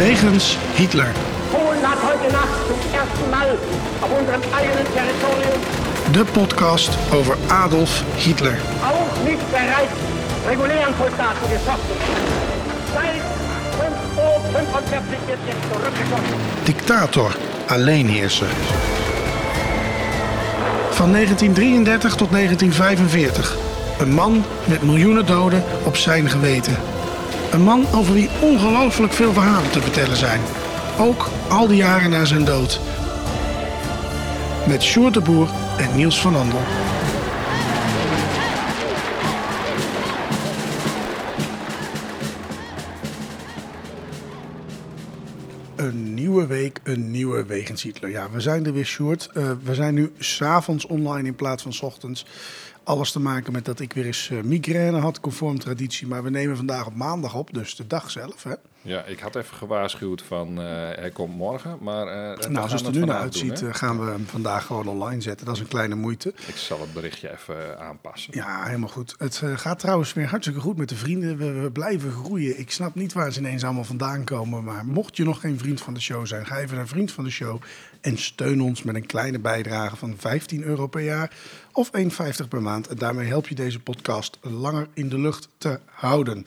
Wegens 0.00 0.56
Hitler. 0.76 1.12
Polen 1.52 1.82
hat 1.82 1.98
heute 2.02 2.32
Nacht 2.32 2.48
zum 2.66 2.78
ersten 2.94 3.30
Mal 3.30 3.50
auf 4.00 4.10
unserem 4.18 4.40
eigenen 4.54 4.86
Territorium 4.94 5.60
De 6.14 6.24
podcast 6.24 6.90
over 7.12 7.36
Adolf 7.50 8.02
Hitler. 8.16 8.56
auch 8.82 9.24
nicht 9.24 9.50
bereits 9.50 9.96
regulären 10.48 10.94
Soldaten 10.98 11.46
geschossen. 11.52 11.96
Seit 12.94 13.20
5.45 14.16 14.16
Uhr 14.16 15.28
wird 15.28 15.40
jetzt 15.46 15.72
zurückgeschossen. 15.72 16.36
Dictator, 16.66 17.30
alleenheerser. 17.68 18.46
Van 20.90 21.12
1933 21.12 22.14
tot 22.14 22.30
1945. 22.32 23.56
Een 23.98 24.14
man 24.14 24.44
met 24.64 24.82
miljoenen 24.82 25.26
doden 25.26 25.62
op 25.84 25.96
zijn 25.96 26.30
geweten. 26.30 26.99
Een 27.50 27.62
man 27.62 27.86
over 27.94 28.14
wie 28.14 28.28
ongelooflijk 28.40 29.12
veel 29.12 29.32
verhalen 29.32 29.70
te 29.70 29.80
vertellen 29.80 30.16
zijn. 30.16 30.40
Ook 30.98 31.28
al 31.48 31.66
die 31.66 31.76
jaren 31.76 32.10
na 32.10 32.24
zijn 32.24 32.44
dood. 32.44 32.80
Met 34.66 34.82
Sjoerd 34.82 35.14
de 35.14 35.20
Boer 35.20 35.48
en 35.78 35.96
Niels 35.96 36.20
van 36.20 36.36
Andel. 36.36 36.60
Een 45.76 46.14
nieuwe 46.14 46.46
week, 46.46 46.80
een 46.82 47.10
nieuwe 47.10 47.44
Wegens 47.44 47.82
Hitler. 47.82 48.10
Ja, 48.10 48.30
we 48.30 48.40
zijn 48.40 48.66
er 48.66 48.72
weer, 48.72 48.84
Sjoerd. 48.84 49.30
Eh, 49.34 49.50
we 49.62 49.74
zijn 49.74 49.94
nu 49.94 50.12
s'avonds 50.18 50.86
online 50.86 51.28
in 51.28 51.34
plaats 51.34 51.62
van 51.62 51.72
s 51.72 51.82
ochtends. 51.82 52.26
Alles 52.90 53.12
te 53.12 53.20
maken 53.20 53.52
met 53.52 53.64
dat 53.64 53.80
ik 53.80 53.92
weer 53.92 54.06
eens 54.06 54.30
eh, 54.30 54.40
migraine 54.42 54.98
had, 54.98 55.20
conform 55.20 55.58
traditie. 55.58 56.06
Maar 56.06 56.22
we 56.22 56.30
nemen 56.30 56.56
vandaag 56.56 56.86
op 56.86 56.94
maandag 56.94 57.34
op, 57.34 57.54
dus 57.54 57.76
de 57.76 57.86
dag 57.86 58.10
zelf. 58.10 58.42
Hè? 58.42 58.52
Ja, 58.82 59.04
ik 59.04 59.18
had 59.20 59.36
even 59.36 59.56
gewaarschuwd 59.56 60.22
van 60.22 60.60
eh, 60.60 60.64
hij 60.94 61.10
komt 61.10 61.36
morgen, 61.36 61.78
maar... 61.80 62.06
eh, 62.06 62.48
Nou, 62.48 62.68
zoals 62.68 62.82
het 62.82 62.94
er 62.94 63.00
nu 63.00 63.06
naar 63.06 63.20
uitziet, 63.20 63.58
doen, 63.60 63.68
eh, 63.68 63.74
gaan 63.74 64.04
we 64.04 64.10
hem 64.10 64.26
vandaag 64.26 64.66
gewoon 64.66 64.86
online 64.88 65.20
zetten. 65.20 65.46
Dat 65.46 65.54
is 65.54 65.60
een 65.60 65.68
kleine 65.68 65.94
moeite. 65.94 66.28
Ik 66.46 66.56
zal 66.56 66.80
het 66.80 66.92
berichtje 66.92 67.32
even 67.32 67.78
eh, 67.78 67.86
aanpassen. 67.86 68.34
Ja, 68.36 68.64
helemaal 68.64 68.88
goed. 68.88 69.14
Het 69.18 69.40
eh, 69.44 69.56
gaat 69.58 69.78
trouwens 69.78 70.12
weer 70.12 70.26
hartstikke 70.28 70.60
goed 70.60 70.76
met 70.76 70.88
de 70.88 70.96
vrienden. 70.96 71.36
We, 71.36 71.52
we 71.52 71.70
blijven 71.70 72.10
groeien. 72.12 72.58
Ik 72.58 72.70
snap 72.70 72.94
niet 72.94 73.12
waar 73.12 73.32
ze 73.32 73.38
ineens 73.40 73.64
allemaal 73.64 73.84
vandaan 73.84 74.24
komen. 74.24 74.64
Maar 74.64 74.86
mocht 74.86 75.16
je 75.16 75.24
nog 75.24 75.40
geen 75.40 75.58
vriend 75.58 75.80
van 75.80 75.94
de 75.94 76.00
show 76.00 76.26
zijn, 76.26 76.46
ga 76.46 76.58
even 76.58 76.76
naar 76.76 76.88
vriend 76.88 77.12
van 77.12 77.24
de 77.24 77.30
show. 77.30 77.60
En 78.00 78.18
steun 78.18 78.60
ons 78.62 78.82
met 78.82 78.94
een 78.94 79.06
kleine 79.06 79.38
bijdrage 79.38 79.96
van 79.96 80.14
15 80.18 80.62
euro 80.62 80.86
per 80.86 81.00
jaar 81.02 81.30
of 81.72 81.90
1,50 82.42 82.48
per 82.48 82.62
maand. 82.62 82.79
En 82.88 82.96
daarmee 82.96 83.26
help 83.26 83.48
je 83.48 83.54
deze 83.54 83.80
podcast 83.80 84.38
langer 84.40 84.88
in 84.94 85.08
de 85.08 85.18
lucht 85.18 85.48
te 85.58 85.78
houden. 85.84 86.46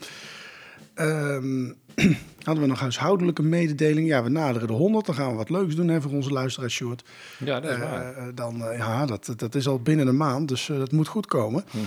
Ehm, 0.94 1.70
hadden 2.44 2.62
we 2.62 2.68
nog 2.68 2.80
huishoudelijke 2.80 3.42
mededeling? 3.42 4.06
Ja, 4.06 4.22
we 4.22 4.28
naderen 4.28 4.68
de 4.68 4.74
100. 4.74 5.06
Dan 5.06 5.14
gaan 5.14 5.30
we 5.30 5.36
wat 5.36 5.50
leuks 5.50 5.74
doen 5.74 5.88
hè, 5.88 6.00
voor 6.00 6.10
onze 6.10 6.30
luisteraars, 6.30 6.74
Short. 6.74 7.04
Ja, 7.38 7.60
dat 7.60 7.70
is 7.70 7.78
waar. 7.78 8.14
Eh, 8.14 8.24
dan, 8.34 8.64
eh, 8.64 8.78
ja, 8.78 9.06
dat, 9.06 9.34
dat 9.36 9.54
is 9.54 9.68
al 9.68 9.80
binnen 9.80 10.06
een 10.06 10.16
maand, 10.16 10.48
dus 10.48 10.68
eh, 10.68 10.78
dat 10.78 10.92
moet 10.92 11.08
goed 11.08 11.26
komen. 11.26 11.64
Mhm. 11.70 11.84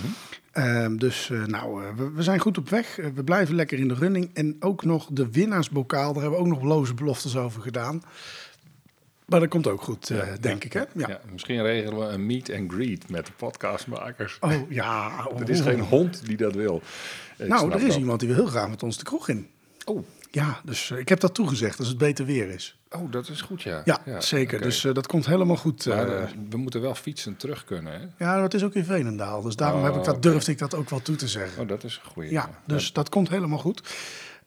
Ehm, 0.51 0.97
dus 0.97 1.31
nou, 1.45 1.81
we, 1.95 2.11
we 2.11 2.23
zijn 2.23 2.39
goed 2.39 2.57
op 2.57 2.69
weg. 2.69 2.95
We 3.15 3.23
blijven 3.23 3.55
lekker 3.55 3.79
in 3.79 3.87
de 3.87 3.93
running. 3.93 4.29
En 4.33 4.55
ook 4.59 4.83
nog 4.83 5.07
de 5.11 5.31
winnaarsbokaal, 5.31 6.13
daar 6.13 6.21
hebben 6.21 6.39
we 6.39 6.45
ook 6.45 6.51
nog 6.51 6.63
loze 6.63 6.93
beloftes 6.93 7.35
over 7.35 7.61
gedaan. 7.61 8.01
Maar 9.27 9.39
dat 9.39 9.49
komt 9.49 9.67
ook 9.67 9.81
goed, 9.81 10.09
eh, 10.09 10.27
denk 10.39 10.63
ik, 10.63 10.73
hè? 10.73 10.79
Ja. 10.93 11.07
Ja, 11.07 11.19
misschien 11.31 11.61
regelen 11.61 11.99
we 11.99 12.05
een 12.13 12.25
meet 12.25 12.53
and 12.53 12.71
greet 12.71 13.09
met 13.09 13.25
de 13.25 13.31
podcastmakers. 13.37 14.37
Oh, 14.39 14.71
ja. 14.71 15.11
Er 15.39 15.49
is 15.49 15.61
geen 15.61 15.79
hond 15.79 16.25
die 16.25 16.37
dat 16.37 16.53
wil. 16.55 16.81
Ik 17.37 17.47
nou, 17.47 17.71
er 17.71 17.81
is 17.81 17.87
dat. 17.87 17.97
iemand 17.97 18.19
die 18.19 18.29
wil 18.29 18.37
heel 18.37 18.47
graag 18.47 18.69
met 18.69 18.83
ons 18.83 18.97
de 18.97 19.03
kroeg 19.03 19.29
in. 19.29 19.47
Oh, 19.85 20.05
Ja, 20.31 20.61
dus 20.63 20.91
eh, 20.91 20.97
ik 20.97 21.09
heb 21.09 21.19
dat 21.19 21.33
toegezegd, 21.33 21.79
als 21.79 21.87
het 21.87 21.97
beter 21.97 22.25
weer 22.25 22.49
is. 22.49 22.77
oh, 22.89 23.11
dat 23.11 23.29
is 23.29 23.41
goed, 23.41 23.61
ja. 23.61 23.81
Ja, 23.85 24.21
zeker. 24.21 24.61
Dus 24.61 24.85
eh, 24.85 24.93
dat 24.93 25.07
komt 25.07 25.25
helemaal 25.25 25.55
goed. 25.57 25.85
Maar 25.85 26.31
we 26.49 26.57
moeten 26.57 26.81
wel 26.81 26.95
fietsen 26.95 27.37
terug 27.37 27.63
kunnen, 27.65 27.93
hè? 27.93 28.25
ja, 28.25 28.41
het 28.41 28.53
is 28.53 28.63
ook 28.63 28.73
in 28.73 28.85
Veenendaal. 28.85 29.41
Dus 29.41 29.55
daarom 29.55 29.83
heb 29.83 29.95
ik 29.95 30.03
dat, 30.03 30.15
Oh, 30.15 30.21
durfde 30.21 30.51
ik 30.51 30.57
dat 30.57 30.75
ook 30.75 30.89
wel 30.89 31.01
toe 31.01 31.15
te 31.15 31.27
zeggen. 31.27 31.61
Oh, 31.61 31.67
dat 31.67 31.83
is 31.83 31.99
een 32.03 32.11
goeie. 32.11 32.31
Ja, 32.31 32.49
dus 32.65 32.93
dat 32.93 33.09
komt 33.09 33.29
helemaal 33.29 33.57
goed. 33.59 33.81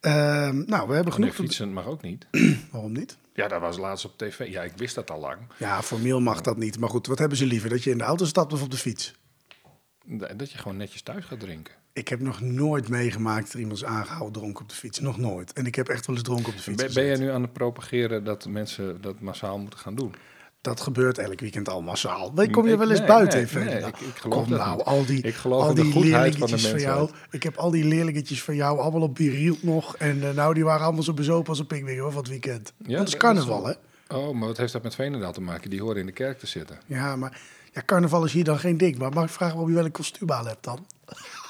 Ehm, 0.00 0.62
nou, 0.66 0.88
we 0.88 0.94
hebben 0.94 1.12
genoeg. 1.12 1.34
fietsen 1.34 1.72
mag 1.72 1.86
ook 1.86 2.02
niet. 2.02 2.26
Waarom 2.72 2.92
niet? 2.92 3.16
Ja, 3.40 3.48
dat 3.48 3.60
was 3.60 3.78
laatst 3.78 4.04
op 4.04 4.18
tv. 4.18 4.48
Ja, 4.48 4.62
ik 4.62 4.72
wist 4.76 4.94
dat 4.94 5.10
al 5.10 5.20
lang. 5.20 5.38
Ja, 5.56 5.82
formeel 5.82 6.20
mag 6.20 6.40
dat 6.40 6.56
niet. 6.56 6.78
Maar 6.78 6.88
goed, 6.88 7.06
wat 7.06 7.18
hebben 7.18 7.38
ze 7.38 7.46
liever? 7.46 7.70
Dat 7.70 7.82
je 7.82 7.90
in 7.90 7.98
de 7.98 8.04
auto 8.04 8.24
stapt 8.24 8.52
of 8.52 8.62
op 8.62 8.70
de 8.70 8.76
fiets? 8.76 9.14
Dat 10.36 10.50
je 10.50 10.58
gewoon 10.58 10.76
netjes 10.76 11.02
thuis 11.02 11.24
gaat 11.24 11.40
drinken. 11.40 11.74
Ik 11.92 12.08
heb 12.08 12.20
nog 12.20 12.40
nooit 12.40 12.88
meegemaakt 12.88 13.46
dat 13.52 13.60
iemand 13.60 13.76
is 13.76 13.84
aangehouden 13.84 14.32
dronken 14.32 14.62
op 14.62 14.68
de 14.68 14.74
fiets. 14.74 14.98
Nog 14.98 15.18
nooit. 15.18 15.52
En 15.52 15.66
ik 15.66 15.74
heb 15.74 15.88
echt 15.88 16.06
wel 16.06 16.16
eens 16.16 16.24
dronken 16.24 16.48
op 16.48 16.56
de 16.56 16.62
fiets 16.62 16.84
Ben, 16.84 16.94
ben 16.94 17.04
jij 17.04 17.16
nu 17.16 17.30
aan 17.30 17.42
het 17.42 17.52
propageren 17.52 18.24
dat 18.24 18.46
mensen 18.46 19.00
dat 19.00 19.20
massaal 19.20 19.58
moeten 19.58 19.78
gaan 19.78 19.94
doen? 19.94 20.14
Dat 20.60 20.80
gebeurt 20.80 21.18
elk 21.18 21.40
weekend 21.40 21.68
al 21.68 21.82
massaal. 21.82 22.34
Weet, 22.34 22.50
kom 22.50 22.68
je 22.68 22.76
wel 22.76 22.90
eens 22.90 22.98
nee, 22.98 23.08
buiten 23.08 23.32
nee, 23.32 23.40
in 23.46 23.48
Veenendaal? 23.48 23.80
nee, 23.80 23.88
ik- 23.88 24.14
ik 24.14 24.16
geloof 24.20 24.44
Kom 24.44 24.56
nou, 24.56 24.82
al 24.82 25.04
die, 25.06 25.22
Ik 25.22 25.34
geloof 25.34 25.62
al 25.62 25.74
die 25.74 25.92
van 25.92 26.02
leerlingetjes 26.02 26.66
van 26.66 26.80
jou. 26.80 27.10
Ik 27.30 27.42
heb 27.42 27.56
al 27.56 27.70
die 27.70 27.84
leerlingetjes 27.84 28.42
van 28.42 28.54
jou 28.54 28.78
allemaal 28.78 29.00
op 29.00 29.14
Biriel 29.14 29.56
nog. 29.60 29.96
En 29.96 30.28
eh, 30.28 30.34
nou, 30.34 30.54
die 30.54 30.64
waren 30.64 30.84
allemaal 30.84 31.02
zo 31.02 31.12
bezopen 31.14 31.48
als 31.48 31.58
een 31.68 31.98
hoor, 31.98 32.12
van 32.12 32.20
het 32.20 32.30
weekend. 32.30 32.72
Ja, 32.86 32.98
dat 32.98 33.08
is 33.08 33.16
carnaval, 33.16 33.66
hè? 33.66 33.72
Oh, 34.16 34.34
maar 34.34 34.48
wat 34.48 34.56
heeft 34.56 34.72
dat 34.72 34.82
met 34.82 34.94
Veenendaal 34.94 35.32
te 35.32 35.40
maken? 35.40 35.70
Die 35.70 35.80
horen 35.80 35.96
in 35.96 36.06
de 36.06 36.12
kerk 36.12 36.38
te 36.38 36.46
zitten. 36.46 36.78
Ja, 36.86 37.16
maar 37.16 37.40
ja, 37.72 37.82
carnaval 37.86 38.24
is 38.24 38.32
hier 38.32 38.44
dan 38.44 38.58
geen 38.58 38.76
ding. 38.76 38.98
Maar 38.98 39.12
mag 39.12 39.24
ik 39.24 39.30
vragen 39.30 39.54
waarom 39.54 39.70
je 39.70 39.76
wel 39.76 39.86
een 39.86 39.92
kostuum 39.92 40.30
aan 40.32 40.46
hebt 40.46 40.64
dan? 40.64 40.86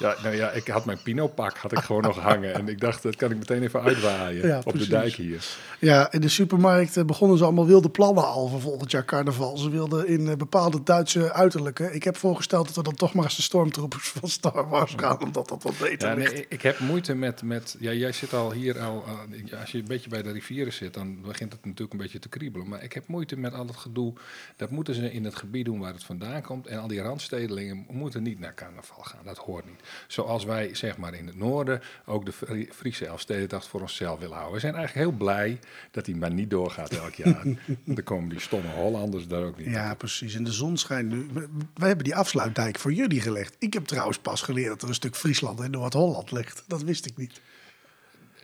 Ja, 0.01 0.17
nou 0.23 0.37
ja, 0.37 0.51
ik 0.51 0.67
had 0.69 0.85
mijn 0.85 0.99
Pino-pak 1.03 1.57
had 1.57 1.73
ik 1.73 1.79
gewoon 1.79 2.03
nog 2.03 2.19
hangen. 2.31 2.55
En 2.55 2.69
ik 2.69 2.81
dacht, 2.81 3.03
dat 3.03 3.17
kan 3.17 3.31
ik 3.31 3.39
meteen 3.39 3.63
even 3.63 3.83
uitwaaien 3.83 4.47
Ja, 4.47 4.57
op 4.59 4.65
precies. 4.65 4.89
de 4.89 4.95
dijk 4.95 5.13
hier. 5.15 5.45
Ja, 5.79 6.13
in 6.13 6.21
de 6.21 6.29
supermarkt 6.29 7.07
begonnen 7.07 7.39
ze 7.39 7.45
allemaal 7.45 7.67
wilde 7.67 7.91
plannen 7.91 8.25
al 8.27 8.49
voor 8.49 8.61
volgend 8.61 8.91
jaar 8.91 9.05
carnaval. 9.05 9.57
Ze 9.57 9.71
wilden 9.71 10.07
in 10.09 10.29
eh, 10.29 10.37
bepaalde 10.37 10.83
Duitse 10.83 11.33
uiterlijke. 11.33 11.93
Ik 11.93 12.05
heb 12.05 12.17
voorgesteld 12.17 12.67
dat 12.67 12.77
we 12.77 12.83
dan 12.83 12.95
toch 12.95 13.15
maar 13.15 13.25
eens 13.25 13.37
de 13.37 13.43
stormtroopers 13.43 14.09
van 14.21 14.29
Star 14.29 14.69
Wars 14.69 14.93
gaan, 14.97 15.23
omdat 15.23 15.49
dat 15.49 15.63
wat 15.63 15.79
beter 15.79 16.09
Ja, 16.09 16.15
nee, 16.15 16.47
ik 16.49 16.63
heb 16.63 16.79
moeite 16.79 17.15
met, 17.15 17.43
met... 17.43 17.77
Ja, 17.79 17.93
jij 17.93 18.13
zit 18.13 18.35
al 18.35 18.53
hier 18.53 18.81
al... 18.81 19.05
eh, 19.51 19.61
als 19.61 19.71
je 19.71 19.79
een 19.79 19.85
beetje 19.85 20.11
bij 20.11 20.23
de 20.23 20.31
rivieren 20.33 20.73
zit, 20.73 20.95
dan 20.95 21.21
begint 21.21 21.53
het 21.53 21.65
natuurlijk 21.65 21.93
een 21.93 21.99
beetje 21.99 22.19
te 22.19 22.29
kriebelen. 22.29 22.69
Maar 22.69 22.83
ik 22.83 22.93
heb 22.93 23.07
moeite 23.07 23.37
met 23.37 23.55
al 23.55 23.67
het 23.67 23.77
gedoe. 23.77 24.13
Dat 24.57 24.71
moeten 24.71 24.95
ze 24.95 25.13
in 25.13 25.25
het 25.25 25.37
gebied 25.37 25.65
doen 25.65 25.79
waar 25.81 25.93
het 25.93 26.05
vandaan 26.05 26.43
komt. 26.43 26.67
En 26.67 26.79
al 26.79 26.89
die 26.89 27.01
randstedelingen 27.03 27.87
moeten 27.91 28.23
niet 28.23 28.39
naar 28.39 28.55
carnaval 28.55 29.03
gaan. 29.03 29.21
Dat 29.25 29.39
hoort 29.39 29.65
niet. 29.67 29.81
Zoals 30.07 30.45
wij, 30.45 30.75
zeg 30.75 30.97
maar, 30.97 31.15
in 31.15 31.27
het 31.27 31.37
noorden 31.37 31.81
ook 32.07 32.25
de 32.27 32.33
Fri- 32.33 32.69
Friese 32.73 33.07
Elfstedendag 33.07 33.69
voor 33.69 33.81
onszelf 33.81 34.19
willen 34.19 34.35
houden. 34.35 34.55
We 34.55 34.61
zijn 34.61 34.75
eigenlijk 34.75 35.07
heel 35.09 35.17
blij 35.19 35.59
dat 35.91 36.05
die 36.05 36.17
maar 36.17 36.33
niet 36.33 36.51
doorgaat 36.51 36.93
elk 36.93 37.15
jaar. 37.15 37.45
dan 37.85 38.05
komen 38.05 38.29
die 38.29 38.41
stomme 38.41 38.69
Hollanders 38.69 39.27
daar 39.27 39.43
ook 39.43 39.59
niet 39.59 39.67
Ja, 39.67 39.95
precies. 39.95 40.35
En 40.35 40.45
de 40.45 40.53
zon 40.53 40.77
schijnt 40.77 41.09
nu. 41.09 41.27
We, 41.75 41.87
hebben 41.87 42.05
die 42.05 42.15
afsluitdijk 42.17 42.79
voor 42.79 42.93
jullie 42.93 43.21
gelegd. 43.21 43.57
Ik 43.59 43.73
heb 43.73 43.85
trouwens 43.85 44.19
pas 44.19 44.43
geleerd 44.43 44.69
dat 44.69 44.83
er 44.83 44.89
een 44.89 44.95
stuk 44.95 45.17
Friesland 45.17 45.61
in 45.61 45.71
Noord-Holland 45.71 46.31
ligt. 46.31 46.65
Dat 46.67 46.83
wist 46.83 47.07
ik 47.07 47.17
niet. 47.17 47.41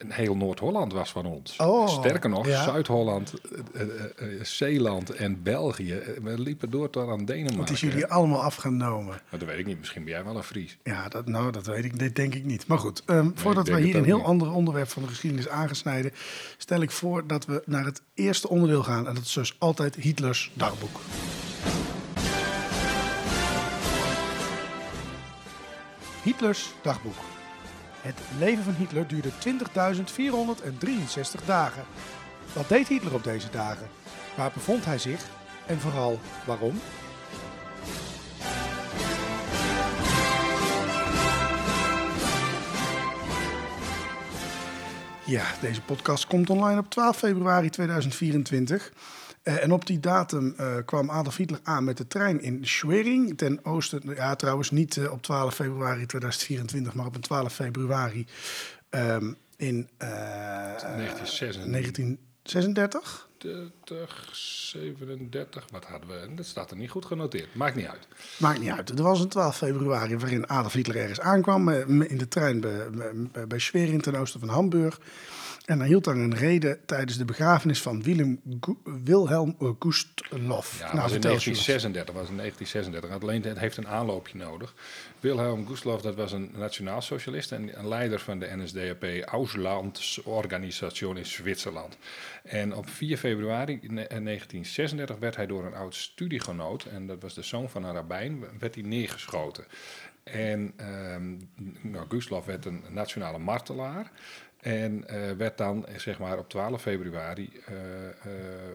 Heel 0.08 0.36
Noord-Holland 0.36 0.92
was 0.92 1.10
van 1.10 1.26
ons. 1.26 1.56
Oh, 1.56 1.88
Sterker 1.88 2.30
nog, 2.30 2.46
ja. 2.46 2.62
Zuid-Holland, 2.62 3.34
eh, 3.72 3.82
eh, 3.82 3.88
eh, 4.16 4.44
Zeeland 4.44 5.10
en 5.10 5.42
België. 5.42 6.02
We 6.22 6.40
liepen 6.40 6.70
door 6.70 6.90
tot 6.90 7.08
aan 7.08 7.24
Denemarken. 7.24 7.60
Het 7.60 7.70
is 7.70 7.80
jullie 7.80 8.06
allemaal 8.06 8.42
afgenomen. 8.42 9.20
Maar 9.30 9.38
dat 9.38 9.48
weet 9.48 9.58
ik 9.58 9.66
niet. 9.66 9.78
Misschien 9.78 10.04
ben 10.04 10.12
jij 10.12 10.24
wel 10.24 10.36
een 10.36 10.42
Fries. 10.42 10.78
Ja, 10.82 11.08
dat, 11.08 11.26
nou, 11.26 11.52
dat 11.52 11.66
weet 11.66 11.84
ik, 11.84 11.98
dit 11.98 12.16
denk 12.16 12.34
ik 12.34 12.44
niet. 12.44 12.66
Maar 12.66 12.78
goed, 12.78 13.02
ehm, 13.06 13.30
voordat 13.34 13.68
we 13.68 13.80
hier 13.80 13.96
een 13.96 14.04
heel 14.04 14.16
niet. 14.16 14.26
ander 14.26 14.52
onderwerp 14.52 14.88
van 14.88 15.02
de 15.02 15.08
geschiedenis 15.08 15.48
aangesneden, 15.48 16.12
stel 16.56 16.80
ik 16.80 16.90
voor 16.90 17.26
dat 17.26 17.44
we 17.44 17.62
naar 17.66 17.84
het 17.84 18.02
eerste 18.14 18.48
onderdeel 18.48 18.82
gaan. 18.82 19.08
En 19.08 19.14
dat 19.14 19.24
is 19.24 19.32
dus 19.32 19.56
altijd 19.58 19.94
Hitlers 19.94 20.50
dagboek. 20.54 21.00
Hitlers 26.22 26.74
dagboek. 26.82 27.35
Het 28.06 28.20
leven 28.38 28.64
van 28.64 28.74
Hitler 28.74 29.06
duurde 29.06 29.30
20.463 29.30 31.44
dagen. 31.46 31.84
Wat 32.52 32.68
deed 32.68 32.88
Hitler 32.88 33.14
op 33.14 33.24
deze 33.24 33.50
dagen? 33.50 33.88
Waar 34.36 34.50
bevond 34.54 34.84
hij 34.84 34.98
zich? 34.98 35.20
En 35.66 35.80
vooral 35.80 36.20
waarom? 36.46 36.80
Ja, 45.24 45.44
deze 45.60 45.82
podcast 45.82 46.26
komt 46.26 46.50
online 46.50 46.78
op 46.78 46.90
12 46.90 47.16
februari 47.16 47.70
2024. 47.70 48.92
Eh, 49.46 49.62
en 49.62 49.72
op 49.72 49.86
die 49.86 50.00
datum 50.00 50.54
eh, 50.56 50.76
kwam 50.84 51.10
Adolf 51.10 51.36
Hitler 51.36 51.60
aan 51.62 51.84
met 51.84 51.96
de 51.96 52.06
trein 52.06 52.40
in 52.40 52.66
Schwerin, 52.66 53.36
ten 53.36 53.64
oosten. 53.64 54.02
Ja, 54.14 54.36
trouwens 54.36 54.70
niet 54.70 54.96
eh, 54.96 55.12
op 55.12 55.22
12 55.22 55.54
februari 55.54 56.06
2024, 56.06 56.94
maar 56.94 57.06
op 57.06 57.14
een 57.14 57.20
12 57.20 57.52
februari 57.52 58.26
ehm, 58.90 59.32
in 59.56 59.88
eh, 59.96 60.08
1936. 60.08 61.64
1936. 61.70 63.28
30, 63.38 64.28
37, 64.32 65.64
wat 65.70 65.84
hadden 65.84 66.08
we? 66.08 66.34
Dat 66.34 66.46
staat 66.46 66.70
er 66.70 66.76
niet 66.76 66.90
goed 66.90 67.04
genoteerd. 67.04 67.54
Maakt 67.54 67.76
niet 67.76 67.86
uit. 67.86 68.08
Maakt 68.38 68.60
niet 68.60 68.70
uit. 68.70 68.90
Er 68.90 69.02
was 69.02 69.20
een 69.20 69.28
12 69.28 69.56
februari 69.56 70.16
waarin 70.16 70.48
Adolf 70.48 70.72
Hitler 70.72 70.96
ergens 70.96 71.20
aankwam 71.20 71.68
in 72.02 72.18
de 72.18 72.28
trein 72.28 72.60
bij, 72.60 72.90
bij, 72.90 73.46
bij 73.46 73.58
Schwerin 73.58 74.00
ten 74.00 74.14
oosten 74.14 74.40
van 74.40 74.48
Hamburg. 74.48 75.00
En 75.66 75.78
hij 75.78 75.88
hield 75.88 76.04
daar 76.04 76.16
een 76.16 76.34
reden 76.34 76.78
tijdens 76.84 77.18
de 77.18 77.24
begrafenis 77.24 77.82
van 77.82 78.02
Willem 78.02 78.40
Wilhelm 79.04 79.56
Gustloff. 79.78 80.78
Ja, 80.78 80.94
was 80.94 81.04
in 81.04 81.10
vertel 81.10 81.32
eens, 81.32 81.44
Jonas. 81.44 81.66
1936. 81.66 82.14
Was 82.14 82.28
in 82.28 82.36
1936. 82.36 83.10
Alleen 83.10 83.42
het 83.42 83.58
heeft 83.58 83.76
een 83.76 83.88
aanloopje 83.88 84.38
nodig. 84.38 84.74
Wilhelm 85.20 85.66
Gustloff, 85.66 86.02
dat 86.02 86.14
was 86.14 86.32
een 86.32 86.50
nationaalsocialist 86.54 87.52
en 87.52 87.78
een 87.78 87.88
leider 87.88 88.20
van 88.20 88.38
de 88.38 88.56
NSDAP 88.56 89.04
Auslandsorganisation 89.24 91.16
in 91.16 91.26
Zwitserland. 91.26 91.96
En 92.42 92.74
op 92.74 92.88
4 92.88 93.16
februari 93.16 93.78
ne- 93.82 94.02
eh, 94.02 94.18
1936 94.18 95.18
werd 95.18 95.36
hij 95.36 95.46
door 95.46 95.64
een 95.64 95.74
oud 95.74 95.94
studiegenoot, 95.94 96.84
en 96.84 97.06
dat 97.06 97.22
was 97.22 97.34
de 97.34 97.42
zoon 97.42 97.70
van 97.70 97.84
een 97.84 97.94
rabbijn, 97.94 98.44
werd 98.58 98.74
hij 98.74 98.84
neergeschoten. 98.84 99.64
En 100.32 100.72
ehm 100.76 101.36
nou, 101.80 102.06
Gustloff 102.08 102.46
werd 102.46 102.64
een 102.64 102.82
nationale 102.88 103.38
martelaar. 103.38 104.10
En 104.66 105.08
eh, 105.08 105.30
werd 105.30 105.58
dan, 105.58 105.86
zeg 105.96 106.18
maar, 106.18 106.38
op 106.38 106.48
12 106.48 106.82
februari 106.82 107.50
eh, 107.66 107.74
eh, 108.08 108.12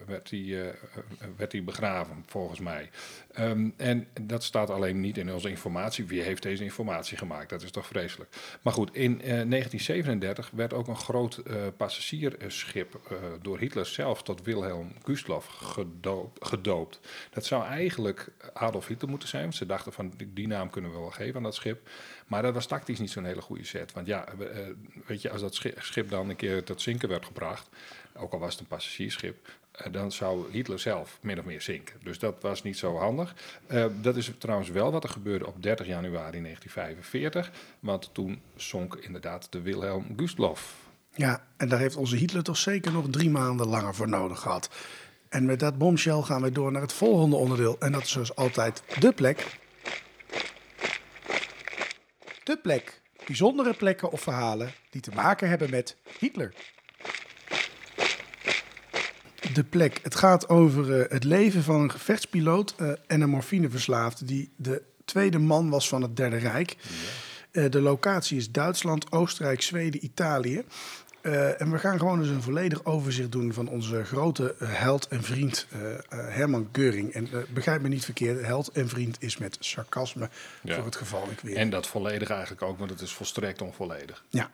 werd, 0.06 0.32
eh, 0.32 0.58
werd 1.36 1.52
hij 1.52 1.64
begraven, 1.64 2.24
volgens 2.26 2.60
mij. 2.60 2.90
Ehm, 3.32 3.68
en 3.76 4.06
dat 4.20 4.44
staat 4.44 4.70
alleen 4.70 5.00
niet 5.00 5.18
in 5.18 5.32
onze 5.32 5.48
informatie. 5.48 6.06
Wie 6.06 6.22
heeft 6.22 6.42
deze 6.42 6.64
informatie 6.64 7.16
gemaakt? 7.16 7.50
Dat 7.50 7.62
is 7.62 7.70
toch 7.70 7.86
vreselijk. 7.86 8.36
Maar 8.62 8.72
goed, 8.72 8.94
in 8.94 9.12
eh, 9.12 9.26
1937 9.26 10.50
werd 10.54 10.72
ook 10.72 10.88
een 10.88 10.96
groot 10.96 11.42
passagiersschip 11.76 13.00
door 13.42 13.58
Hitler 13.58 13.86
zelf 13.86 14.22
tot 14.22 14.42
Wilhelm 14.42 14.92
Gustloff 15.04 15.46
gedoopt. 16.40 17.00
Dat 17.30 17.44
zou 17.44 17.64
eigenlijk 17.64 18.32
Adolf 18.52 18.86
Hitler 18.86 19.10
moeten 19.10 19.28
zijn. 19.28 19.42
Want 19.42 19.54
ze 19.54 19.66
dachten 19.66 19.92
van, 19.92 20.12
die, 20.16 20.32
die 20.32 20.46
naam 20.46 20.70
kunnen 20.70 20.92
we 20.92 20.98
wel 20.98 21.10
geven 21.10 21.36
aan 21.36 21.42
dat 21.42 21.54
schip. 21.54 21.88
Maar 22.32 22.42
dat 22.42 22.54
was 22.54 22.66
tactisch 22.66 22.98
niet 22.98 23.10
zo'n 23.10 23.24
hele 23.24 23.40
goede 23.40 23.64
set. 23.64 23.92
Want 23.92 24.06
ja, 24.06 24.26
eh, 24.26 24.58
weet 25.06 25.22
je, 25.22 25.30
als 25.30 25.40
dat 25.40 25.54
schi- 25.54 25.74
schip 25.78 26.10
dan 26.10 26.28
een 26.28 26.36
keer 26.36 26.64
tot 26.64 26.80
zinken 26.82 27.08
werd 27.08 27.26
gebracht, 27.26 27.68
ook 28.16 28.32
al 28.32 28.38
was 28.38 28.50
het 28.52 28.60
een 28.60 28.66
passagiersschip, 28.66 29.48
eh, 29.72 29.92
dan 29.92 30.12
zou 30.12 30.52
Hitler 30.52 30.78
zelf 30.78 31.18
min 31.20 31.38
of 31.38 31.44
meer 31.44 31.60
zinken. 31.60 31.96
Dus 32.02 32.18
dat 32.18 32.34
was 32.40 32.62
niet 32.62 32.78
zo 32.78 32.96
handig. 32.96 33.34
Eh, 33.66 33.86
dat 34.00 34.16
is 34.16 34.30
trouwens 34.38 34.68
wel 34.70 34.92
wat 34.92 35.04
er 35.04 35.10
gebeurde 35.10 35.46
op 35.46 35.62
30 35.62 35.86
januari 35.86 36.40
1945, 36.40 37.50
want 37.80 38.10
toen 38.12 38.40
zonk 38.56 38.94
inderdaad 38.94 39.46
de 39.50 39.60
Wilhelm 39.60 40.06
Gustloff. 40.16 40.74
Ja, 41.14 41.44
en 41.56 41.68
daar 41.68 41.78
heeft 41.78 41.96
onze 41.96 42.16
Hitler 42.16 42.42
toch 42.42 42.56
zeker 42.56 42.92
nog 42.92 43.06
drie 43.10 43.30
maanden 43.30 43.66
langer 43.68 43.94
voor 43.94 44.08
nodig 44.08 44.40
gehad. 44.40 44.70
En 45.28 45.44
met 45.44 45.60
dat 45.60 45.78
bombshell 45.78 46.22
gaan 46.22 46.42
we 46.42 46.52
door 46.52 46.72
naar 46.72 46.82
het 46.82 46.92
volgende 46.92 47.36
onderdeel. 47.36 47.76
En 47.78 47.92
dat 47.92 48.02
is 48.02 48.10
zoals 48.10 48.36
altijd 48.36 48.82
de 48.98 49.12
plek. 49.12 49.60
De 52.44 52.56
plek. 52.56 53.00
Bijzondere 53.26 53.74
plekken 53.74 54.10
of 54.10 54.20
verhalen 54.20 54.72
die 54.90 55.00
te 55.00 55.10
maken 55.14 55.48
hebben 55.48 55.70
met 55.70 55.96
Hitler. 56.18 56.54
De 59.52 59.64
plek. 59.64 59.98
Het 60.02 60.14
gaat 60.14 60.48
over 60.48 61.00
eh, 61.00 61.10
het 61.10 61.24
leven 61.24 61.62
van 61.62 61.80
een 61.80 61.90
gevechtspiloot 61.90 62.74
eh, 62.76 62.92
en 63.06 63.20
een 63.20 63.30
morfineverslaafde 63.30 64.24
die 64.24 64.52
de 64.56 64.82
tweede 65.04 65.38
man 65.38 65.70
was 65.70 65.88
van 65.88 66.02
het 66.02 66.16
Derde 66.16 66.36
Rijk. 66.36 66.76
Eh, 67.50 67.70
de 67.70 67.80
locatie 67.80 68.36
is 68.36 68.50
Duitsland, 68.50 69.12
Oostenrijk, 69.12 69.62
Zweden, 69.62 70.04
Italië. 70.04 70.64
Eh, 71.22 71.60
en 71.60 71.70
we 71.70 71.78
gaan 71.78 71.98
gewoon 71.98 72.20
eens 72.20 72.28
een 72.28 72.42
volledig 72.42 72.84
overzicht 72.84 73.32
doen 73.32 73.52
van 73.52 73.68
onze 73.68 74.04
grote 74.04 74.54
eh, 74.58 74.68
held 74.72 75.08
en 75.08 75.22
vriend 75.22 75.66
eh, 75.70 75.78
Herman 76.08 76.68
Geuring. 76.72 77.12
En 77.12 77.28
begrijp 77.54 77.82
me 77.82 77.88
niet 77.88 78.04
verkeerd, 78.04 78.46
held 78.46 78.68
en 78.68 78.88
vriend 78.88 79.16
is 79.20 79.38
met 79.38 79.56
sarcasme 79.60 80.28
Ja. 80.62 80.74
voor 80.74 80.84
het 80.84 80.96
geval 80.96 81.30
ik 81.30 81.40
weer. 81.40 81.56
En 81.56 81.70
dat 81.70 81.86
volledig 81.86 82.30
eigenlijk 82.30 82.62
ook, 82.62 82.78
want 82.78 82.90
het 82.90 83.00
is 83.00 83.12
volstrekt 83.12 83.62
onvolledig. 83.62 84.24
Ja, 84.28 84.50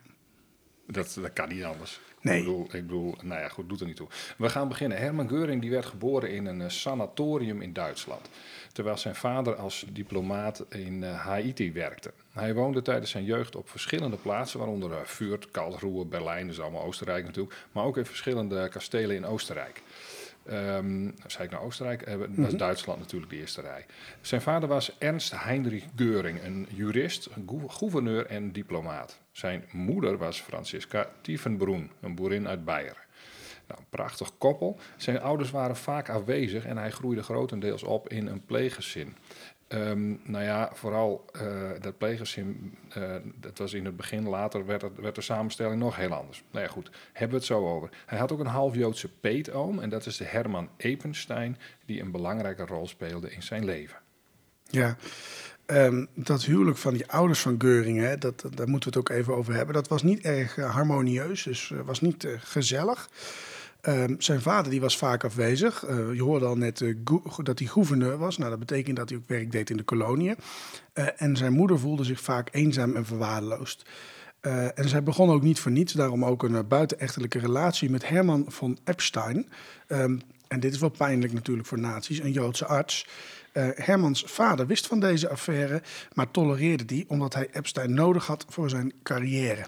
Dat, 0.91 1.19
dat 1.21 1.33
kan 1.33 1.49
niet 1.49 1.65
anders. 1.65 2.01
Nee. 2.21 2.39
Ik 2.39 2.45
bedoel, 2.45 2.65
ik 2.65 2.71
bedoel, 2.71 3.15
nou 3.23 3.41
ja, 3.41 3.49
goed, 3.49 3.69
doet 3.69 3.81
er 3.81 3.87
niet 3.87 3.97
toe. 3.97 4.09
We 4.39 4.49
gaan 4.49 4.69
beginnen. 4.69 4.99
Herman 4.99 5.29
Geuring 5.29 5.61
die 5.61 5.71
werd 5.71 5.87
geboren 5.87 6.31
in 6.31 6.47
een 6.47 6.61
eh, 6.61 6.69
sanatorium 6.69 7.63
in 7.63 7.73
Duitsland. 7.73 8.29
Terwijl 8.73 8.97
zijn 8.97 9.15
vader 9.15 9.55
als 9.55 9.87
diplomaat 9.93 10.65
in 10.69 11.05
eh, 11.05 11.21
Haiti 11.21 11.73
werkte. 11.73 12.13
Hij 12.33 12.55
woonde 12.55 12.83
tijdens 12.83 13.11
zijn 13.11 13.25
jeugd 13.25 13.57
op 13.57 13.69
verschillende 13.69 14.17
plaatsen, 14.17 14.59
waaronder 14.59 14.91
uh, 14.91 14.97
Vuurt, 15.05 15.51
Karlsruhe, 15.51 16.05
Berlijn, 16.05 16.49
is 16.49 16.61
allemaal 16.61 16.83
Oostenrijk 16.83 17.25
natuurlijk. 17.25 17.57
Maar 17.73 17.85
ook 17.85 17.97
in 17.97 18.07
verschillende 18.07 18.69
kastelen 18.69 19.17
in 19.17 19.27
Oostenrijk. 19.27 19.83
Ehm 20.49 21.11
zei 21.27 21.45
ik 21.45 21.51
naar 21.51 21.63
Oostenrijk, 21.63 22.03
eh, 22.03 22.19
dat 22.19 22.53
is 22.53 22.59
Duitsland 22.59 22.99
natuurlijk 22.99 23.31
de 23.31 23.37
eerste 23.37 23.61
rij. 23.61 23.87
Zijn 24.21 24.41
vader 24.41 24.69
was 24.69 24.99
Ernst 24.99 25.33
Heinrich 25.37 25.85
Geuring, 25.97 26.45
een 26.45 26.67
jurist, 26.71 27.29
een 27.35 27.65
gouverneur 27.69 28.27
en 28.27 28.53
diplomaat. 28.53 29.19
Zijn 29.39 29.65
moeder 29.73 30.17
was 30.17 30.41
Franziska 30.41 31.11
Tiefenbroen, 31.21 31.91
een 32.01 32.15
boerin 32.15 32.49
uit 32.49 32.65
Beieren. 32.65 33.03
Nou, 33.67 33.81
een 33.81 33.87
prachtig 33.91 34.39
koppel. 34.39 34.79
Zijn 34.97 35.21
ouders 35.21 35.51
waren 35.51 35.77
vaak 35.77 36.09
afwezig 36.09 36.65
en 36.65 36.77
hij 36.77 36.91
groeide 36.91 37.23
grotendeels 37.23 37.83
op 37.83 38.09
in 38.09 38.27
een 38.27 38.45
pleeggezin. 38.45 39.17
Ehm, 39.69 40.31
nou 40.31 40.45
ja, 40.45 40.71
vooral 40.73 41.25
eh, 41.33 41.71
dat 41.81 41.99
pleeggezin, 41.99 42.79
eh, 42.89 43.17
dat 43.41 43.59
was 43.59 43.73
in 43.73 43.85
het 43.85 43.97
begin, 43.97 44.29
later 44.29 44.67
werd, 44.67 44.83
het, 44.83 44.99
werd 45.01 45.15
de 45.15 45.21
samenstelling 45.21 45.81
nog 45.81 45.97
heel 45.97 46.13
anders. 46.13 46.43
Nou 46.51 46.65
ja, 46.65 46.71
goed, 46.71 46.91
hebben 47.13 47.31
we 47.31 47.37
het 47.37 47.45
zo 47.45 47.69
over. 47.69 47.91
Hij 48.07 48.19
had 48.19 48.33
ook 48.33 48.41
een 48.41 48.47
half-Joodse 48.47 49.09
peetoom 49.09 49.79
en 49.79 49.89
dat 49.89 50.07
is 50.07 50.17
de 50.17 50.25
Herman 50.25 50.69
Epenstein, 50.77 51.59
die 51.85 52.01
een 52.01 52.11
belangrijke 52.11 52.67
rol 52.67 52.87
speelde 52.87 53.31
in 53.31 53.43
zijn 53.43 53.65
leven. 53.65 53.99
ja. 54.71 54.97
Ehm, 55.69 56.05
dat 56.15 56.45
huwelijk 56.45 56.77
van 56.77 56.95
die 56.95 57.11
ouders 57.11 57.41
van 57.41 57.55
Geuring, 57.59 57.99
hè, 57.99 58.19
dat, 58.19 58.45
daar 58.55 58.69
moeten 58.69 58.93
we 58.93 58.99
het 58.99 59.09
ook 59.09 59.17
even 59.19 59.37
over 59.37 59.55
hebben. 59.55 59.75
Dat 59.75 59.89
was 59.89 60.03
niet 60.03 60.21
erg 60.21 60.59
eh, 60.59 60.75
harmonieus, 60.75 61.43
dus 61.43 61.71
eh, 61.71 61.79
was 61.85 62.01
niet 62.01 62.25
eh, 62.25 62.33
gezellig. 62.39 63.11
Ehm, 63.81 64.15
zijn 64.19 64.41
vader 64.41 64.71
die 64.71 64.81
was 64.81 64.97
vaak 64.97 65.25
afwezig. 65.25 65.85
Je 66.13 66.23
hoorde 66.23 66.47
al 66.47 66.57
net 66.57 66.85
dat 67.43 67.59
hij 67.59 67.69
gouverneur 67.69 68.19
was. 68.19 68.39
Nou, 68.39 68.51
dat 68.51 68.59
betekent 68.59 68.97
dat 68.97 69.09
hij 69.09 69.19
ook 69.19 69.29
werk 69.29 69.53
deed 69.53 69.71
in 69.71 69.77
de 69.77 69.83
koloniën. 69.83 70.37
En 71.17 71.37
zijn 71.37 71.53
moeder 71.53 71.79
voelde 71.79 72.05
zich 72.05 72.21
vaak 72.21 72.49
eenzaam 72.53 72.97
en 72.97 73.07
verwaarloosd. 73.07 73.83
En 74.75 74.89
zij 74.89 75.03
begon 75.03 75.31
ook 75.31 75.43
niet 75.43 75.61
voor 75.61 75.71
niets, 75.71 75.93
daarom 75.93 76.25
ook 76.25 76.43
een 76.43 76.69
buitenechtelijke 76.69 77.39
relatie 77.39 77.91
met 77.91 78.09
Herman 78.09 78.45
von 78.49 78.79
Epstein. 78.85 79.49
Ehm, 79.87 80.19
en 80.49 80.61
dit 80.61 80.73
is 80.73 80.81
wel 80.81 80.89
pijnlijk 80.89 81.33
natuurlijk 81.33 81.69
voor 81.69 81.79
nazi's, 81.79 82.19
een 82.19 82.33
Joodse 82.33 82.67
arts. 82.67 83.07
Eh, 83.53 83.69
Hermans 83.75 84.23
vader 84.27 84.67
wist 84.67 84.87
van 84.87 85.01
deze 85.01 85.29
affaire, 85.29 85.83
maar 86.13 86.31
tolereerde 86.31 86.85
die 86.85 87.05
omdat 87.09 87.35
hij 87.35 87.49
Epstein 87.53 87.95
nodig 87.95 88.27
had 88.27 88.45
voor 88.49 88.71
zijn 88.71 88.93
carrière. 89.03 89.67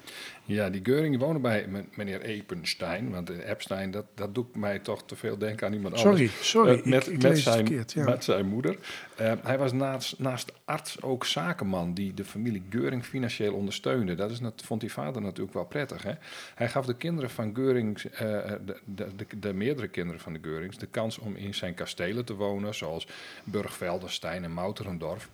Ja, 0.54 0.70
die 0.70 0.80
Geuring 0.84 1.18
woonde 1.18 1.38
bij 1.40 1.66
men- 1.68 1.88
meneer 1.94 2.20
Epenstein. 2.20 3.10
Want 3.10 3.28
Epstein, 3.28 3.90
dat, 3.90 4.04
dat 4.14 4.34
doet 4.34 4.56
mij 4.56 4.78
toch 4.78 5.04
te 5.04 5.16
veel 5.16 5.38
denken 5.38 5.66
aan 5.66 5.72
iemand 5.72 5.98
Sorry, 5.98 6.20
anders. 6.20 6.48
sorry, 6.50 6.78
Eh, 6.78 6.84
met, 6.84 7.06
ik- 7.06 7.12
ik 7.12 7.22
met, 7.22 7.38
zijn, 7.38 7.54
verkeerd, 7.66 7.92
ja. 7.92 8.04
met 8.04 8.24
zijn 8.24 8.46
moeder. 8.46 8.76
Eh, 9.16 9.32
hij 9.42 9.58
was 9.58 9.72
naast, 9.72 10.18
naast 10.18 10.52
arts 10.64 11.02
ook 11.02 11.24
zakenman 11.26 11.94
die 11.94 12.14
de 12.14 12.24
familie 12.24 12.62
Geuring 12.70 13.04
financieel 13.04 13.54
ondersteunde. 13.54 14.14
Dat 14.14 14.30
is, 14.30 14.40
nat- 14.40 14.62
vond 14.64 14.80
die 14.80 14.92
vader 14.92 15.22
natuurlijk 15.22 15.54
wel 15.54 15.64
prettig. 15.66 16.02
Hè? 16.02 16.12
Hij 16.54 16.68
gaf 16.68 16.86
de 16.86 16.96
kinderen 16.96 17.30
van 17.30 17.54
Geuring, 17.54 17.98
eh, 18.02 18.18
de, 18.18 18.80
de, 18.84 19.06
de, 19.16 19.26
de 19.40 19.52
meerdere 19.52 19.88
kinderen 19.88 20.20
van 20.20 20.32
de 20.32 20.38
Geurings, 20.42 20.78
de 20.78 20.86
kans 20.86 21.18
om 21.18 21.34
in 21.36 21.54
zijn 21.54 21.74
kastelen 21.74 22.24
te 22.24 22.34
wonen. 22.34 22.74
Zoals 22.74 23.06
Burgvelderstein 23.44 24.44
en 24.44 24.52
Mouterendorf. 24.52 25.28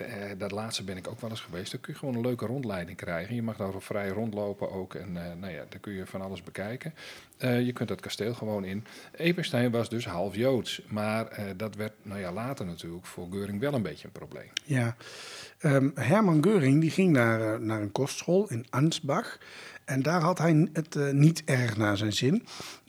Eh, 0.00 0.30
dat 0.38 0.50
laatste 0.50 0.84
ben 0.84 0.96
ik 0.96 1.08
ook 1.08 1.20
wel 1.20 1.30
eens 1.30 1.40
geweest. 1.40 1.72
Daar 1.72 1.80
kun 1.80 1.92
je 1.92 1.98
gewoon 1.98 2.14
een 2.14 2.20
leuke 2.20 2.46
rondleiding 2.46 2.96
krijgen. 2.96 3.34
Je 3.34 3.42
mag 3.42 3.56
daar 3.56 3.72
vrij 3.78 4.08
rondlopen 4.08 4.72
ook. 4.72 4.94
En 4.94 5.16
eh, 5.16 5.32
nou 5.40 5.52
ja, 5.52 5.64
daar 5.68 5.80
kun 5.80 5.92
je 5.92 6.06
van 6.06 6.22
alles 6.22 6.42
bekijken. 6.42 6.94
Eh, 7.36 7.66
je 7.66 7.72
kunt 7.72 7.88
dat 7.88 8.00
kasteel 8.00 8.34
gewoon 8.34 8.64
in. 8.64 8.84
Epenstein 9.16 9.70
was 9.70 9.88
dus 9.88 10.06
half 10.06 10.36
Joods. 10.36 10.82
Maar 10.88 11.56
dat 11.56 11.74
werd 11.74 11.92
nou 12.02 12.20
ja, 12.20 12.32
later 12.32 12.66
natuurlijk 12.66 13.06
voor 13.06 13.26
Geuring 13.30 13.60
wel 13.60 13.74
een 13.74 13.82
beetje 13.82 14.06
een 14.06 14.12
probleem. 14.12 14.50
Ja, 14.64 14.96
Ehm, 15.60 15.88
Herman 15.94 16.42
Geuring 16.42 16.80
die 16.80 16.90
ging 16.90 17.12
naar, 17.12 17.60
naar 17.60 17.80
een 17.80 17.92
kostschool 17.92 18.48
in 18.48 18.66
Ansbach. 18.70 19.38
En 19.90 20.02
daar 20.02 20.20
had 20.20 20.38
hij 20.38 20.68
het 20.72 20.96
eh, 20.96 21.10
niet 21.10 21.42
erg 21.44 21.76
naar 21.76 21.96
zijn 21.96 22.12
zin. 22.12 22.46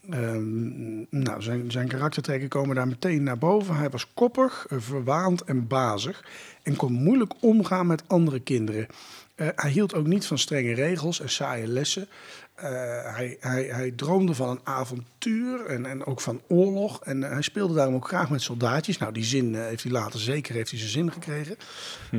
Ehm, 0.09 0.99
nou, 1.09 1.41
zijn, 1.41 1.71
zijn 1.71 1.87
karaktertrekken 1.87 2.49
komen 2.49 2.75
daar 2.75 2.87
meteen 2.87 3.23
naar 3.23 3.37
boven. 3.37 3.75
Hij 3.75 3.89
was 3.89 4.13
koppig, 4.13 4.65
eh, 4.69 4.77
verwaand 4.79 5.41
en 5.43 5.67
bazig. 5.67 6.25
En 6.63 6.75
kon 6.75 6.93
moeilijk 6.93 7.33
omgaan 7.39 7.87
met 7.87 8.03
andere 8.07 8.39
kinderen. 8.39 8.87
Eh, 9.35 9.47
hij 9.55 9.71
hield 9.71 9.93
ook 9.93 10.07
niet 10.07 10.25
van 10.25 10.37
strenge 10.37 10.73
regels 10.73 11.21
en 11.21 11.29
saaie 11.29 11.67
lessen. 11.67 12.07
Hij, 12.55 13.37
hij, 13.39 13.63
hij 13.63 13.91
droomde 13.91 14.33
van 14.33 14.49
een 14.49 14.59
avontuur 14.63 15.65
en, 15.65 15.85
en 15.85 16.05
ook 16.05 16.21
van 16.21 16.41
oorlog. 16.47 17.03
En 17.03 17.21
hij 17.21 17.41
speelde 17.41 17.73
daarom 17.73 17.95
ook 17.95 18.07
graag 18.07 18.29
met 18.29 18.41
soldaatjes. 18.41 18.97
Nou, 18.97 19.13
die 19.13 19.23
zin 19.23 19.55
heeft 19.55 19.83
hij 19.83 19.91
later 19.91 20.19
zeker 20.19 20.55
heeft 20.55 20.69
hij 20.69 20.79
zijn 20.79 20.91
zin 20.91 21.11
gekregen. 21.11 21.55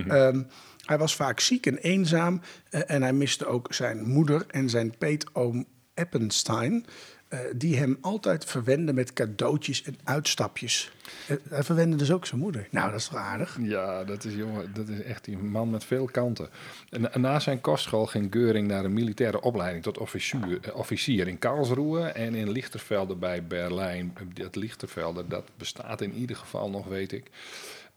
Ehm, 0.09 0.43
hij 0.83 0.99
was 0.99 1.15
vaak 1.17 1.41
ziek 1.41 1.67
en 1.67 1.79
eenzaam. 1.79 2.41
eh, 2.71 2.81
en 2.87 3.03
hij 3.03 3.13
miste 3.13 3.47
ook 3.47 3.75
zijn 3.75 4.09
moeder 4.09 4.45
en 4.51 4.71
zijn 4.71 4.95
peetoom 4.99 5.67
Eppenstein. 5.95 6.87
eh, 7.29 7.39
die 7.57 7.77
hem 7.77 7.99
altijd 8.01 8.45
verwende 8.45 8.93
met 8.93 9.13
cadeautjes 9.13 9.83
en 9.83 9.97
uitstapjes. 10.05 10.93
Eh, 11.29 11.37
hij 11.49 11.63
verwende 11.63 11.97
dus 11.97 12.13
ook 12.13 12.27
zijn 12.27 12.41
moeder. 12.41 12.69
Nou, 12.71 12.91
dat 12.91 13.01
is 13.01 13.07
toch 13.07 13.19
aardig? 13.19 13.59
Ja, 13.61 14.05
dat 14.05 14.25
is, 14.25 14.35
jongen, 14.35 14.75
dat 14.75 14.89
is 14.89 15.03
echt 15.03 15.25
die 15.25 15.39
man 15.39 15.71
met 15.71 15.85
veel 15.85 16.05
kanten. 16.05 16.49
En, 16.91 17.21
na 17.21 17.41
zijn 17.41 17.61
kostschool 17.61 18.07
ging 18.07 18.27
Geuring 18.33 18.69
naar 18.69 18.85
een 18.85 18.93
militaire 18.93 19.41
opleiding 19.41 19.83
tot 19.83 19.99
officier, 19.99 20.75
officier 20.75 21.29
in 21.29 21.39
Karlsruhe 21.39 22.01
en 22.07 22.35
in 22.35 22.51
Lichtervelde 22.51 23.15
bij 23.15 23.47
Berlijn. 23.47 24.15
Dat 24.33 24.57
Lichtervelde, 24.57 25.27
dat 25.29 25.45
bestaat 25.57 26.01
in 26.01 26.13
ieder 26.15 26.37
geval 26.37 26.71
nog, 26.71 26.87
weet 26.87 27.13
ik. 27.13 27.31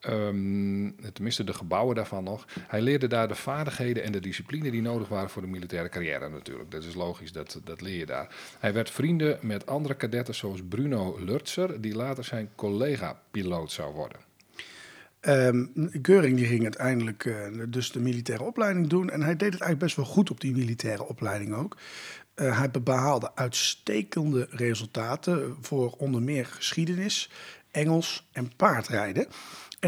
Um, 0.09 0.95
tenminste, 1.13 1.43
de 1.43 1.53
gebouwen 1.53 1.95
daarvan 1.95 2.23
nog. 2.23 2.45
Hij 2.59 2.81
leerde 2.81 3.07
daar 3.07 3.27
de 3.27 3.35
vaardigheden 3.35 4.03
en 4.03 4.11
de 4.11 4.19
discipline 4.19 4.71
die 4.71 4.81
nodig 4.81 5.07
waren 5.07 5.29
voor 5.29 5.41
de 5.41 5.47
militaire 5.47 5.89
carrière 5.89 6.29
natuurlijk. 6.29 6.71
Dat 6.71 6.83
is 6.83 6.93
logisch, 6.93 7.31
dat, 7.31 7.61
dat 7.63 7.81
leer 7.81 7.97
je 7.97 8.05
daar. 8.05 8.35
Hij 8.59 8.73
werd 8.73 8.89
vrienden 8.89 9.37
met 9.41 9.65
andere 9.65 9.95
kadetten 9.95 10.35
zoals 10.35 10.59
Bruno 10.69 11.17
Lurtser, 11.19 11.81
die 11.81 11.95
later 11.95 12.23
zijn 12.23 12.49
collega-piloot 12.55 13.71
zou 13.71 13.93
worden. 13.93 14.19
Um, 15.21 15.71
Geuring 16.01 16.37
die 16.37 16.45
ging 16.45 16.63
uiteindelijk 16.63 17.25
uh, 17.25 17.35
dus 17.69 17.91
de 17.91 17.99
militaire 17.99 18.43
opleiding 18.43 18.87
doen. 18.87 19.09
En 19.09 19.21
hij 19.21 19.35
deed 19.35 19.53
het 19.53 19.61
eigenlijk 19.61 19.79
best 19.79 19.95
wel 19.95 20.05
goed 20.05 20.29
op 20.29 20.41
die 20.41 20.55
militaire 20.55 21.07
opleiding 21.07 21.53
ook. 21.53 21.77
Uh, 22.35 22.59
hij 22.59 22.71
behaalde 22.83 23.35
uitstekende 23.35 24.47
resultaten 24.49 25.55
voor 25.61 25.91
onder 25.97 26.21
meer 26.21 26.45
geschiedenis, 26.45 27.29
Engels 27.71 28.29
en 28.31 28.51
paardrijden. 28.55 29.27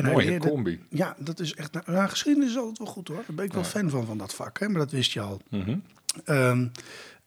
En 0.05 0.11
Mooie 0.11 0.25
leerde, 0.25 0.49
combi. 0.49 0.79
Ja, 0.89 1.15
dat 1.19 1.39
is 1.39 1.53
echt. 1.53 1.85
Nou, 1.85 2.09
geschiedenis 2.09 2.49
is 2.49 2.57
altijd 2.57 2.77
wel 2.77 2.87
goed 2.87 3.07
hoor. 3.07 3.23
Daar 3.27 3.35
ben 3.35 3.45
ik 3.45 3.53
wel 3.53 3.63
fan 3.63 3.89
van, 3.89 4.05
van 4.05 4.17
dat 4.17 4.33
vak. 4.33 4.59
Hè? 4.59 4.69
Maar 4.69 4.79
dat 4.79 4.91
wist 4.91 5.11
je 5.11 5.19
al. 5.21 5.41
Mm 5.49 6.71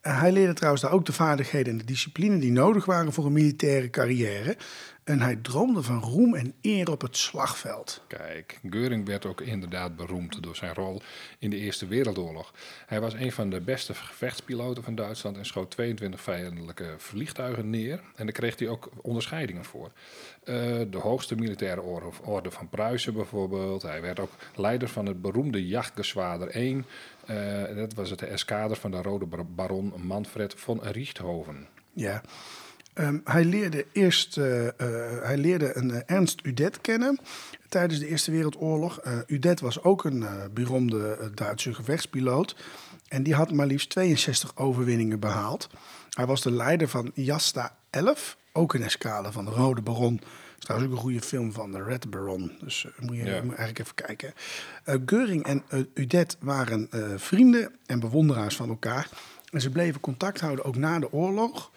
hij 0.01 0.33
leerde 0.33 0.53
trouwens 0.53 0.83
daar 0.83 0.93
ook 0.93 1.07
de 1.07 1.13
vaardigheden 1.13 1.73
en 1.73 1.79
de 1.79 1.85
discipline 1.85 2.39
die 2.39 2.53
nodig 2.53 2.85
waren 2.85 3.13
voor 3.13 3.27
een 3.27 3.33
militaire 3.33 3.91
carrière. 3.91 4.57
En 5.05 5.21
hij 5.21 5.37
droomde 5.37 5.83
van 5.83 6.01
roem 6.01 6.35
en 6.35 6.55
eer 6.63 6.91
op 6.91 7.01
het 7.01 7.17
slagveld. 7.17 8.03
Kijk, 8.07 8.59
Geuring 8.71 9.07
werd 9.07 9.27
ook 9.27 9.41
inderdaad 9.41 9.97
beroemd 9.97 10.43
door 10.43 10.57
zijn 10.57 10.75
rol 10.75 11.03
in 11.39 11.51
de 11.51 11.57
Eerste 11.57 11.87
Wereldoorlog. 11.87 12.53
Hij 12.87 13.01
was 13.01 13.15
een 13.15 13.33
van 13.33 13.51
de 13.51 13.61
beste 13.61 13.95
gevechtspiloten 13.95 14.83
van 14.83 14.95
Duitsland 14.95 15.37
en 15.37 15.47
schoot 15.47 15.71
22 15.71 16.21
vijandelijke 16.21 16.95
vliegtuigen 16.97 17.71
neer. 17.71 18.01
En 18.15 18.25
daar 18.25 18.35
kreeg 18.35 18.59
hij 18.59 18.69
ook 18.69 18.91
onderscheidingen 19.03 19.65
voor. 19.65 19.91
Uh, 20.45 20.55
de 20.91 20.99
hoogste 20.99 21.35
militaire 21.35 21.83
orde, 22.23 22.51
van 22.51 22.69
Pruisen 22.69 23.15
bijvoorbeeld. 23.15 23.83
Hij 23.83 24.03
werd 24.03 24.21
ook 24.21 24.33
leider 24.55 24.89
van 24.89 25.07
het 25.07 25.23
beroemde 25.23 25.67
jachtgezwader 25.67 26.49
1. 26.49 26.85
Eh, 27.31 27.77
dat 27.77 27.95
was 27.95 28.11
het 28.11 28.23
eskader 28.23 28.77
van 28.77 28.91
de 28.91 29.03
Rode 29.03 29.27
Baron 29.55 29.93
Manfred 29.97 30.55
von 30.55 30.81
Richthoven. 30.83 31.67
Ja, 31.93 32.23
Um, 32.95 33.21
hij 33.25 33.45
leerde 33.45 33.87
eerst 33.93 34.37
uh, 34.37 34.65
uh, 34.65 34.71
hij 35.23 35.37
leerde 35.37 35.77
een 35.77 36.07
Ernst 36.07 36.41
Udet 36.43 36.81
kennen 36.81 37.19
tijdens 37.69 38.01
de 38.01 38.07
Eerste 38.07 38.31
Wereldoorlog. 38.31 39.01
Udet 39.27 39.61
was 39.61 39.83
ook 39.83 40.05
een 40.05 40.25
beroemde 40.55 41.31
Duitse 41.35 41.75
gevechtspiloot. 41.75 42.57
En 43.09 43.23
die 43.23 43.35
had 43.35 43.53
maar 43.53 43.67
liefst 43.67 43.91
62 43.91 44.57
overwinningen 44.57 45.21
behaald. 45.21 45.69
Hij 46.11 46.27
was 46.27 46.43
de 46.43 46.53
leider 46.53 46.89
van 46.89 47.11
Jasta 47.15 47.77
11, 47.91 48.37
ook 48.53 48.75
een 48.75 48.83
escale 48.83 49.33
van 49.33 49.45
de 49.45 49.51
Rode 49.51 49.83
Baron. 49.83 50.21
Dat 50.61 50.79
is 50.79 50.85
trouwens 50.85 50.91
ook 50.91 50.97
een 50.97 51.03
goede 51.03 51.27
film 51.27 51.53
van 51.53 51.73
de 51.73 51.83
Red 51.83 52.11
Baron. 52.11 52.53
Dus 52.61 52.87
moet, 52.99 53.17
je, 53.17 53.25
ja. 53.25 53.43
moet 53.43 53.55
eigenlijk 53.55 53.79
even 53.79 53.95
kijken. 53.95 54.35
Geuring 55.07 55.45
en 55.45 55.63
Udet 55.95 56.37
waren 56.41 56.89
vrienden 57.17 57.75
en 57.87 58.01
bewonderaars 58.01 58.57
van 58.57 58.69
elkaar. 58.69 59.09
En 59.51 59.61
ze 59.61 59.71
bleven 59.71 60.01
contact 60.01 60.41
houden 60.41 60.65
ook 60.65 60.77
na 60.77 60.99
de 60.99 61.13
oorlog. 61.13 61.71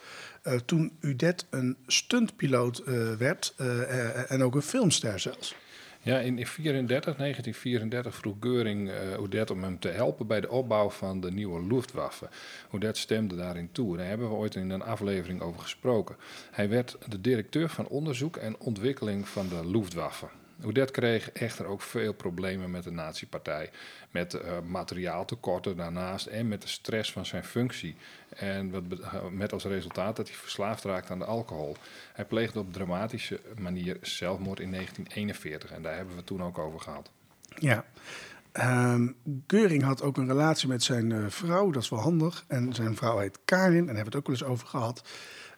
Uh, 0.43 0.53
toen 0.65 0.97
Udet 0.99 1.45
een 1.49 1.77
stuntpiloot 1.87 2.83
uh, 2.85 3.13
werd 3.13 3.53
uh, 3.57 4.31
en 4.31 4.43
ook 4.43 4.55
een 4.55 4.61
filmster 4.61 5.19
zelfs. 5.19 5.55
Ja, 6.05 6.19
in 6.19 6.45
34, 6.47 7.15
1934 7.15 8.15
vroeg 8.15 8.35
Geuring 8.39 8.91
Udet 9.21 9.51
om 9.51 9.63
hem 9.63 9.79
te 9.79 9.87
helpen 9.87 10.27
bij 10.27 10.41
de 10.41 10.49
opbouw 10.49 10.89
van 10.89 11.21
de 11.21 11.31
nieuwe 11.31 11.65
Luftwaffe. 11.65 12.29
Udet 12.73 12.97
stemde 12.97 13.35
daarin 13.35 13.71
toe. 13.71 13.97
Daar 13.97 14.07
hebben 14.07 14.29
we 14.29 14.35
ooit 14.35 14.55
in 14.55 14.69
een 14.69 14.81
aflevering 14.81 15.41
over 15.41 15.61
gesproken. 15.61 16.15
Hij 16.51 16.69
werd 16.69 16.97
de 17.07 17.21
directeur 17.21 17.69
van 17.69 17.87
onderzoek 17.87 18.37
en 18.37 18.59
ontwikkeling 18.59 19.27
van 19.27 19.47
de 19.47 19.69
Luftwaffe. 19.69 20.27
Oudet 20.63 20.91
kreeg 20.91 21.31
echter 21.31 21.65
ook 21.65 21.81
veel 21.81 22.13
problemen 22.13 22.71
met 22.71 22.83
de 22.83 22.91
nazi-partij. 22.91 23.69
Met 24.11 24.33
uh, 24.33 24.41
materiaaltekorten 24.65 25.77
daarnaast 25.77 26.25
en 26.25 26.47
met 26.47 26.61
de 26.61 26.67
stress 26.67 27.11
van 27.11 27.25
zijn 27.25 27.43
functie. 27.43 27.95
En 28.29 28.71
wat, 28.71 28.83
met 29.31 29.53
als 29.53 29.63
resultaat 29.63 30.15
dat 30.15 30.27
hij 30.27 30.37
verslaafd 30.37 30.83
raakte 30.83 31.11
aan 31.11 31.19
de 31.19 31.25
alcohol. 31.25 31.75
Hij 32.13 32.25
pleegde 32.25 32.59
op 32.59 32.73
dramatische 32.73 33.39
manier 33.57 33.97
zelfmoord 34.01 34.59
in 34.59 34.71
1941. 34.71 35.71
En 35.71 35.81
daar 35.81 35.95
hebben 35.95 36.15
we 36.15 36.23
toen 36.23 36.43
ook 36.43 36.57
over 36.57 36.79
gehad. 36.79 37.11
Ja. 37.59 37.85
Um, 38.93 39.15
Geuring 39.47 39.83
had 39.83 40.01
ook 40.01 40.17
een 40.17 40.27
relatie 40.27 40.67
met 40.67 40.83
zijn 40.83 41.09
uh, 41.09 41.25
vrouw, 41.27 41.71
dat 41.71 41.83
is 41.83 41.89
wel 41.89 41.99
handig. 41.99 42.43
En 42.47 42.73
zijn 42.73 42.95
vrouw 42.95 43.17
heet 43.17 43.39
Karin, 43.45 43.77
en 43.77 43.85
daar 43.85 43.95
hebben 43.95 44.11
we 44.11 44.17
het 44.17 44.27
ook 44.27 44.27
wel 44.27 44.35
eens 44.35 44.45
over 44.45 44.67
gehad. 44.67 45.03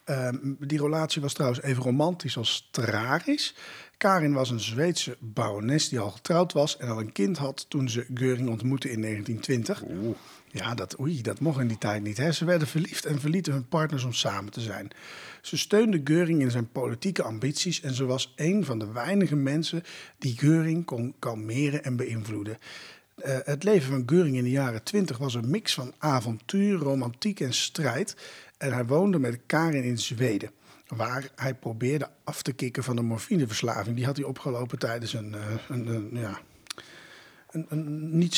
Um, 0.10 0.58
die 0.60 0.82
relatie 0.82 1.22
was 1.22 1.34
trouwens 1.34 1.62
even 1.62 1.84
romantisch 1.84 2.38
als 2.38 2.68
tragisch. 2.72 3.56
Karin 3.98 4.34
was 4.34 4.50
een 4.50 4.60
Zweedse 4.60 5.18
barones 5.20 5.90
die 5.90 6.00
al 6.00 6.12
getrouwd 6.12 6.54
was 6.54 6.78
en 6.78 6.88
al 6.88 7.00
een 7.00 7.12
kind 7.12 7.38
had 7.38 7.66
toen 7.70 7.90
ze 7.90 8.06
Geuring 8.14 8.50
ontmoette 8.50 8.92
in 8.92 9.02
1920. 9.02 9.84
Oeh. 9.90 10.18
Ja, 10.52 10.76
dat, 10.76 11.00
oei, 11.00 11.22
dat 11.22 11.40
mocht 11.40 11.60
in 11.60 11.68
die 11.68 11.78
tijd 11.78 12.04
niet. 12.04 12.18
Hè. 12.18 12.32
Ze 12.32 12.46
werden 12.46 12.68
verliefd 12.68 13.06
en 13.06 13.20
verlieten 13.20 13.54
hun 13.54 13.68
partners 13.68 14.04
om 14.04 14.14
samen 14.14 14.52
te 14.52 14.62
zijn. 14.62 14.90
Ze 15.42 15.58
steunde 15.58 16.02
Geuring 16.04 16.42
in 16.42 16.52
zijn 16.52 16.72
politieke 16.72 17.24
ambities 17.24 17.82
en 17.82 17.94
ze 17.94 18.06
was 18.06 18.34
een 18.36 18.66
van 18.66 18.80
de 18.80 18.92
weinige 18.92 19.36
mensen 19.36 19.84
die 20.18 20.38
Geuring 20.38 20.86
kon 20.86 21.16
kalmeren 21.20 21.84
en 21.84 21.96
beïnvloeden. 21.96 22.58
Uh, 23.16 23.38
het 23.44 23.64
leven 23.64 23.90
van 23.92 24.04
Geuring 24.06 24.36
in 24.36 24.44
de 24.44 24.50
jaren 24.50 24.84
20 24.84 25.18
was 25.18 25.34
een 25.34 25.50
mix 25.50 25.74
van 25.74 25.94
avontuur, 25.98 26.78
romantiek 26.78 27.40
en 27.40 27.54
strijd. 27.54 28.16
En 28.58 28.74
hij 28.74 28.86
woonde 28.86 29.20
met 29.20 29.40
Karin 29.46 29.84
in 29.84 29.98
Zweden. 29.98 30.52
Waar 30.88 31.30
hij 31.36 31.54
probeerde 31.54 32.10
af 32.24 32.42
te 32.42 32.54
kicken 32.54 32.84
van 32.84 32.96
de 32.96 33.02
morfineverslaving. 33.02 33.96
Die 33.96 34.06
had 34.06 34.16
hij 34.18 34.26
opgelopen 34.26 34.80
tijdens 34.80 35.14
een, 35.14 35.36
eh, 35.36 35.42
een, 35.70 35.88
een 35.88 36.10
ja, 36.12 36.40
een, 37.52 37.66
een 37.70 38.30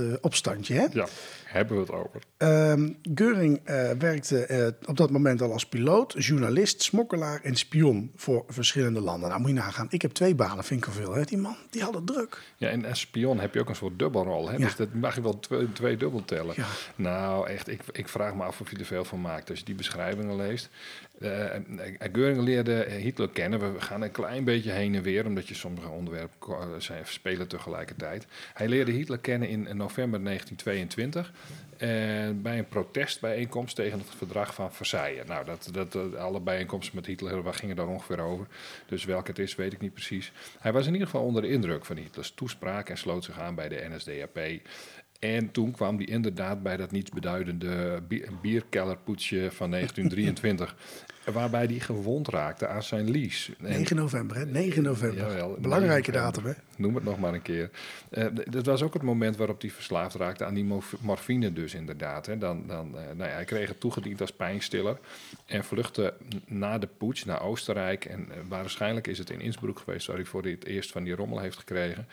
uh, 0.00 0.14
opstandje. 0.20 0.74
Hè? 0.74 0.86
Ja, 0.92 1.08
hebben 1.52 1.76
we 1.76 1.82
het 1.82 1.92
over. 1.92 2.20
Um, 2.38 2.96
Geuring 3.14 3.60
uh, 3.64 3.90
werkte 3.90 4.46
uh, 4.50 4.88
op 4.88 4.96
dat 4.96 5.10
moment 5.10 5.42
al 5.42 5.52
als 5.52 5.66
piloot, 5.66 6.14
journalist, 6.16 6.82
smokkelaar 6.82 7.40
en 7.42 7.56
spion 7.56 8.12
voor 8.16 8.44
verschillende 8.48 9.00
landen. 9.00 9.28
Nou, 9.28 9.40
moet 9.40 9.50
je 9.50 9.56
nagaan. 9.56 9.86
Ik 9.90 10.02
heb 10.02 10.10
twee 10.10 10.34
banen, 10.34 10.64
vind 10.64 10.86
ik 10.86 10.92
veel. 10.92 11.14
Hè? 11.14 11.24
Die 11.24 11.38
man, 11.38 11.56
die 11.70 11.82
had 11.82 11.94
het 11.94 12.06
druk. 12.06 12.42
Ja, 12.56 12.68
en 12.68 12.84
als 12.84 13.00
spion 13.00 13.40
heb 13.40 13.54
je 13.54 13.60
ook 13.60 13.68
een 13.68 13.74
soort 13.74 13.98
dubbelrol. 13.98 14.48
Hè? 14.48 14.56
Ja. 14.56 14.64
Dus 14.64 14.76
dat 14.76 14.94
mag 14.94 15.14
je 15.14 15.22
wel 15.22 15.38
twee, 15.38 15.72
twee 15.72 15.96
dubbel 15.96 16.24
tellen. 16.24 16.54
Ja. 16.56 16.66
Nou, 16.96 17.48
echt, 17.48 17.68
ik, 17.68 17.82
ik 17.92 18.08
vraag 18.08 18.34
me 18.34 18.42
af 18.42 18.60
of 18.60 18.70
je 18.70 18.76
er 18.76 18.84
veel 18.84 19.04
van 19.04 19.20
maakt. 19.20 19.50
Als 19.50 19.58
je 19.58 19.64
die 19.64 19.74
beschrijvingen 19.74 20.36
leest. 20.36 20.68
Uh, 21.18 21.44
Geuring 22.12 22.40
leerde 22.40 22.86
Hitler 22.88 23.28
kennen. 23.28 23.74
We 23.74 23.80
gaan 23.80 24.02
een 24.02 24.10
klein 24.10 24.44
beetje 24.44 24.70
heen 24.70 24.94
en 24.94 25.02
weer, 25.02 25.26
omdat 25.26 25.48
je 25.48 25.54
sommige 25.54 25.88
onderwerpen 25.88 26.82
zijn, 26.82 27.06
spelen 27.06 27.48
tegelijkertijd. 27.48 28.26
Hij 28.54 28.68
leerde 28.68 28.90
Hitler 28.90 29.18
kennen 29.18 29.48
in 29.48 29.76
november 29.76 30.24
1922. 30.24 31.32
Bij 32.34 32.58
een 32.58 32.68
protestbijeenkomst 32.68 33.76
tegen 33.76 33.98
het 33.98 34.08
verdrag 34.16 34.54
van 34.54 34.72
Versailles. 34.72 35.26
Nou, 35.26 35.44
dat, 35.44 35.68
dat, 35.72 36.16
alle 36.16 36.40
bijeenkomsten 36.40 36.96
met 36.96 37.06
Hitler 37.06 37.42
waar 37.42 37.54
gingen 37.54 37.76
daar 37.76 37.88
ongeveer 37.88 38.20
over. 38.20 38.46
Dus 38.86 39.04
welke 39.04 39.30
het 39.30 39.38
is, 39.38 39.54
weet 39.54 39.72
ik 39.72 39.80
niet 39.80 39.94
precies. 39.94 40.32
Hij 40.58 40.72
was 40.72 40.86
in 40.86 40.92
ieder 40.92 41.08
geval 41.08 41.24
onder 41.24 41.42
de 41.42 41.48
indruk 41.48 41.84
van 41.84 41.96
Hitlers 41.96 42.30
toespraak 42.30 42.88
en 42.88 42.98
sloot 42.98 43.24
zich 43.24 43.38
aan 43.38 43.54
bij 43.54 43.68
de 43.68 43.88
NSDAP. 43.90 44.38
En 45.20 45.50
toen 45.50 45.70
kwam 45.70 45.96
hij 45.96 46.04
inderdaad 46.04 46.62
bij 46.62 46.76
dat 46.76 46.90
nietsbeduidende 46.90 48.02
bierkellerpoetsje 48.42 49.48
van 49.50 49.70
1923. 49.74 50.74
waarbij 51.32 51.64
hij 51.64 51.78
gewond 51.78 52.28
raakte 52.28 52.66
aan 52.66 52.82
zijn 52.82 53.10
lies. 53.10 53.50
9 53.58 53.96
november, 53.96 54.36
hè? 54.36 54.46
9 54.46 54.82
november. 54.82 55.18
Jawel, 55.18 55.56
Belangrijke 55.60 56.12
datum, 56.12 56.44
hè? 56.44 56.52
Noem 56.76 56.94
het 56.94 57.04
nog 57.04 57.18
maar 57.18 57.34
een 57.34 57.42
keer. 57.42 57.70
Uh, 58.10 58.26
dat 58.50 58.66
was 58.66 58.82
ook 58.82 58.92
het 58.92 59.02
moment 59.02 59.36
waarop 59.36 59.60
hij 59.60 59.70
verslaafd 59.70 60.14
raakte 60.14 60.44
aan 60.44 60.54
die 60.54 60.66
morfine 61.00 61.52
dus 61.52 61.74
inderdaad. 61.74 62.26
Hè. 62.26 62.38
Dan, 62.38 62.64
dan, 62.66 62.88
uh, 62.88 63.00
nou 63.16 63.30
ja, 63.30 63.34
hij 63.34 63.44
kreeg 63.44 63.68
het 63.68 63.80
toegediend 63.80 64.20
als 64.20 64.32
pijnstiller 64.32 64.98
en 65.46 65.64
vluchtte 65.64 66.14
na 66.46 66.78
de 66.78 66.88
poets 66.98 67.24
naar 67.24 67.42
Oostenrijk. 67.42 68.04
En 68.04 68.20
uh, 68.20 68.34
waarschijnlijk 68.48 69.06
is 69.06 69.18
het 69.18 69.30
in 69.30 69.40
Innsbruck 69.40 69.78
geweest 69.78 70.06
waar 70.06 70.16
hij 70.16 70.24
voor 70.24 70.44
het 70.44 70.64
eerst 70.64 70.92
van 70.92 71.04
die 71.04 71.14
rommel 71.14 71.40
heeft 71.40 71.58
gekregen 71.58 72.06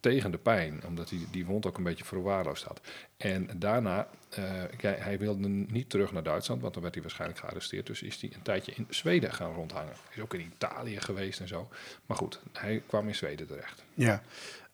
tegen 0.00 0.30
de 0.30 0.38
pijn, 0.38 0.80
omdat 0.86 1.10
hij 1.10 1.18
die 1.30 1.46
wond 1.46 1.66
ook 1.66 1.76
een 1.76 1.84
beetje 1.84 2.04
verwaarloosd 2.04 2.64
had. 2.64 2.80
En 3.16 3.50
daarna, 3.56 4.08
uh, 4.38 4.44
hij 4.80 5.18
wilde 5.18 5.48
niet 5.48 5.90
terug 5.90 6.12
naar 6.12 6.22
Duitsland, 6.22 6.60
want 6.60 6.72
dan 6.72 6.82
werd 6.82 6.94
hij 6.94 7.02
waarschijnlijk 7.02 7.40
gearresteerd. 7.40 7.86
Dus 7.86 8.02
is 8.02 8.20
hij 8.20 8.30
een 8.34 8.42
tijdje 8.42 8.72
in 8.74 8.86
Zweden 8.88 9.32
gaan 9.32 9.52
rondhangen. 9.52 9.92
Is 10.14 10.22
ook 10.22 10.34
in 10.34 10.52
Italië 10.54 11.00
geweest 11.00 11.40
en 11.40 11.48
zo. 11.48 11.68
Maar 12.06 12.16
goed, 12.16 12.40
hij 12.52 12.82
kwam 12.86 13.08
in 13.08 13.14
Zweden 13.14 13.46
terecht. 13.46 13.84
Ja. 13.94 14.22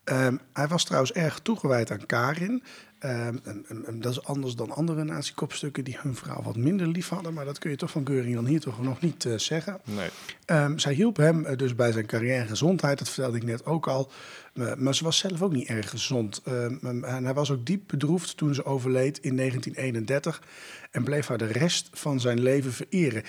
Ehm, 0.05 0.37
hij 0.53 0.69
was 0.69 0.85
trouwens 0.85 1.13
erg 1.13 1.39
toegewijd 1.39 1.91
aan 1.91 2.07
Karin. 2.07 2.63
Ehm, 2.99 3.37
en, 3.45 3.65
en- 3.69 3.85
en 3.87 4.01
dat 4.01 4.13
is 4.13 4.25
anders 4.25 4.55
dan 4.55 4.71
andere 4.71 5.05
nazi-kopstukken 5.05 5.85
die 5.85 5.97
hun 6.01 6.15
vrouw 6.17 6.43
wat 6.43 6.57
minder 6.57 6.87
lief 6.89 7.09
hadden. 7.09 7.35
Maar 7.35 7.45
dat 7.45 7.59
kun 7.59 7.71
je 7.71 7.77
toch 7.77 7.91
van 7.91 8.07
Geuring 8.07 8.35
dan 8.35 8.47
hier 8.47 8.61
toch 8.61 8.83
nog 8.83 9.01
niet 9.01 9.25
eh, 9.25 9.39
zeggen. 9.39 9.81
Nee. 9.85 10.09
Ehm, 10.45 10.79
zij 10.79 10.93
hielp 10.95 11.17
hem 11.17 11.45
eh, 11.45 11.57
dus 11.57 11.75
bij 11.75 11.93
zijn 11.93 12.07
carrière 12.07 12.41
en 12.41 12.49
gezondheid, 12.49 12.99
dat 12.99 13.09
vertelde 13.09 13.37
ik 13.37 13.45
net 13.45 13.65
ook 13.67 13.89
al. 13.89 14.11
Eh, 14.55 14.75
maar 14.75 14.95
ze 14.95 15.05
was 15.05 15.19
zelf 15.19 15.43
ook 15.43 15.53
niet 15.53 15.69
erg 15.69 15.91
gezond. 15.91 16.41
Ehm, 16.45 17.05
en 17.05 17.25
hij 17.25 17.35
was 17.35 17.51
ook 17.51 17.67
diep 17.67 17.83
bedroefd 17.87 18.37
toen 18.37 18.55
ze 18.55 18.65
overleed 18.65 19.19
in 19.19 19.35
1931 19.35 20.43
en 20.91 21.05
bleef 21.05 21.27
haar 21.27 21.39
de 21.39 21.47
rest 21.47 21.89
van 21.93 22.21
zijn 22.21 22.41
leven 22.41 22.73
vereren. 22.73 23.23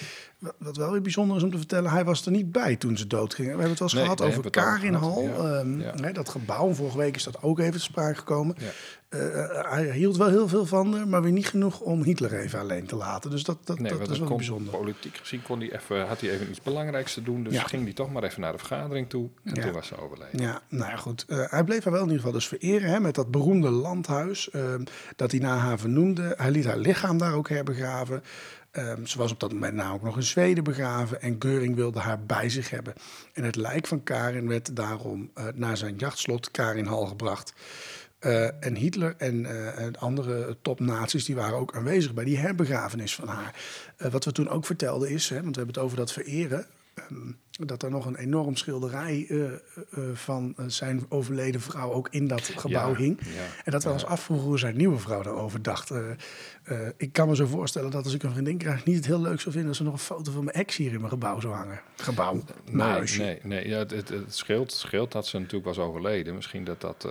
Wat, 0.58 0.78
wel 0.78 0.92
weer 0.92 1.02
bijzonder 1.02 1.38
is 1.38 1.44
om 1.44 1.52
te 1.52 1.58
vertellen, 1.58 1.92
hij 1.92 2.04
was 2.06 2.26
er 2.26 2.32
niet 2.32 2.52
bij 2.52 2.76
toen 2.76 2.98
ze 2.98 3.08
doodging. 3.08 3.48
We 3.48 3.54
hebben 3.54 3.70
het 3.70 3.80
wel 3.80 3.88
eens 3.88 3.98
Nee, 3.98 4.04
gehad 4.16 4.22
over 4.38 4.50
Karinhal, 4.50 5.22
ja. 5.22 5.94
Ja. 5.96 6.12
dat 6.12 6.30
gebouw. 6.30 6.74
Vorige 6.74 6.98
week 6.98 7.16
is 7.16 7.24
dat 7.24 7.42
ook 7.44 7.60
even 7.60 7.72
te 7.72 7.80
sprake 7.80 8.18
gekomen. 8.18 8.56
Ja. 8.60 8.70
Eh, 9.10 9.20
hij 9.72 9.92
hield 9.92 10.18
wel 10.18 10.28
heel 10.30 10.48
veel 10.48 10.66
van 10.66 10.94
haar, 10.94 11.08
maar 11.08 11.22
weer 11.22 11.32
niet 11.32 11.48
genoeg 11.48 11.80
om 11.80 12.04
Hitler 12.04 12.34
even 12.34 12.60
alleen 12.60 12.86
te 12.86 12.96
laten. 12.96 13.30
Dus 13.32 13.44
dat, 13.44 13.58
dat, 13.64 13.80
Nee, 13.80 13.90
dat 13.90 13.98
want 14.00 14.02
is 14.02 14.08
dat 14.10 14.18
wel 14.18 14.28
kon, 14.28 14.38
bijzonder. 14.38 14.74
politiek 14.78 15.18
gezien 15.18 15.42
kon 15.42 15.60
hij 15.60 15.72
even, 15.76 16.08
had 16.08 16.22
hij 16.22 16.30
even 16.30 16.50
iets 16.50 16.62
belangrijks 16.62 17.14
te 17.14 17.24
doen. 17.24 17.44
Dus 17.44 17.54
Ja. 17.54 17.64
ging 17.64 17.84
hij 17.84 17.94
toch 17.94 18.12
maar 18.12 18.24
even 18.24 18.42
naar 18.42 18.52
de 18.52 18.58
vergadering 18.58 19.10
toe. 19.10 19.30
En 19.44 19.56
Ja. 19.56 19.62
toen 19.62 19.72
was 19.72 19.88
ze 19.88 19.98
overleden. 20.02 20.42
Ja, 20.42 20.62
nou 20.70 20.92
ja, 20.92 20.96
goed. 20.98 21.26
Eh, 21.28 21.44
hij 21.50 21.64
bleef 21.64 21.84
haar 21.84 21.94
wel 21.94 22.02
in 22.02 22.08
ieder 22.08 22.24
geval 22.24 22.38
dus 22.40 22.48
vereren 22.48 22.90
hè, 22.90 23.00
met 23.00 23.16
dat 23.16 23.32
beroemde 23.32 23.70
landhuis 23.70 24.50
eh, 24.50 24.74
dat 25.16 25.32
hij 25.32 25.40
naar 25.40 25.58
haar 25.58 25.80
vernoemde. 25.80 26.34
Hij 26.38 26.52
liet 26.52 26.66
haar 26.66 26.78
lichaam 26.78 27.18
daar 27.18 27.34
ook 27.34 27.50
herbegraven. 27.50 28.24
Ehm, 28.72 29.06
ze 29.06 29.18
was 29.18 29.32
op 29.32 29.40
dat 29.40 29.54
moment 29.54 29.84
ook 29.92 30.02
nog 30.04 30.16
in 30.16 30.24
Zweden 30.24 30.64
begraven 30.64 31.22
en 31.22 31.36
Geuring 31.40 31.76
wilde 31.76 32.00
haar 32.00 32.24
bij 32.26 32.50
zich 32.50 32.70
hebben. 32.70 32.94
En 33.34 33.44
het 33.44 33.56
lijk 33.56 33.88
van 33.88 34.04
Karin 34.04 34.48
werd 34.48 34.76
daarom 34.76 35.32
eh, 35.34 35.46
naar 35.56 35.78
zijn 35.78 35.96
jachtslot 35.96 36.52
Karinhal 36.52 37.06
gebracht. 37.06 37.54
Eh, 38.20 38.64
en 38.64 38.76
Hitler 38.76 39.16
en 39.18 39.46
eh, 39.46 39.86
en 39.86 39.98
andere 39.98 40.58
topnaties 40.62 41.26
die 41.26 41.36
waren 41.36 41.58
ook 41.58 41.76
aanwezig 41.76 42.14
bij 42.14 42.24
die 42.24 42.38
herbegrafenis 42.38 43.16
van 43.16 43.28
haar. 43.28 43.56
Eh, 43.98 44.12
wat 44.12 44.26
we 44.26 44.32
toen 44.32 44.50
ook 44.50 44.66
vertelden 44.66 45.10
is, 45.10 45.30
hè, 45.30 45.42
want 45.42 45.56
we 45.56 45.58
hebben 45.62 45.76
het 45.76 45.84
over 45.84 45.98
dat 45.98 46.12
vereren, 46.12 46.66
ehm, 46.94 47.32
dat 47.66 47.84
er 47.84 47.90
nog 47.90 48.06
een 48.06 48.16
enorm 48.16 48.56
schilderij 48.56 49.26
eh, 49.30 49.46
eh, 49.46 49.60
van 50.14 50.54
eh, 50.58 50.66
zijn 50.68 51.06
overleden 51.10 51.62
vrouw 51.62 51.92
ook 51.92 52.08
in 52.12 52.28
dat 52.28 52.42
gebouw 52.42 52.90
Ja, 52.90 52.96
hing. 52.96 53.20
ja, 53.22 53.44
En 53.64 53.72
dat 53.72 53.84
we 53.84 53.90
ons 53.90 54.06
afvroegen 54.06 54.48
hoe 54.48 54.60
zijn 54.60 54.78
nieuwe 54.78 55.00
vrouw 55.00 55.22
daarover 55.22 55.62
dacht. 55.62 55.92
Ik 56.98 57.14
kan 57.14 57.28
me 57.28 57.36
zo 57.36 57.46
voorstellen 57.46 57.92
dat 57.92 58.04
als 58.04 58.14
ik 58.14 58.24
een 58.24 58.32
vriendin 58.32 58.58
krijg, 58.58 58.86
niet 58.86 58.96
het 58.96 59.06
heel 59.06 59.22
leuk 59.22 59.40
zou 59.40 59.52
vinden 59.52 59.70
als 59.70 59.80
er 59.80 59.86
nog 59.86 59.94
een 59.94 60.00
foto 60.00 60.32
van 60.32 60.44
mijn 60.44 60.56
ex 60.56 60.76
hier 60.76 60.92
in 60.94 60.98
mijn 61.00 61.12
gebouw 61.12 61.40
zou 61.40 61.54
hangen. 61.54 61.82
Gebouw, 61.96 62.44
Nee, 62.72 63.02
nee, 63.18 63.40
nee 63.44 63.68
ja, 63.68 63.78
het, 63.78 63.92
het, 63.92 64.10
het 64.10 64.36
scheelt, 64.36 64.72
scheelt 64.72 65.12
dat 65.12 65.28
ze 65.28 65.38
natuurlijk 65.38 65.66
was 65.66 65.78
overleden. 65.80 66.36
Misschien 66.36 66.64
dat 66.64 66.82
dat 66.82 67.08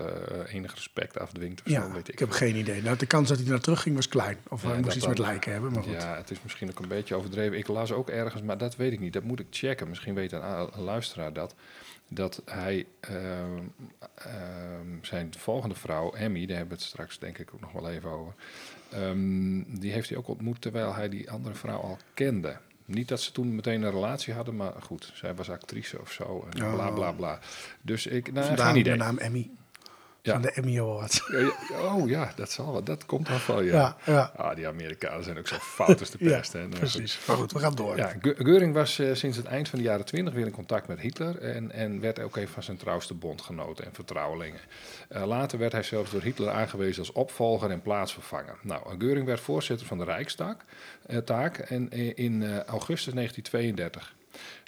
enig 0.47 0.75
respect 0.75 1.19
afdwingt 1.19 1.63
of 1.65 1.71
Ja, 1.71 1.87
zo, 1.87 1.93
weet 1.93 2.09
ik. 2.09 2.13
ik 2.13 2.19
heb 2.19 2.31
geen 2.31 2.57
idee. 2.57 2.83
Nou, 2.83 2.97
de 2.97 3.07
kans 3.07 3.29
dat 3.29 3.39
hij 3.39 3.49
naar 3.49 3.61
terug 3.61 3.83
ging 3.83 3.95
was 3.95 4.09
klein. 4.09 4.37
Of 4.49 4.63
Ja, 4.63 4.69
hij 4.69 4.81
moest 4.81 4.97
iets 4.97 5.07
met 5.07 5.19
lijken 5.19 5.53
hebben, 5.53 5.73
maar 5.73 5.83
goed. 5.83 5.93
Ja, 5.93 6.17
het 6.17 6.31
is 6.31 6.39
misschien 6.43 6.71
ook 6.71 6.79
een 6.79 6.89
beetje 6.89 7.15
overdreven. 7.15 7.59
Ik 7.59 7.67
las 7.69 7.93
ook 7.93 8.09
ergens, 8.09 8.43
maar 8.43 8.59
dat 8.59 8.77
weet 8.77 8.93
ik 8.93 9.01
niet. 9.01 9.13
Dat 9.13 9.23
moet 9.23 9.41
ik 9.41 9.47
checken. 9.51 9.89
Misschien 9.89 10.15
weet 10.15 10.31
een, 10.43 10.83
luisteraar 10.85 11.33
dat. 11.33 11.55
Dat 12.09 12.43
hij 12.45 12.87
ehm, 13.01 13.59
ehm, 14.15 14.87
zijn 15.03 15.35
volgende 15.39 15.75
vrouw, 15.75 16.13
Emmy, 16.13 16.47
daar 16.47 16.57
hebben 16.57 16.77
we 16.77 16.83
het 16.83 16.91
straks 16.93 17.19
denk 17.19 17.39
ik 17.39 17.51
ook 17.55 17.61
nog 17.61 17.73
wel 17.73 17.91
even 17.91 18.11
over. 18.11 18.33
ehm, 18.91 19.63
die 19.81 19.93
heeft 19.93 20.09
hij 20.09 20.19
ook 20.19 20.29
ontmoet 20.29 20.61
terwijl 20.61 20.95
hij 20.95 21.09
die 21.09 21.31
andere 21.31 21.55
vrouw 21.55 21.79
al 21.81 21.99
kende. 22.15 22.57
Niet 22.85 23.09
dat 23.09 23.21
ze 23.21 23.33
toen 23.33 23.55
meteen 23.55 23.83
een 23.83 23.91
relatie 23.91 24.35
hadden, 24.35 24.57
maar 24.57 24.73
goed, 24.83 25.11
zij 25.15 25.35
was 25.35 25.51
actrice 25.51 26.01
of 26.01 26.13
zo. 26.13 26.47
En 26.55 26.63
Oh. 26.65 26.75
bla 26.75 26.91
bla 26.91 27.13
bla. 27.13 27.39
Dus 27.83 28.07
ik, 28.07 28.33
nou, 28.33 28.47
Vandaar 28.47 28.65
geen 28.65 28.75
de 28.75 28.81
idee. 28.81 28.97
naam 28.97 29.19
Emmy. 29.19 29.51
Van 30.33 30.43
de 30.43 30.51
Emmy 30.53 30.81
Awards. 30.81 31.23
Ja, 31.33 31.39
ja, 31.39 31.95
Oh 31.95 32.09
ja, 32.09 32.33
dat 32.37 32.51
zal 32.51 32.73
wel. 32.73 32.83
Dat 32.85 33.07
komt 33.07 33.29
wel 33.29 33.39
van, 33.39 33.65
ja. 33.65 33.73
Ja, 33.73 33.97
ja. 34.13 34.33
Ah, 34.37 34.57
die 34.57 34.67
Amerikanen 34.69 35.25
zijn 35.25 35.39
ook 35.39 35.47
zo 35.47 35.57
fout 35.61 36.01
als 36.01 36.11
de 36.11 36.19
pest. 36.31 36.53
hè. 36.53 36.59
Nou, 36.59 36.71
precies. 36.79 37.19
Maar 37.27 37.37
goed, 37.37 37.53
we 37.53 37.59
gaan 37.59 37.75
door. 37.75 37.97
Ja, 37.97 38.13
Ge- 38.21 38.35
Geuring 38.39 38.75
was 38.75 38.99
eh, 38.99 39.15
sinds 39.15 39.37
het 39.37 39.47
eind 39.47 39.69
van 39.69 39.79
de 39.79 39.85
jaren 39.85 40.05
twintig 40.05 40.35
weer 40.35 40.47
in 40.47 40.53
contact 40.53 40.89
met 40.89 41.01
Hitler 41.01 41.39
en, 41.39 41.73
en 41.73 42.01
werd 42.01 42.21
ook 42.21 42.37
een 42.37 42.49
van 42.49 42.63
zijn 42.63 42.77
trouwste 42.77 43.15
bondgenoten 43.15 43.85
en 43.85 43.91
vertrouwelingen. 43.95 44.61
Eh, 45.09 45.27
later 45.27 45.59
werd 45.59 45.73
hij 45.73 45.83
zelfs 45.83 46.11
door 46.11 46.23
Hitler 46.23 46.51
aangewezen 46.51 46.99
als 46.99 47.13
opvolger 47.13 47.71
en 47.71 47.83
plaatsvervanger. 47.83 48.59
Nou, 48.63 48.99
Geuring 48.99 49.27
werd 49.27 49.41
voorzitter 49.41 49.87
van 49.87 49.99
de 49.99 50.05
Rijkstak 50.05 50.61
eh, 51.07 51.19
taak 51.19 51.59
en 51.59 51.91
in 52.17 52.43
augustus 52.67 53.13
1932. 53.15 54.15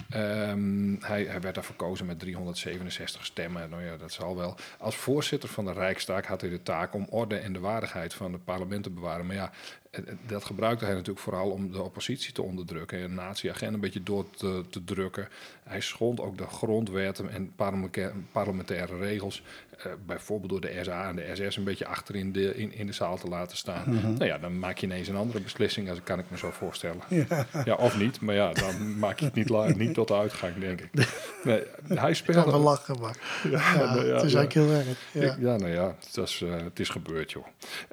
Ehm, 0.09 0.95
hij, 0.99 1.23
hij 1.23 1.41
werd 1.41 1.55
daar 1.55 1.63
verkozen 1.63 2.05
met 2.05 2.19
367 2.19 3.25
stemmen. 3.25 3.69
Nou 3.69 3.83
ja, 3.83 3.97
dat 3.97 4.11
wel. 4.35 4.55
Als 4.79 4.95
voorzitter 4.95 5.49
van 5.49 5.65
de 5.65 5.73
Rijkstaak 5.73 6.25
had 6.25 6.41
hij 6.41 6.49
de 6.49 6.63
taak 6.63 6.93
om 6.93 7.07
orde 7.09 7.37
en 7.37 7.53
de 7.53 7.59
waardigheid 7.59 8.13
van 8.13 8.33
het 8.33 8.43
parlement 8.43 8.83
te 8.83 8.89
bewaren. 8.89 9.25
Maar 9.25 9.35
ja, 9.35 9.51
dat 10.27 10.43
gebruikte 10.45 10.85
hij 10.85 10.93
natuurlijk 10.93 11.19
vooral 11.19 11.49
om 11.49 11.71
de 11.71 11.81
oppositie 11.81 12.33
te 12.33 12.41
onderdrukken 12.41 12.97
en 12.99 13.03
de 13.07 13.13
nazi-agenda 13.13 13.73
een 13.73 13.79
beetje 13.79 14.03
door 14.03 14.25
te, 14.29 14.63
te 14.69 14.83
drukken. 14.83 15.27
Hij 15.63 15.81
schond 15.81 16.19
ook 16.19 16.37
de 16.37 16.45
grondwetten 16.47 17.29
en 17.29 17.53
parlementaire, 17.55 18.13
parlementaire 18.31 18.97
regels. 18.97 19.43
eh, 19.83 19.91
bijvoorbeeld 20.05 20.51
door 20.51 20.61
de 20.61 20.79
SA 20.83 21.07
en 21.07 21.15
de 21.15 21.29
SS 21.47 21.57
een 21.57 21.63
beetje 21.63 21.85
achter 21.87 22.15
in 22.15 22.31
de, 22.31 22.55
in, 22.55 22.73
in 22.73 22.85
de 22.85 22.93
zaal 22.93 23.17
te 23.17 23.27
laten 23.27 23.57
staan. 23.57 23.83
Nou 24.01 24.25
ja, 24.25 24.37
dan 24.37 24.59
maak 24.59 24.77
je 24.77 24.85
ineens 24.85 25.07
een 25.07 25.15
andere 25.15 25.41
beslissing, 25.41 25.89
als 25.89 26.03
kan 26.03 26.19
ik 26.19 26.25
me 26.29 26.37
zo 26.37 26.51
voorstellen. 26.51 27.01
Ja. 27.65 27.75
of 27.75 27.97
niet, 27.97 28.21
maar 28.21 28.35
ja, 28.35 28.53
dan 28.53 28.99
maak 28.99 29.19
je 29.19 29.25
het 29.25 29.33
niet, 29.35 29.75
niet 29.77 29.93
tot 29.93 30.07
de 30.07 30.13
uitgang, 30.15 30.57
denk 30.59 30.81
ik. 30.81 30.89
Nee, 31.43 31.63
hij 31.87 32.09
Ik 32.09 32.15
speelde... 32.15 32.41
kan 32.41 32.51
wel 32.51 32.61
lachen, 32.61 32.99
maar 32.99 33.17
ja, 33.43 33.75
nou 33.75 34.05
ja, 34.07 34.13
het 34.13 34.23
is 34.23 34.31
ja. 34.31 34.39
eigenlijk 34.39 34.53
heel 34.53 34.71
erg. 34.71 34.87
Ja. 35.11 35.21
Ik- 35.33 35.39
Ja, 35.39 35.57
nou 35.57 35.71
ja, 35.71 35.95
het, 36.05 36.15
was, 36.15 36.41
eh, 36.41 36.51
het 36.63 36.79
is 36.79 36.89
gebeurd, 36.89 37.31
joh. 37.31 37.45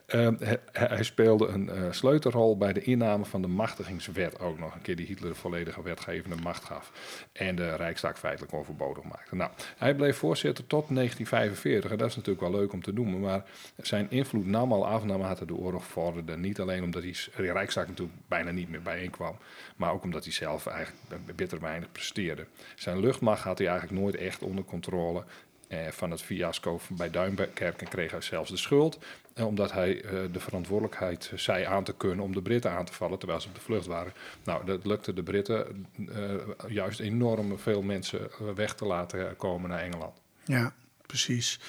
Ehm, 0.07 0.35
hij, 0.39 0.59
hij 0.73 1.03
speelde 1.03 1.47
een 1.47 1.69
eh, 1.71 1.86
sleutelrol 1.95 2.57
bij 2.57 2.73
de 2.73 2.83
inname 2.83 3.25
van 3.25 3.43
de 3.43 3.49
machtigingswet 3.49 4.41
ook 4.41 4.59
nog 4.59 4.75
een 4.75 4.83
keer, 4.83 4.97
die 4.97 5.07
Hitler 5.07 5.29
de 5.29 5.35
volledige 5.35 5.83
wetgevende 5.83 6.37
macht 6.37 6.65
gaf. 6.65 6.93
En 7.33 7.57
de 7.57 7.77
Rijkstaak 7.77 8.19
feitelijk 8.19 8.53
onverbodig 8.53 9.05
maakte. 9.05 9.37
Nou, 9.37 9.51
hij 9.77 9.95
bleef 9.95 10.17
voorzitter 10.17 10.67
tot 10.67 10.89
1945. 10.89 11.91
En 11.91 11.97
dat 11.97 12.09
is 12.09 12.17
natuurlijk 12.17 12.51
wel 12.51 12.61
leuk 12.61 12.73
om 12.73 12.83
te 12.83 12.93
noemen. 12.93 13.21
Maar 13.21 13.45
zijn 13.77 14.11
invloed 14.11 14.47
nam 14.47 14.73
al 14.73 14.87
af 14.87 15.05
naarmate 15.05 15.45
de 15.45 15.55
oorlog 15.55 15.85
vorderde. 15.85 16.37
Niet 16.37 16.61
alleen 16.61 16.83
omdat 16.83 17.03
hij 17.03 17.15
de 17.37 17.53
Rijkstaak 17.53 17.89
natuurlijk 17.89 18.19
bijna 18.29 18.51
niet 18.51 18.71
meer 18.71 18.83
bijeenkwam. 18.83 19.37
Maar 19.77 19.93
ook 19.93 20.03
omdat 20.03 20.25
hij 20.25 20.33
zelf 20.33 20.67
eigenlijk 20.67 21.37
bitter 21.37 21.61
weinig 21.61 21.93
presteerde. 21.93 22.47
Zijn 22.75 23.01
luchtmacht 23.01 23.43
had 23.43 23.59
hij 23.59 23.69
eigenlijk 23.69 24.01
nooit 24.01 24.15
echt 24.15 24.43
onder 24.43 24.65
controle. 24.65 25.25
Eh, 25.69 25.79
van 25.91 26.11
het 26.11 26.23
fiasco 26.23 26.81
bij 26.91 27.11
Duinkerken 27.11 27.89
kreeg 27.89 28.11
hij 28.11 28.21
zelfs 28.21 28.51
de 28.51 28.57
schuld. 28.57 28.99
eh, 29.35 29.47
omdat 29.47 29.73
hij 29.73 30.03
eh, 30.03 30.13
de 30.33 30.41
verantwoordelijkheid 30.41 31.33
zei 31.35 31.65
aan 31.65 31.85
te 31.85 31.93
kunnen 31.95 32.25
om 32.25 32.33
de 32.33 32.43
Britten 32.43 32.71
aan 32.71 32.85
te 32.85 32.93
vallen 32.93 33.19
terwijl 33.19 33.41
ze 33.41 33.49
op 33.49 33.55
de 33.55 33.61
vlucht 33.61 33.87
waren. 33.87 34.13
Nou, 34.45 34.65
dat 34.67 34.87
lukte 34.87 35.13
de 35.13 35.23
Britten 35.23 35.87
eh, 36.09 36.25
juist 36.69 37.01
enorm 37.01 37.59
veel 37.59 37.83
mensen 37.83 38.29
weg 38.55 38.75
te 38.75 38.85
laten 38.85 39.37
komen 39.37 39.71
naar 39.71 39.81
Engeland. 39.81 40.21
Ja, 40.45 40.73
precies. 41.07 41.61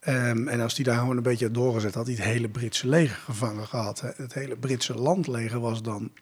Ehm, 0.00 0.48
en 0.48 0.60
als 0.60 0.74
hij 0.74 0.84
daar 0.84 0.98
gewoon 0.98 1.16
een 1.16 1.22
beetje 1.22 1.50
doorgezet, 1.50 1.94
had 1.94 2.06
hij 2.06 2.14
het 2.14 2.24
hele 2.24 2.48
Britse 2.48 2.88
leger 2.88 3.16
gevangen 3.16 3.66
gehad. 3.66 4.00
Hè. 4.00 4.08
Het 4.16 4.34
hele 4.34 4.56
Britse 4.56 4.94
landleger 4.94 5.60
was 5.60 5.82
dan 5.82 6.12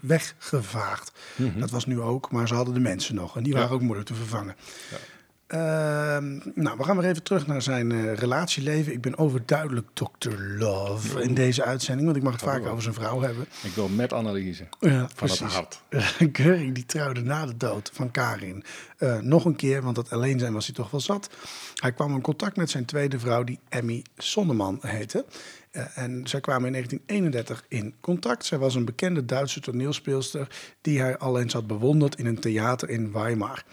weggevaagd. 0.00 1.12
Dat 1.56 1.70
was 1.70 1.86
nu 1.86 2.00
ook, 2.00 2.30
maar 2.30 2.48
ze 2.48 2.54
hadden 2.54 2.74
de 2.74 2.80
mensen 2.80 3.14
nog. 3.14 3.36
En 3.36 3.42
die 3.42 3.52
Ja. 3.52 3.58
waren 3.58 3.74
ook 3.74 3.80
moeilijk 3.82 4.08
te 4.08 4.14
vervangen. 4.14 4.56
Ja. 4.90 4.96
Ehm, 5.46 6.38
nou, 6.54 6.76
we 6.76 6.84
gaan 6.84 6.96
weer 6.96 7.10
even 7.10 7.22
terug 7.22 7.46
naar 7.46 7.62
zijn 7.62 7.92
eh, 7.92 8.14
relatieleven. 8.14 8.92
Ik 8.92 9.00
ben 9.00 9.18
overduidelijk 9.18 9.86
Dr. 9.92 10.30
Love 10.58 11.22
in 11.22 11.34
deze 11.34 11.64
uitzending, 11.64 12.04
want 12.06 12.16
ik 12.16 12.24
mag 12.24 12.32
het 12.32 12.42
vaak 12.42 12.62
door. 12.62 12.70
over 12.70 12.82
zijn 12.82 12.94
vrouw 12.94 13.20
hebben. 13.20 13.46
Ik 13.62 13.72
wil 13.74 13.88
met 13.88 14.12
analyse 14.12 14.66
Ja, 14.80 15.08
van 15.14 15.28
het 15.28 15.38
hart. 15.38 15.80
Geuring 16.32 16.74
die 16.74 16.86
trouwde 16.86 17.20
na 17.20 17.46
de 17.46 17.56
dood 17.56 17.90
van 17.94 18.10
Karin 18.10 18.64
eh, 18.96 19.18
nog 19.18 19.44
een 19.44 19.56
keer, 19.56 19.82
want 19.82 19.96
dat 19.96 20.10
alleen 20.10 20.38
zijn 20.38 20.52
was 20.52 20.66
hij 20.66 20.74
toch 20.74 20.90
wel 20.90 21.00
zat. 21.00 21.30
Hij 21.74 21.92
kwam 21.92 22.14
in 22.14 22.20
contact 22.20 22.56
met 22.56 22.70
zijn 22.70 22.84
tweede 22.84 23.18
vrouw, 23.18 23.44
die 23.44 23.58
Emmy 23.68 24.04
Sonneman 24.16 24.78
heette. 24.80 25.24
Eh, 25.70 25.98
en 25.98 26.26
zij 26.28 26.40
kwamen 26.40 26.66
in 26.66 26.72
1931 26.72 27.64
in 27.68 27.94
contact. 28.00 28.44
Zij 28.44 28.58
was 28.58 28.74
een 28.74 28.84
bekende 28.84 29.24
Duitse 29.24 29.60
toneelspeelster 29.60 30.48
die 30.80 31.00
hij 31.00 31.18
al 31.18 31.40
eens 31.40 31.52
had 31.52 31.66
bewonderd 31.66 32.18
in 32.18 32.26
een 32.26 32.40
theater 32.40 32.88
in 32.88 33.12
Weimar. 33.12 33.64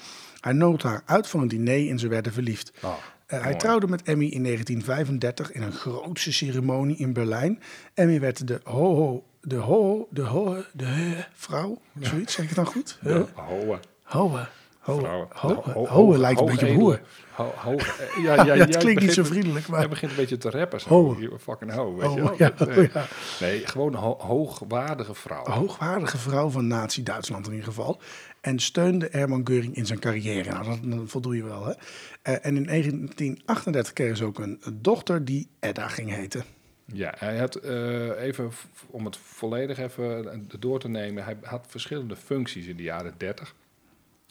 Hij 0.41 0.53
noot 0.53 0.83
haar 0.83 1.01
uit 1.05 1.27
voor 1.27 1.41
een 1.41 1.47
diner 1.47 1.89
en 1.89 1.99
ze 1.99 2.07
werden 2.07 2.33
verliefd. 2.33 2.71
Ah, 2.81 2.93
Eh, 3.25 3.41
hij 3.43 3.55
trouwde 3.55 3.87
met 3.87 4.01
Emmy 4.03 4.25
in 4.25 4.41
1935 4.43 5.51
in 5.51 5.61
een 5.61 5.71
grootse 5.71 6.33
ceremonie 6.33 6.97
in 6.97 7.13
Berlijn. 7.13 7.59
Emmy 7.93 8.19
werd 8.19 8.47
de 8.47 8.59
ho-ho, 8.63 9.23
de 9.41 9.55
ho, 9.55 10.07
de 10.09 10.21
ho, 10.21 10.63
de 10.73 10.85
he- 10.85 11.25
vrouw, 11.33 11.81
zoiets, 11.99 12.33
zeg 12.33 12.41
ik 12.43 12.47
het 12.47 12.55
dan 12.55 12.65
goed? 12.73 12.97
De 13.01 13.25
Hohe. 13.33 13.79
Hohe, 14.03 14.47
Ho, 14.81 14.99
ho, 14.99 15.27
Ho- 15.33 15.61
ho, 15.73 15.85
hoog- 15.87 16.17
lijkt 16.17 16.39
een 16.39 16.45
beetje. 16.45 16.99
Ho, 17.31 17.43
hoog, 17.55 17.99
eh, 17.99 18.23
ja, 18.23 18.45
Ja, 18.45 18.55
het 18.65 18.77
klinkt 18.77 19.01
niet 19.01 19.13
zo 19.13 19.23
vriendelijk, 19.23 19.67
maar... 19.67 19.79
Jij 19.79 19.89
begint 19.89 20.11
een 20.11 20.17
beetje 20.17 20.37
te 20.37 20.49
rappen. 20.49 20.79
Ho. 20.87 21.17
Fucking 21.39 21.71
ho, 21.73 21.95
weet 21.95 22.13
je 22.13 22.21
oh, 22.21 22.95
nee. 23.39 23.67
gewoon 23.67 23.93
ho- 23.93 24.17
hoogwaardige 24.19 25.13
vrouw. 25.13 25.45
Een 25.45 25.51
hoogwaardige 25.51 26.17
vrouw 26.17 26.49
van 26.49 26.67
Nazi-Duitsland 26.67 27.45
in 27.45 27.51
ieder 27.51 27.67
geval. 27.67 28.01
En 28.41 28.59
steunde 28.59 29.07
Hermann 29.11 29.47
Göring 29.51 29.73
in 29.73 29.85
zijn 29.85 29.99
carrière. 29.99 30.49
Nou, 30.49 30.65
dat, 30.89 30.99
voldoe 31.05 31.35
je 31.35 31.43
wel, 31.43 31.65
hè? 31.65 31.73
Eh, 32.21 32.33
en 32.45 32.55
in 32.55 32.65
1938 32.65 33.93
kreeg 33.93 34.17
ze 34.17 34.25
ook 34.25 34.39
een, 34.39 34.57
een 34.61 34.81
dochter 34.81 35.25
die 35.25 35.47
Edda 35.59 35.87
ging 35.87 36.15
heten. 36.15 36.43
Ja, 36.85 37.13
hij 37.17 37.37
had 37.37 37.55
eh, 37.55 38.21
even 38.21 38.51
om 38.87 39.05
het 39.05 39.17
volledig 39.17 39.77
even 39.77 40.49
door 40.59 40.79
te 40.79 40.89
nemen. 40.89 41.23
Hij 41.23 41.37
had 41.43 41.65
verschillende 41.69 42.15
functies 42.15 42.65
in 42.65 42.75
de 42.77 42.83
jaren 42.83 43.13
30. 43.17 43.55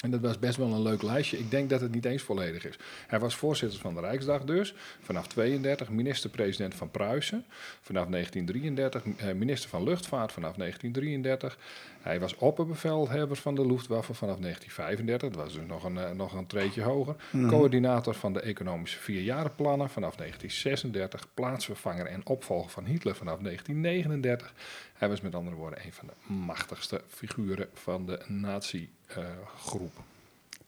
En 0.00 0.10
dat 0.10 0.20
was 0.20 0.38
best 0.38 0.56
wel 0.56 0.72
een 0.72 0.82
leuk 0.82 1.02
lijstje. 1.02 1.38
Ik 1.38 1.50
denk 1.50 1.70
dat 1.70 1.80
het 1.80 1.92
niet 1.94 2.04
eens 2.04 2.22
volledig 2.22 2.66
is. 2.66 2.78
Hij 3.06 3.18
was 3.18 3.34
voorzitter 3.34 3.80
van 3.80 3.94
de 3.94 4.00
Rijksdag 4.00 4.44
dus. 4.44 4.74
Vanaf 5.00 5.26
32 5.26 5.90
minister-president 5.90 6.74
van 6.74 6.90
Pruisen. 6.90 7.44
Vanaf 7.80 8.06
1933 8.06 9.26
eh, 9.26 9.34
minister 9.34 9.70
van 9.70 9.82
Luchtvaart 9.82 10.32
vanaf 10.32 10.54
1933. 10.54 11.58
Hij 12.00 12.20
was 12.20 12.36
opperbevelhebber 12.36 13.36
van 13.36 13.54
de 13.54 13.66
Luftwaffe 13.66 14.14
vanaf 14.14 14.38
1935. 14.38 15.28
Dat 15.28 15.44
was 15.44 15.54
dus 15.54 15.66
nog 15.66 15.84
een, 15.84 15.98
eh, 15.98 16.10
nog 16.10 16.34
een 16.34 16.46
treetje 16.46 16.82
hoger. 16.82 17.14
Coördinator 17.46 18.14
van 18.14 18.32
de 18.32 18.40
economische 18.40 18.98
vierjarenplannen 18.98 19.90
vanaf 19.90 20.16
1936. 20.16 21.26
Plaatsvervanger 21.34 22.06
en 22.06 22.26
opvolger 22.26 22.70
van 22.70 22.84
Hitler 22.84 23.14
vanaf 23.14 23.40
1939. 23.40 24.52
Hij 25.00 25.08
was 25.08 25.20
met 25.20 25.34
andere 25.34 25.56
woorden 25.56 25.84
een 25.84 25.92
van 25.92 26.06
de 26.06 26.32
machtigste 26.32 27.00
figuren 27.08 27.68
van 27.74 28.06
de 28.06 28.20
nazi-groep. 28.26 29.92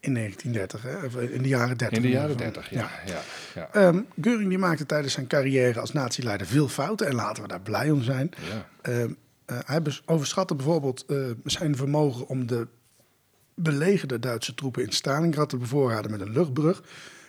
In 0.00 0.14
1930, 0.14 0.82
hè? 0.82 1.06
Of 1.06 1.16
in 1.30 1.42
de 1.42 1.48
jaren 1.48 1.76
30. 1.76 1.96
In 1.96 2.02
de 2.02 2.08
jaren 2.08 2.30
geval. 2.30 2.52
30, 2.52 2.70
ja. 2.70 2.90
ja. 3.06 3.20
ja, 3.54 3.68
Ehm, 3.72 4.00
Göring 4.20 4.48
die 4.48 4.58
maakte 4.58 4.86
tijdens 4.86 5.12
zijn 5.12 5.26
carrière 5.26 5.80
als 5.80 5.92
nazi-leider 5.92 6.46
veel 6.46 6.68
fouten. 6.68 7.06
En 7.06 7.14
laten 7.14 7.42
we 7.42 7.48
daar 7.48 7.60
blij 7.60 7.90
om 7.90 8.02
zijn. 8.02 8.30
ja. 8.50 8.68
Ehm, 8.82 9.12
eh, 9.44 9.58
hij 9.64 9.82
overschatte 10.04 10.54
bijvoorbeeld 10.54 11.04
eh, 11.06 11.16
zijn 11.44 11.76
vermogen 11.76 12.28
om 12.28 12.46
de 12.46 12.66
belegerde 13.54 14.18
Duitse 14.18 14.54
troepen 14.54 14.82
in 14.82 14.92
Stalingrad 14.92 15.48
te 15.48 15.56
bevoorraden 15.56 16.10
met 16.10 16.20
een 16.20 16.32
luchtbrug. 16.32 16.82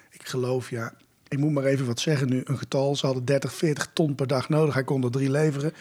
Ik 0.10 0.28
geloof, 0.28 0.70
ja, 0.70 0.94
ik 1.28 1.38
moet 1.38 1.52
maar 1.52 1.66
even 1.66 1.86
wat 1.86 2.00
zeggen 2.00 2.30
nu, 2.30 2.42
een 2.44 2.58
getal. 2.58 2.96
Ze 2.96 3.06
hadden 3.06 3.26
30, 3.26 3.54
40 3.54 3.90
ton 3.94 4.16
per 4.16 4.28
dag 4.28 4.50
nodig. 4.50 4.74
Hij 4.74 4.84
kon 4.84 5.04
er 5.04 5.12
drie 5.12 5.32
leveren. 5.32 5.74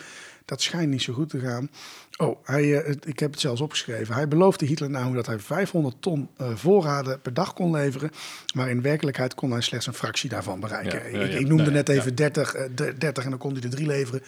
Dat 0.52 0.62
schijnt 0.62 0.90
niet 0.90 1.02
zo 1.02 1.12
goed 1.12 1.28
te 1.28 1.38
gaan. 1.40 1.70
Oh, 2.16 2.38
hij, 2.44 2.82
eh, 2.82 2.94
ik 3.04 3.18
heb 3.18 3.30
het 3.30 3.40
zelfs 3.40 3.60
opgeschreven. 3.60 4.14
Hij 4.14 4.28
beloofde 4.28 4.66
Hitler 4.66 4.90
nou 4.90 5.14
dat 5.14 5.26
hij 5.26 5.38
500 5.38 5.96
ton 6.00 6.28
eh, 6.36 6.46
voorraden 6.54 7.20
per 7.20 7.34
dag 7.34 7.52
kon 7.52 7.70
leveren. 7.70 8.10
Maar 8.54 8.70
in 8.70 8.82
werkelijkheid 8.82 9.34
kon 9.34 9.50
hij 9.50 9.60
slechts 9.60 9.86
een 9.86 9.94
fractie 9.94 10.28
daarvan 10.30 10.60
bereiken. 10.60 10.98
Ja, 10.98 11.18
ja, 11.18 11.24
ik, 11.24 11.32
ja. 11.32 11.38
ik 11.38 11.48
noemde 11.48 11.70
net 11.70 11.88
even 11.88 12.14
30, 12.14 12.54
eh, 12.54 12.64
de- 12.74 12.98
30 12.98 13.24
en 13.24 13.30
dan 13.30 13.38
kon 13.38 13.52
hij 13.52 13.62
er 13.62 13.70
drie 13.70 13.86
leveren. 13.86 14.22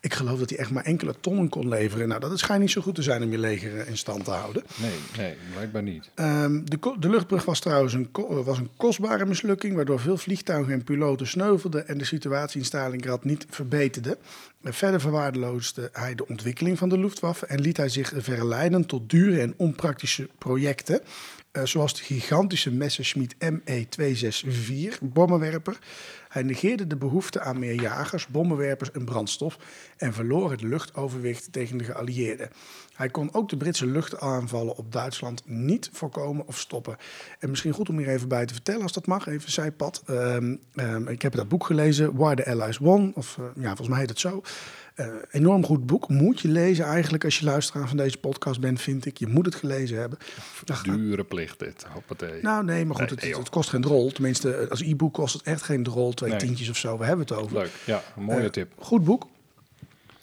Ik 0.00 0.14
geloof 0.14 0.38
dat 0.38 0.50
hij 0.50 0.58
echt 0.58 0.70
maar 0.70 0.84
enkele 0.84 1.14
tonnen 1.20 1.48
kon 1.48 1.68
leveren. 1.68 2.08
Nou, 2.08 2.20
dat 2.20 2.38
schijnt 2.38 2.62
niet 2.62 2.70
zo 2.70 2.80
goed 2.80 2.94
te 2.94 3.02
zijn 3.02 3.22
om 3.22 3.30
je 3.30 3.38
leger 3.38 3.78
eh, 3.80 3.88
in 3.88 3.96
stand 3.96 4.24
te 4.24 4.30
houden. 4.30 4.62
Nee, 4.76 4.90
nee, 5.16 5.34
blijkbaar 5.52 5.82
niet. 5.82 6.10
Ehm, 6.14 6.60
de, 6.64 6.94
de 6.98 7.08
luchtbrug 7.08 7.44
was 7.44 7.60
trouwens 7.60 7.92
een, 7.94 8.10
ko- 8.10 8.42
was 8.44 8.58
een 8.58 8.70
kostbare 8.76 9.26
mislukking, 9.26 9.74
waardoor 9.74 10.00
veel 10.00 10.16
vliegtuigen 10.16 10.72
en 10.72 10.84
piloten 10.84 11.26
sneuvelden 11.26 11.88
en 11.88 11.98
de 11.98 12.04
situatie 12.04 12.58
in 12.60 12.64
Stalingrad 12.66 13.24
niet 13.24 13.46
verbeterde. 13.50 14.18
Eh, 14.62 14.72
Verder 14.72 15.00
verwaarloosde 15.00 15.90
hij 15.92 16.14
de 16.14 16.28
ontwikkeling 16.28 16.78
van 16.78 16.88
de 16.88 16.98
Luftwaffe 16.98 17.46
en 17.46 17.60
liet 17.60 17.76
hij 17.76 17.88
zich 17.88 18.12
verleiden 18.16 18.86
tot 18.86 19.10
dure 19.10 19.40
en 19.40 19.54
onpraktische 19.56 20.28
projecten. 20.38 21.00
Eh, 21.56 21.64
zoals 21.64 21.94
de 21.94 22.02
gigantische 22.02 22.72
Messerschmitt 22.72 23.34
ME-264 23.38 24.98
bommenwerper. 25.00 25.78
Hij 26.28 26.42
negeerde 26.42 26.86
de 26.86 26.96
behoefte 26.96 27.40
aan 27.40 27.58
meer 27.58 27.80
jagers, 27.80 28.26
bommenwerpers 28.26 28.90
en 28.90 29.04
brandstof 29.04 29.58
en 29.96 30.12
verloor 30.12 30.50
het 30.50 30.62
luchtoverwicht 30.62 31.52
tegen 31.52 31.78
de 31.78 31.84
geallieerden. 31.84 32.50
Hij 32.94 33.08
kon 33.08 33.34
ook 33.34 33.48
de 33.48 33.56
Britse 33.56 33.86
luchtaanvallen 33.86 34.76
op 34.76 34.92
Duitsland 34.92 35.42
niet 35.46 35.90
voorkomen 35.92 36.46
of 36.46 36.58
stoppen. 36.58 36.96
En 37.38 37.50
misschien 37.50 37.72
goed 37.72 37.88
om 37.88 37.98
hier 37.98 38.08
even 38.08 38.28
bij 38.28 38.46
te 38.46 38.54
vertellen, 38.54 38.82
als 38.82 38.92
dat 38.92 39.06
mag, 39.06 39.26
even 39.26 39.50
zijpad. 39.50 40.02
Ehm, 40.06 41.08
ik 41.08 41.22
heb 41.22 41.32
dat 41.32 41.48
boek 41.48 41.66
gelezen, 41.66 42.16
Why 42.16 42.34
the 42.34 42.46
Allies 42.46 42.78
Won, 42.78 43.12
of 43.14 43.38
eh, 43.38 43.44
ja, 43.62 43.66
volgens 43.66 43.88
mij 43.88 43.98
heet 43.98 44.08
het 44.08 44.20
zo. 44.20 44.42
Eh, 44.96 45.06
enorm 45.30 45.64
goed 45.64 45.86
boek, 45.86 46.08
moet 46.08 46.40
je 46.40 46.48
lezen 46.48 46.84
eigenlijk 46.84 47.24
als 47.24 47.38
je 47.38 47.44
luisteraar 47.44 47.88
van 47.88 47.96
deze 47.96 48.18
podcast 48.18 48.60
bent, 48.60 48.80
vind 48.80 49.06
ik. 49.06 49.16
Je 49.18 49.26
moet 49.26 49.44
het 49.46 49.54
gelezen 49.54 49.98
hebben. 49.98 50.18
Dan 50.64 50.76
gaat- 50.76 50.84
Dure 50.96 51.24
plicht 51.24 51.58
dit, 51.58 51.84
hoppatee. 51.92 52.42
nou, 52.42 52.64
nee, 52.64 52.84
maar 52.84 52.96
goed, 52.96 53.22
Nee, 53.22 53.36
het, 53.36 53.48
kost 53.50 53.68
geen 53.70 53.80
drol. 53.80 54.12
Tenminste, 54.12 54.66
als 54.70 54.80
e-book 54.80 55.12
kost 55.12 55.32
het 55.34 55.42
echt 55.42 55.62
geen 55.62 55.82
drol. 55.82 56.12
Twee 56.12 56.30
Nee. 56.30 56.38
tientjes 56.38 56.68
of 56.68 56.76
zo, 56.76 56.98
we 56.98 57.04
hebben 57.04 57.26
het 57.26 57.36
over. 57.36 57.56
Leuk, 57.58 57.70
ja, 57.84 58.02
een 58.16 58.22
mooie 58.22 58.44
Eh, 58.44 58.50
tip. 58.50 58.72
Goed 58.78 59.04
boek. 59.04 59.26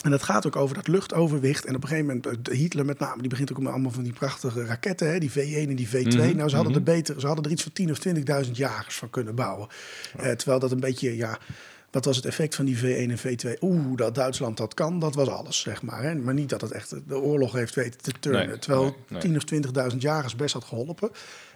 En 0.04 0.12
dat 0.12 0.24
gaat 0.24 0.48
ook 0.48 0.56
over 0.56 0.76
dat 0.76 0.88
luchtoverwicht. 0.88 1.66
En 1.66 1.76
op 1.76 1.82
een 1.82 1.88
gegeven 1.88 2.08
moment, 2.08 2.48
eh, 2.48 2.58
Hitler 2.58 2.86
met 2.86 3.00
name, 3.00 3.20
die 3.22 3.30
begint 3.30 3.52
ook 3.52 3.60
met 3.60 3.72
allemaal 3.72 3.92
van 3.92 4.04
die 4.04 4.14
prachtige 4.14 4.66
raketten. 4.66 5.12
Hè, 5.12 5.20
die 5.20 5.32
V1 5.32 5.70
en 5.70 5.76
die 5.76 5.88
V2. 5.88 6.02
Mhm, 6.28 6.36
nou, 6.38 6.50
ze 6.50 6.56
hadden, 6.56 6.74
mhm. 6.74 6.82
er 6.88 6.94
beter, 6.96 7.20
ze 7.20 7.26
hadden 7.28 7.46
er 7.46 7.52
iets 7.52 7.64
van 7.64 7.72
10.000 7.72 7.92
of 7.92 8.00
20.000 8.00 8.58
jagers 8.58 8.96
van 8.96 9.10
kunnen 9.10 9.36
bouwen. 9.36 9.68
Eh, 10.18 10.32
terwijl 10.32 10.60
dat 10.60 10.72
een 10.72 10.80
beetje, 10.80 11.16
ja... 11.16 11.38
Wat 11.94 12.06
was 12.06 12.16
het 12.16 12.26
effect 12.26 12.56
van 12.56 12.66
die 12.66 12.78
V1 12.78 13.10
en 13.10 13.18
V2? 13.18 13.60
Oeh, 13.62 13.98
dat 13.98 14.16
Duitsland 14.16 14.58
dat 14.58 14.74
kan, 14.74 15.00
dat 15.00 15.16
was 15.16 15.28
alles, 15.28 15.60
zeg 15.60 15.82
maar. 15.82 16.04
Hè? 16.04 16.16
Maar 16.16 16.34
niet 16.34 16.50
dat 16.50 16.62
het 16.62 16.72
echt 16.72 17.08
de 17.08 17.20
oorlog 17.20 17.52
heeft 17.52 17.76
weten 17.76 18.02
te 18.02 18.12
turnen. 18.20 18.48
Nee, 18.48 18.60
terwijl 18.60 18.96
nee, 19.08 19.22
nee. 19.22 19.62
10.000 19.62 19.68
of 19.68 19.92
20.000 19.92 19.98
jagers 19.98 20.36
best 20.36 20.54
had 20.54 20.64
geholpen. 20.64 21.12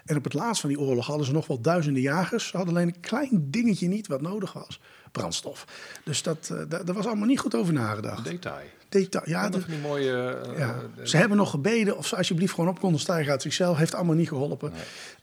En 0.05 0.17
op 0.17 0.23
het 0.23 0.33
laatst 0.33 0.61
van 0.61 0.69
die 0.69 0.79
oorlog 0.79 1.05
hadden 1.05 1.25
ze 1.25 1.31
nog 1.31 1.47
wel 1.47 1.61
duizenden 1.61 2.01
jagers. 2.01 2.47
Ze 2.47 2.57
hadden 2.57 2.75
alleen 2.75 2.87
een 2.87 2.99
klein 2.99 3.47
dingetje 3.51 3.87
niet 3.87 4.07
wat 4.07 4.21
nodig 4.21 4.53
was. 4.53 4.79
Brandstof. 5.11 5.65
Dus 6.03 6.23
dat, 6.23 6.49
eh, 6.51 6.57
daar 6.69 6.85
daar 6.85 6.95
was 6.95 7.05
allemaal 7.05 7.27
niet 7.27 7.39
goed 7.39 7.55
over 7.55 7.73
nagedacht. 7.73 8.23
Detail. 8.23 8.65
Detail, 8.89 9.23
ja, 9.29 9.49
de- 9.49 9.65
die 9.67 9.77
mooie... 9.77 10.29
eh, 10.29 10.57
ja. 10.59 10.75
eh, 10.97 11.05
Ze 11.05 11.17
hebben 11.17 11.37
nog 11.37 11.49
gebeden 11.49 11.97
of 11.97 12.07
ze 12.07 12.15
alsjeblieft 12.15 12.53
gewoon 12.53 12.69
op 12.69 12.79
konden 12.79 12.99
stijgen 12.99 13.31
uit 13.31 13.41
zichzelf. 13.41 13.77
Heeft 13.77 13.95
allemaal 13.95 14.15
niet 14.15 14.27
geholpen. 14.27 14.71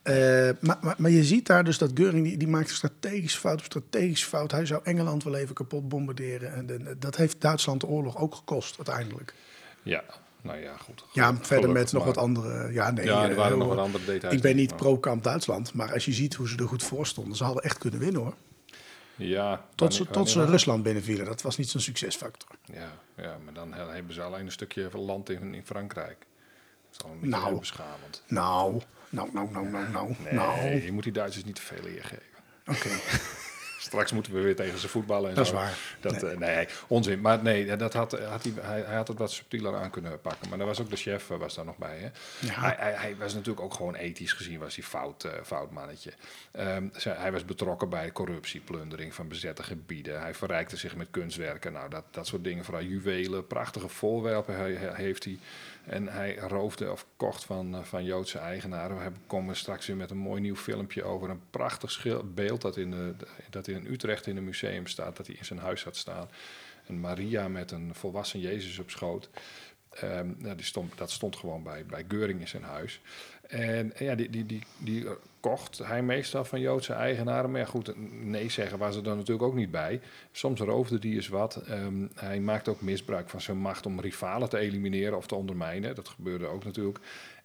Eh, 0.02 0.14
maar, 0.60 0.78
maar, 0.80 0.94
maar 0.98 1.10
je 1.10 1.24
ziet 1.24 1.46
daar 1.46 1.64
dus 1.64 1.78
dat 1.78 1.90
Göring, 1.90 2.22
die, 2.22 2.36
die 2.36 2.48
maakt 2.48 2.68
een 2.68 2.74
strategische 2.74 3.38
fout 3.38 3.58
op 3.58 3.64
strategische 3.64 4.26
fout. 4.26 4.50
Hij 4.50 4.66
zou 4.66 4.80
Engeland 4.84 5.24
wel 5.24 5.34
even 5.34 5.54
kapot 5.54 5.88
bombarderen. 5.88 6.52
En, 6.54 6.96
dat 6.98 7.16
heeft 7.16 7.40
Duitsland 7.40 7.80
de 7.80 7.86
oorlog 7.86 8.18
ook 8.18 8.34
gekost 8.34 8.74
uiteindelijk. 8.76 9.34
ja, 9.82 10.04
nou 10.42 10.58
ja, 10.58 10.76
goed. 10.76 11.04
Ja, 11.12 11.36
verder 11.40 11.70
met 11.70 11.92
nog 11.92 12.04
maar. 12.04 12.14
wat 12.14 12.22
andere... 12.24 12.72
Ja, 12.72 12.90
nee, 12.90 13.04
Ja, 13.04 13.28
er 13.28 13.34
waren 13.34 13.58
nog 13.58 13.68
wat 13.68 13.78
andere 13.78 14.04
details. 14.04 14.34
Ik 14.34 14.40
ben 14.42 14.56
niet 14.56 14.76
pro-kamp 14.76 15.22
Duitsland, 15.24 15.74
maar 15.74 15.92
als 15.92 16.04
je 16.04 16.12
ziet 16.12 16.34
hoe 16.34 16.48
ze 16.48 16.56
er 16.56 16.68
goed 16.68 16.82
voor 16.82 17.06
stonden, 17.06 17.36
ze 17.36 17.44
hadden 17.44 17.62
echt 17.62 17.78
kunnen 17.78 18.00
winnen 18.00 18.20
hoor. 18.20 18.34
Ja, 19.16 19.66
Tot 19.74 19.94
ze, 19.94 20.06
tot 20.06 20.30
ze 20.30 20.44
Rusland 20.44 20.82
binnenvielen, 20.82 21.24
dat 21.26 21.42
was 21.42 21.56
niet 21.56 21.68
zo'n 21.70 21.80
succesfactor. 21.80 22.48
Ja, 22.64 22.90
ja, 23.16 23.36
maar 23.44 23.52
dan 23.54 23.72
he- 23.72 23.92
hebben 23.92 24.14
ze 24.14 24.22
alleen 24.22 24.44
een 24.46 24.52
stukje 24.52 24.98
land 24.98 25.30
in, 25.30 25.54
in 25.54 25.64
Frankrijk. 25.66 26.18
Dat 26.18 26.98
is 26.98 27.04
al 27.04 27.10
een 27.10 27.20
beetje 27.20 27.36
Nou. 27.36 27.58
beschamend. 27.58 28.22
Nou, 28.26 28.80
nou, 29.08 29.28
nou, 29.32 29.50
nou, 29.50 29.68
nou, 29.68 29.90
nou. 29.90 30.14
Nee, 30.24 30.32
nou. 30.32 30.60
je 30.84 30.92
moet 30.92 31.02
die 31.02 31.12
Duitsers 31.12 31.44
niet 31.44 31.54
te 31.54 31.62
veel 31.62 31.86
eer 31.86 32.04
geven. 32.04 32.22
Oké, 32.66 32.88
Straks 33.84 34.12
moeten 34.12 34.32
we 34.32 34.40
weer 34.40 34.56
tegen 34.56 34.78
ze 34.78 34.88
voetballen. 34.88 35.28
En 35.28 35.34
Dat 35.34 35.46
is 35.46 35.52
waar. 35.52 35.78
Dat, 36.00 36.22
nee. 36.22 36.36
nee, 36.36 36.68
onzin. 36.86 37.20
Maar 37.20 37.42
nee, 37.42 37.76
dat 37.76 37.92
had, 37.92 38.12
had 38.12 38.42
hij, 38.42 38.52
hij, 38.60 38.82
hij 38.86 38.96
had 38.96 39.08
het 39.08 39.18
wat 39.18 39.30
subtieler 39.30 39.76
aan 39.76 39.90
kunnen 39.90 40.20
pakken. 40.20 40.48
Maar 40.48 40.58
daar 40.58 40.66
was 40.66 40.80
ook 40.80 40.90
de 40.90 40.96
chef 40.96 41.30
eh, 41.30 41.36
was 41.36 41.54
daar 41.54 41.64
nog 41.64 41.76
bij. 41.76 41.98
Hè? 41.98 42.08
Ja. 42.46 42.60
Hij, 42.60 42.74
hij, 42.78 42.92
hij 42.92 43.16
was 43.16 43.34
natuurlijk 43.34 43.64
ook 43.64 43.74
gewoon 43.74 43.94
ethisch 43.94 44.32
gezien 44.32 44.58
was 44.58 44.74
hij 44.74 44.84
fout, 44.84 45.24
eh, 45.24 45.32
fout 45.44 45.70
mannetje. 45.70 46.12
Ehm, 46.52 46.88
hij 47.08 47.32
was 47.32 47.44
betrokken 47.44 47.88
bij 47.88 48.12
corruptie, 48.12 48.60
plundering 48.60 49.14
van 49.14 49.28
bezette 49.28 49.62
gebieden. 49.62 50.20
Hij 50.20 50.34
verrijkte 50.34 50.76
zich 50.76 50.96
met 50.96 51.08
kunstwerken. 51.10 51.72
Nou, 51.72 51.90
dat, 51.90 52.04
dat 52.10 52.26
soort 52.26 52.44
dingen. 52.44 52.64
Vooral 52.64 52.82
juwelen, 52.82 53.46
prachtige 53.46 53.88
voorwerpen 53.88 54.54
heeft 54.94 55.24
hij. 55.24 55.38
En 55.86 56.08
hij 56.08 56.36
roofde 56.36 56.90
of 56.92 57.06
kocht 57.16 57.44
van, 57.44 57.74
eh, 57.74 57.82
van 57.82 58.04
Joodse 58.04 58.38
eigenaren. 58.38 58.96
We 58.96 59.18
komen 59.26 59.56
straks 59.56 59.86
weer 59.86 59.96
met 59.96 60.10
een 60.10 60.16
mooi 60.16 60.40
nieuw 60.40 60.56
filmpje 60.56 61.02
over 61.02 61.30
een 61.30 61.42
prachtig 61.50 62.06
beeld 62.34 62.60
dat 62.60 62.76
in, 62.76 63.16
dat 63.50 63.68
in 63.68 63.86
Utrecht 63.86 64.26
in 64.26 64.36
een 64.36 64.44
museum 64.44 64.86
staat. 64.86 65.16
Dat 65.16 65.26
hij 65.26 65.36
in 65.36 65.44
zijn 65.44 65.58
huis 65.58 65.84
had 65.84 65.96
staan. 65.96 66.28
Een 66.86 67.00
Maria 67.00 67.48
met 67.48 67.70
een 67.70 67.94
volwassen 67.94 68.40
Jezus 68.40 68.78
op 68.78 68.90
schoot. 68.90 69.30
Ehm, 69.90 70.32
nou, 70.38 70.56
die 70.56 70.64
stond, 70.64 70.98
dat 70.98 71.10
stond 71.10 71.36
gewoon 71.36 71.62
bij, 71.62 71.86
bij 71.86 72.04
Geuring 72.08 72.40
in 72.40 72.48
zijn 72.48 72.62
huis. 72.62 73.00
En 73.48 73.92
ja, 73.98 74.14
die, 74.14 74.30
die, 74.30 74.46
die, 74.46 74.62
die 74.78 75.06
eh, 75.06 75.12
kocht 75.40 75.78
hij 75.78 76.02
meestal 76.02 76.44
van 76.44 76.60
Joodse 76.60 76.92
eigenaren. 76.92 77.50
Maar 77.50 77.60
ja, 77.60 77.66
goed, 77.66 77.92
nee 78.24 78.48
zeggen 78.48 78.78
was 78.78 78.96
er 78.96 79.02
dan 79.02 79.16
natuurlijk 79.16 79.48
ook 79.48 79.54
niet 79.54 79.70
bij. 79.70 80.00
Soms 80.32 80.60
roofde 80.60 80.98
die 80.98 81.14
eens 81.14 81.28
wat. 81.28 81.56
Ehm, 81.56 82.06
hij 82.14 82.40
maakte 82.40 82.70
ook 82.70 82.80
misbruik 82.80 83.28
van 83.28 83.40
zijn 83.40 83.58
macht 83.58 83.86
om 83.86 84.00
rivalen 84.00 84.48
te 84.48 84.58
elimineren 84.58 85.16
of 85.16 85.26
te 85.26 85.34
ondermijnen. 85.34 85.94
Dat 85.94 86.08
gebeurde 86.08 86.46
ook 86.46 86.64
natuurlijk. 86.64 86.98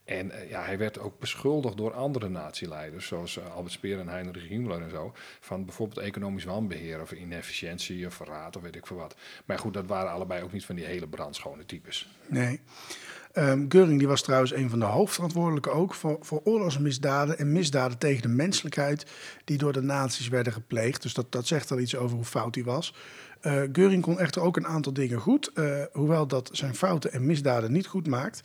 En 0.10 0.32
eh, 0.32 0.50
ja, 0.50 0.64
hij 0.64 0.78
werd 0.78 1.00
ook 1.00 1.20
beschuldigd 1.20 1.78
door 1.78 1.94
andere 1.94 2.30
natieleiders, 2.30 3.08
zoals 3.08 3.38
eh, 3.38 3.56
Albert 3.56 3.74
Speer 3.74 4.00
en 4.00 4.08
Heinrich 4.08 4.48
Himmler 4.48 4.82
en 4.82 4.90
zo, 4.90 5.14
van 5.40 5.66
bijvoorbeeld 5.66 6.06
economisch 6.06 6.44
wanbeheer 6.44 7.02
of 7.02 7.12
inefficiëntie 7.12 8.06
of 8.06 8.14
verraad 8.14 8.56
of 8.56 8.62
weet 8.62 8.76
ik 8.76 8.88
veel 8.88 8.98
wat. 8.98 9.16
Maar 9.46 9.60
goed, 9.60 9.74
dat 9.74 9.88
waren 9.88 10.12
allebei 10.12 10.44
ook 10.44 10.52
niet 10.52 10.66
van 10.66 10.76
die 10.76 10.86
hele 10.86 11.08
brandschone 11.08 11.66
types. 11.66 12.10
Nee. 12.28 12.60
Um, 13.34 13.66
Göring 13.70 13.98
die 13.98 14.08
was 14.08 14.22
trouwens 14.22 14.54
een 14.54 14.70
van 14.70 14.80
de 14.80 14.86
hoofdverantwoordelijken 14.86 15.74
ook 15.74 15.94
voor, 15.94 16.18
voor 16.22 16.42
oorlogsmisdaden 16.44 17.38
en 17.38 17.52
misdaden 17.52 17.98
tegen 17.98 18.22
de 18.22 18.28
menselijkheid 18.28 19.06
die 19.46 19.58
door 19.58 19.74
de 19.74 19.82
nazi's 19.82 20.28
werden 20.28 20.54
gepleegd. 20.54 21.02
Dus 21.02 21.14
dat, 21.14 21.32
dat 21.32 21.48
zegt 21.48 21.72
al 21.72 21.80
iets 21.80 21.96
over 21.96 22.16
hoe 22.16 22.26
fout 22.26 22.56
hij 22.56 22.64
was. 22.64 22.94
Uh, 23.42 23.62
Göring 23.72 24.02
kon 24.02 24.20
echter 24.20 24.42
ook 24.42 24.58
een 24.58 24.68
aantal 24.68 24.94
dingen 24.94 25.20
goed, 25.20 25.52
uh, 25.54 25.84
hoewel 25.92 26.28
dat 26.28 26.50
zijn 26.52 26.76
fouten 26.76 27.12
en 27.12 27.26
misdaden 27.26 27.72
niet 27.72 27.88
goed 27.88 28.08
maakt. 28.08 28.42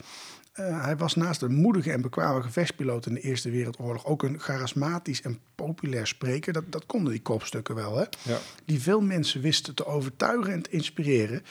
Uh, 0.61 0.85
hij 0.85 0.97
was 0.97 1.15
naast 1.15 1.43
een 1.43 1.55
moedige 1.55 1.93
en 1.93 2.01
bekwame 2.01 2.43
gevechtspiloot 2.43 3.07
in 3.07 3.15
de 3.15 3.21
Eerste 3.21 3.51
Wereldoorlog 3.51 4.07
ook 4.07 4.23
een 4.23 4.41
charismatisch 4.41 5.23
en 5.23 5.39
populair 5.55 6.07
spreker. 6.07 6.53
Dat, 6.53 6.65
dat 6.69 6.87
konden 6.87 7.13
die 7.13 7.23
kopstukken 7.23 7.75
wel, 7.75 7.97
hè? 7.97 8.05
Ja. 8.23 8.39
Die 8.65 8.83
veel 8.83 9.01
mensen 9.01 9.41
wisten 9.41 9.75
te 9.75 9.87
overtuigen 9.87 10.53
en 10.53 10.63
te 10.63 10.71
inspireren. 10.71 11.43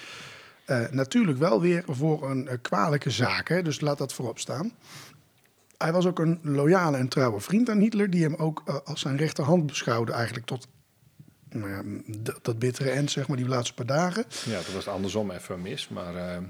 Uh, 0.67 0.89
natuurlijk 0.91 1.37
wel 1.37 1.61
weer 1.61 1.83
voor 1.87 2.29
een 2.29 2.45
uh, 2.45 2.53
kwalijke 2.61 3.09
zaak, 3.09 3.47
hè? 3.47 3.61
dus 3.61 3.81
laat 3.81 3.97
dat 3.97 4.13
voorop 4.13 4.39
staan. 4.39 4.71
Hij 5.77 5.91
was 5.91 6.05
ook 6.05 6.19
een 6.19 6.39
loyale 6.41 6.97
en 6.97 7.07
trouwe 7.07 7.39
vriend 7.39 7.69
aan 7.69 7.79
Hitler, 7.79 8.09
die 8.09 8.23
hem 8.23 8.35
ook 8.35 8.63
uh, 8.65 8.75
als 8.83 9.01
zijn 9.01 9.17
rechterhand 9.17 9.65
beschouwde, 9.65 10.11
eigenlijk 10.11 10.45
tot 10.45 10.67
nou 11.49 11.69
ja, 11.69 11.81
dat 12.41 12.59
bittere 12.59 12.89
eind, 12.89 13.11
zeg 13.11 13.27
maar, 13.27 13.37
die 13.37 13.47
laatste 13.47 13.73
paar 13.73 13.85
dagen. 13.85 14.25
Ja, 14.45 14.55
dat 14.55 14.73
was 14.73 14.87
andersom 14.87 15.31
even 15.31 15.61
mis, 15.61 15.89
maar... 15.89 16.41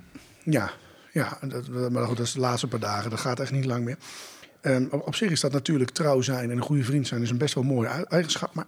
Ja, 0.44 0.72
ja 1.12 1.38
dat, 1.42 1.68
maar 1.92 2.06
goed, 2.06 2.18
dat 2.18 2.26
is 2.26 2.34
de 2.34 2.40
laatste 2.40 2.68
paar 2.68 2.80
dagen, 2.80 3.10
dat 3.10 3.20
gaat 3.20 3.40
echt 3.40 3.52
niet 3.52 3.66
lang 3.66 3.86
meer. 3.86 3.98
Op, 4.92 5.08
op, 5.08 5.16
zich 5.16 5.32
is 5.32 5.40
dat 5.40 5.52
natuurlijk 5.52 5.92
trouw 5.92 6.22
zijn 6.22 6.50
en 6.52 6.58
een 6.58 6.64
goede 6.64 6.84
vriend 6.84 7.08
zijn 7.08 7.22
is 7.22 7.30
een 7.30 7.38
best 7.38 7.54
wel 7.54 7.64
mooie 7.64 7.88
eigenschap, 7.88 8.54
maar 8.54 8.66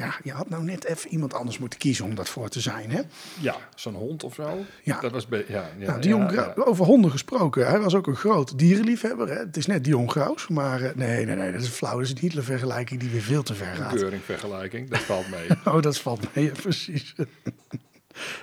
ja, 0.00 0.14
je 0.22 0.32
had 0.32 0.48
nou 0.48 0.64
net 0.64 0.84
even 0.84 1.10
iemand 1.10 1.34
anders 1.34 1.58
moeten 1.58 1.78
kiezen 1.78 2.04
om 2.04 2.14
dat 2.14 2.28
voor 2.28 2.48
te 2.48 2.60
zijn, 2.60 2.90
hè? 2.90 3.00
Ja, 3.40 3.56
zo'n 3.74 3.94
hond 3.94 4.24
of 4.24 4.34
zo. 4.34 4.64
Ja. 4.82 5.00
Dat 5.00 5.10
was 5.12 5.26
ja, 5.30 5.44
ja, 5.48 5.86
nou, 5.86 6.00
Dion 6.00 6.20
ja, 6.20 6.32
ja. 6.32 6.62
Over 6.62 6.84
honden 6.84 7.10
gesproken, 7.10 7.66
hij 7.66 7.80
was 7.80 7.94
ook 7.94 8.06
een 8.06 8.16
groot 8.16 8.58
dierenliefhebber. 8.58 9.28
Hè? 9.28 9.38
Het 9.38 9.56
is 9.56 9.66
net 9.66 9.84
Dion 9.84 10.10
Graus, 10.10 10.48
maar 10.48 10.82
uh, 10.82 10.90
nee, 10.94 11.24
nee, 11.24 11.36
nee, 11.36 11.52
dat 11.52 11.60
is 11.60 11.68
flauw. 11.68 11.92
Dat 11.92 12.02
is 12.02 12.10
een 12.10 12.18
Hitler-vergelijking 12.18 13.00
die 13.00 13.10
weer 13.10 13.22
veel 13.22 13.42
te 13.42 13.54
ver 13.54 13.74
gaat. 13.74 13.92
Een 13.92 13.98
Keuring-vergelijking, 14.00 14.90
dat 14.90 15.00
valt 15.00 15.30
mee. 15.30 15.48
oh, 15.64 15.82
dat 15.82 15.98
valt 15.98 16.34
mee, 16.34 16.44
ja, 16.52 16.52
precies. 16.52 17.14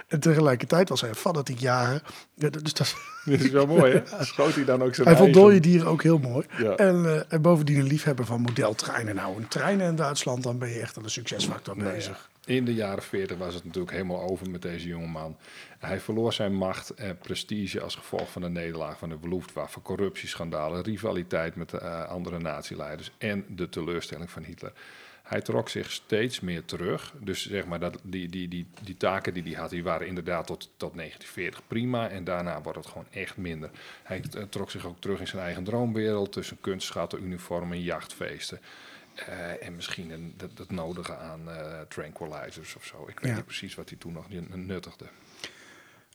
En 0.08 0.20
tegelijkertijd 0.20 0.90
was 0.90 1.02
hij 1.02 1.10
een 1.10 1.16
fanatiek 1.16 1.60
jager. 1.60 2.02
Ja, 2.34 2.50
dus 2.50 2.74
dat... 2.74 2.96
Dit 3.26 3.44
is 3.44 3.50
wel 3.50 3.68
mooi, 3.68 3.94
hè? 3.94 4.24
Schoot 4.26 4.56
hij 4.56 4.66
dan 4.66 4.84
ook 4.84 4.96
zijn 4.96 5.08
Hij 5.08 5.18
vond 5.18 5.36
eigen... 5.36 5.50
dode 5.50 5.60
dieren 5.60 5.88
ook 5.88 6.04
heel 6.04 6.18
mooi. 6.18 6.46
Ja. 6.58 6.76
En, 6.76 6.96
uh, 7.04 7.34
en 7.34 7.42
bovendien 7.42 7.78
een 7.80 7.88
liefhebber 7.88 8.26
van 8.26 8.42
modeltreinen. 8.42 9.16
Nou, 9.16 9.38
een 9.38 9.48
treinen 9.48 9.88
in 9.88 9.96
Duitsland, 9.96 10.44
dan 10.44 10.58
ben 10.58 10.70
je 10.70 10.80
echt 10.80 10.98
aan 10.98 11.04
de 11.04 11.10
succesfactor 11.10 11.78
Nee, 11.78 11.92
bezig. 11.94 12.30
ja. 12.46 12.54
In 12.54 12.66
de 12.66 12.74
jaren 12.74 13.04
40 13.04 13.38
was 13.38 13.54
het 13.54 13.66
natuurlijk 13.66 13.92
helemaal 13.92 14.22
over 14.22 14.50
met 14.50 14.62
deze 14.62 14.88
jongeman. 14.88 15.38
Hij 15.80 16.00
verloor 16.00 16.34
zijn 16.34 16.54
macht 16.54 16.90
en 16.90 17.18
prestige 17.18 17.82
als 17.82 17.96
gevolg 17.96 18.32
van 18.32 18.42
de 18.42 18.50
nederlaag 18.50 18.98
van 18.98 19.10
de 19.10 19.18
Luftwaffe, 19.22 19.82
corruptieschandalen, 19.82 20.84
rivaliteit 20.84 21.56
met 21.56 21.70
de 21.70 21.80
uh, 21.82 22.04
andere 22.10 22.40
natieleiders 22.40 23.12
en 23.18 23.46
de 23.50 23.70
teleurstelling 23.70 24.32
van 24.32 24.44
Hitler. 24.44 24.72
Hij 25.28 25.42
trok 25.42 25.70
zich 25.70 25.92
steeds 25.92 26.40
meer 26.40 26.66
terug. 26.66 27.14
Dus 27.20 27.48
zeg 27.50 27.66
maar 27.66 27.80
dat 27.80 28.00
die, 28.04 28.30
die, 28.30 28.48
die, 28.48 28.68
die 28.84 28.98
taken 28.98 29.34
die 29.34 29.44
hij 29.44 29.54
had, 29.54 29.70
die 29.70 29.84
waren 29.84 30.08
inderdaad 30.08 30.48
tot, 30.48 30.70
tot 30.78 30.96
1940 30.96 31.68
prima. 31.68 32.10
En 32.10 32.24
daarna 32.24 32.62
wordt 32.62 32.78
het 32.78 32.88
gewoon 32.88 33.08
echt 33.12 33.38
minder. 33.38 33.70
Hij 34.04 34.22
trok 34.50 34.72
zich 34.72 34.86
ook 34.86 35.02
terug 35.02 35.20
in 35.20 35.28
zijn 35.28 35.42
eigen 35.44 35.64
droomwereld 35.64 36.32
tussen 36.32 36.58
kunstschatten, 36.62 37.24
uniformen 37.24 37.78
en 37.78 37.84
jachtfeesten. 37.84 38.60
Uh, 39.30 39.64
en 39.66 39.76
misschien 39.76 40.12
een, 40.12 40.34
dat, 40.38 40.58
dat 40.58 40.72
nodige 40.72 41.16
aan 41.18 41.42
uh, 41.48 41.80
tranquilizers 41.88 42.76
of 42.76 42.86
zo. 42.86 43.08
Ik 43.08 43.20
weet 43.20 43.30
Ja. 43.32 43.36
niet 43.36 43.46
precies 43.46 43.76
wat 43.76 43.90
hij 43.90 43.98
toen 43.98 44.14
nog 44.14 44.26
nuttigde. 44.56 45.06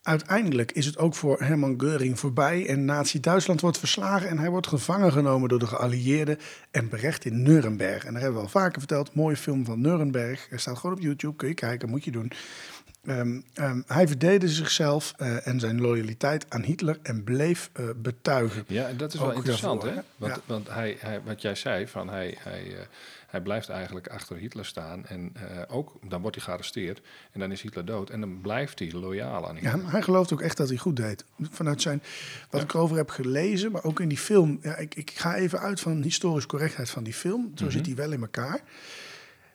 Uiteindelijk 0.03 0.73
is 0.73 0.87
het 0.87 0.99
ook 0.99 1.15
voor 1.15 1.41
Hermann 1.41 1.83
Göring 1.85 2.19
voorbij 2.19 2.69
en 2.69 2.85
Nazi-Duitsland 2.85 3.61
wordt 3.61 3.79
verslagen 3.79 4.29
en 4.29 4.38
hij 4.38 4.51
wordt 4.51 4.67
gevangen 4.67 5.12
genomen 5.12 5.49
door 5.49 5.59
de 5.59 5.67
geallieerden 5.67 6.38
en 6.71 6.88
berecht 6.88 7.25
in 7.25 7.43
Nuremberg. 7.43 8.05
En 8.05 8.12
daar 8.12 8.23
hebben 8.23 8.41
we 8.41 8.47
al 8.47 8.53
vaker 8.53 8.79
verteld, 8.79 9.15
mooie 9.15 9.37
film 9.37 9.65
van 9.65 9.81
Nuremberg. 9.81 10.47
Er 10.51 10.61
staat 10.61 10.79
gewoon 10.79 10.97
op 10.97 11.03
YouTube, 11.03 11.37
kun 11.37 11.49
je 11.49 11.55
kijken, 11.55 11.88
moet 11.88 12.05
je 12.05 12.11
doen. 12.11 12.33
Um, 13.07 13.45
um, 13.61 13.85
hij 13.87 14.07
verdedigde 14.09 14.49
zichzelf 14.49 15.14
uh, 15.18 15.47
en 15.47 15.61
zijn 15.61 15.81
loyaliteit 15.81 16.47
aan 16.49 16.62
Hitler 16.62 16.99
en 17.03 17.25
bleef 17.25 17.71
uh, 17.81 17.88
betuigen. 17.97 18.64
Ja, 18.66 18.88
en 18.88 18.97
dat 18.97 19.12
is 19.14 19.18
wel 19.21 19.29
Ook 19.31 19.37
interessant, 19.37 19.81
daarvoor, 19.83 20.01
hè? 20.03 20.07
Want, 20.16 20.35
Ja. 20.35 20.40
want 20.47 20.68
hij, 20.68 20.97
hij, 20.99 21.21
wat 21.25 21.42
jij 21.42 21.55
zei, 21.55 21.88
van 21.88 22.09
hij, 22.09 22.37
hij, 22.38 22.66
uh, 22.66 22.79
hij 23.27 23.40
blijft 23.40 23.68
eigenlijk 23.68 24.09
achter 24.09 24.37
Hitler 24.37 24.64
staan. 24.66 25.07
En 25.07 25.33
ook, 25.68 25.92
dan 26.09 26.21
wordt 26.21 26.37
hij 26.37 26.45
gearresteerd 26.45 27.01
en 27.33 27.40
dan 27.40 27.53
is 27.53 27.62
Hitler 27.62 27.85
dood. 27.85 28.11
En 28.11 28.21
dan 28.21 28.40
blijft 28.40 28.79
hij 28.79 28.92
loyaal 28.92 29.49
aan 29.49 29.55
Ja, 29.55 29.61
Hitler. 29.61 29.83
maar 29.83 29.92
hij 29.92 30.03
gelooft 30.03 30.33
ook 30.33 30.40
echt 30.40 30.57
dat 30.57 30.68
hij 30.68 30.77
goed 30.79 30.97
deed. 30.97 31.25
Vanuit 31.51 31.83
zijn, 31.83 32.03
wat 32.51 32.61
Ja. 32.61 32.66
ik 32.66 32.75
erover 32.75 32.97
heb 32.97 33.11
gelezen, 33.11 33.73
maar 33.73 33.85
ook 33.85 34.01
in 34.01 34.09
die 34.09 34.18
film. 34.18 34.59
Ja, 34.62 34.77
ik, 34.77 34.95
ik 34.95 35.11
ga 35.11 35.35
even 35.37 35.59
uit 35.61 35.81
van 35.81 35.97
de 35.97 36.03
historische 36.03 36.49
correctheid 36.49 36.90
van 36.90 37.03
die 37.05 37.14
film. 37.14 37.53
Zo 37.55 37.64
Mhm. 37.64 37.73
zit 37.73 37.87
hij 37.87 37.95
wel 37.95 38.12
in 38.12 38.21
elkaar. 38.21 38.61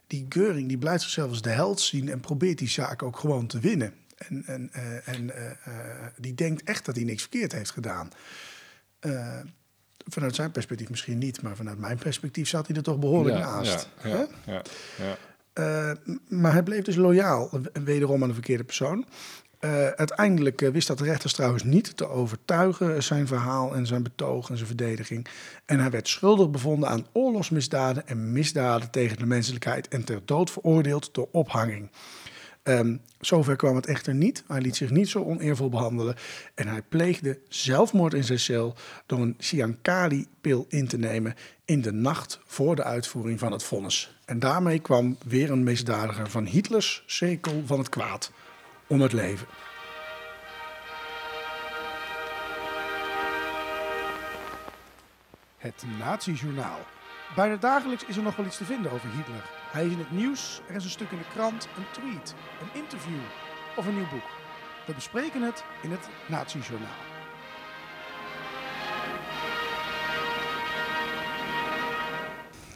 Die 0.07 0.25
Geuring 0.29 0.67
die 0.67 0.77
blijft 0.77 1.01
zichzelf 1.03 1.29
als 1.29 1.41
de 1.41 1.49
held 1.49 1.81
zien 1.81 2.09
en 2.09 2.19
probeert 2.19 2.57
die 2.57 2.69
zaak 2.69 3.03
ook 3.03 3.17
gewoon 3.17 3.47
te 3.47 3.59
winnen. 3.59 3.93
En, 4.17 4.43
en, 4.45 4.69
eh, 4.73 5.07
en 5.07 5.35
eh, 5.35 5.51
eh, 5.51 6.07
die 6.17 6.33
denkt 6.33 6.63
echt 6.63 6.85
dat 6.85 6.95
hij 6.95 7.03
niks 7.03 7.21
verkeerd 7.21 7.51
heeft 7.51 7.71
gedaan. 7.71 8.09
Vanuit 10.07 10.35
zijn 10.35 10.51
perspectief 10.51 10.89
misschien 10.89 11.17
niet, 11.17 11.41
maar 11.41 11.55
vanuit 11.55 11.77
mijn 11.77 11.97
perspectief 11.97 12.47
zat 12.47 12.67
hij 12.67 12.75
er 12.75 12.83
toch 12.83 12.99
behoorlijk 12.99 13.37
naast. 13.37 13.89
Ja, 14.03 14.09
hè? 14.09 14.17
ja, 14.17 14.27
ja, 14.45 14.61
ja. 14.97 15.95
Maar 16.27 16.51
hij 16.51 16.63
bleef 16.63 16.83
dus 16.83 16.95
loyaal, 16.95 17.49
wederom 17.83 18.21
aan 18.21 18.27
de 18.27 18.33
verkeerde 18.33 18.63
persoon. 18.63 19.05
Uh, 19.59 19.87
uiteindelijk 19.87 20.61
uh, 20.61 20.69
wist 20.69 20.87
dat 20.87 20.97
de 20.97 21.03
rechters 21.03 21.33
trouwens 21.33 21.63
niet 21.63 21.97
te 21.97 22.07
overtuigen, 22.07 23.03
zijn 23.03 23.27
verhaal 23.27 23.75
en 23.75 23.85
zijn 23.85 24.03
betoog 24.03 24.49
en 24.49 24.55
zijn 24.55 24.67
verdediging. 24.67 25.27
En 25.65 25.79
hij 25.79 25.89
werd 25.89 26.07
schuldig 26.07 26.49
bevonden 26.49 26.89
aan 26.89 27.07
oorlogsmisdaden 27.11 28.07
en 28.07 28.31
misdaden 28.31 28.89
tegen 28.89 29.17
de 29.17 29.25
menselijkheid 29.25 29.87
en 29.87 30.03
ter 30.03 30.21
dood 30.25 30.51
veroordeeld 30.51 31.09
door 31.13 31.27
ophanging. 31.31 31.89
Um, 32.63 33.01
zover 33.19 33.55
kwam 33.55 33.75
het 33.75 33.85
echter 33.85 34.13
niet. 34.13 34.43
Hij 34.47 34.61
liet 34.61 34.75
zich 34.75 34.89
niet 34.89 35.09
zo 35.09 35.23
oneervol 35.23 35.69
behandelen. 35.69 36.15
En 36.55 36.67
hij 36.67 36.81
pleegde 36.81 37.39
zelfmoord 37.49 38.13
in 38.13 38.23
zijn 38.23 38.39
cel 38.39 38.75
door 39.05 39.19
een 39.19 39.35
Siankali-pil 39.37 40.65
in 40.69 40.87
te 40.87 40.97
nemen 40.97 41.35
in 41.65 41.81
de 41.81 41.91
nacht 41.91 42.39
voor 42.45 42.75
de 42.75 42.83
uitvoering 42.83 43.39
van 43.39 43.51
het 43.51 43.63
vonnis. 43.63 44.17
En 44.25 44.39
daarmee 44.39 44.79
kwam 44.79 45.17
weer 45.25 45.51
een 45.51 45.63
misdadiger 45.63 46.29
van 46.29 46.45
Hitlers 46.45 47.03
cirkel 47.05 47.63
van 47.65 47.79
het 47.79 47.89
kwaad 47.89 48.31
om 48.87 49.01
het 49.01 49.13
leven. 49.13 49.47
Het 55.57 55.83
Nazi-journaal. 55.99 56.79
Bijna 57.35 57.55
dagelijks 57.55 58.05
is 58.05 58.17
er 58.17 58.23
nog 58.23 58.35
wel 58.35 58.45
iets 58.45 58.57
te 58.57 58.65
vinden 58.65 58.91
over 58.91 59.09
Hitler. 59.09 59.43
Hij 59.71 59.85
is 59.85 59.91
in 59.91 59.97
het 59.99 60.11
nieuws, 60.11 60.61
er 60.67 60.75
is 60.75 60.83
een 60.83 60.89
stuk 60.89 61.11
in 61.11 61.17
de 61.17 61.27
krant, 61.33 61.67
een 61.77 61.91
tweet, 61.91 62.35
een 62.61 62.81
interview 62.81 63.19
of 63.75 63.87
een 63.87 63.95
nieuw 63.95 64.09
boek. 64.09 64.29
We 64.85 64.93
bespreken 64.93 65.41
het 65.41 65.63
in 65.81 65.91
het 65.91 66.09
Nazi-journaal. 66.27 66.89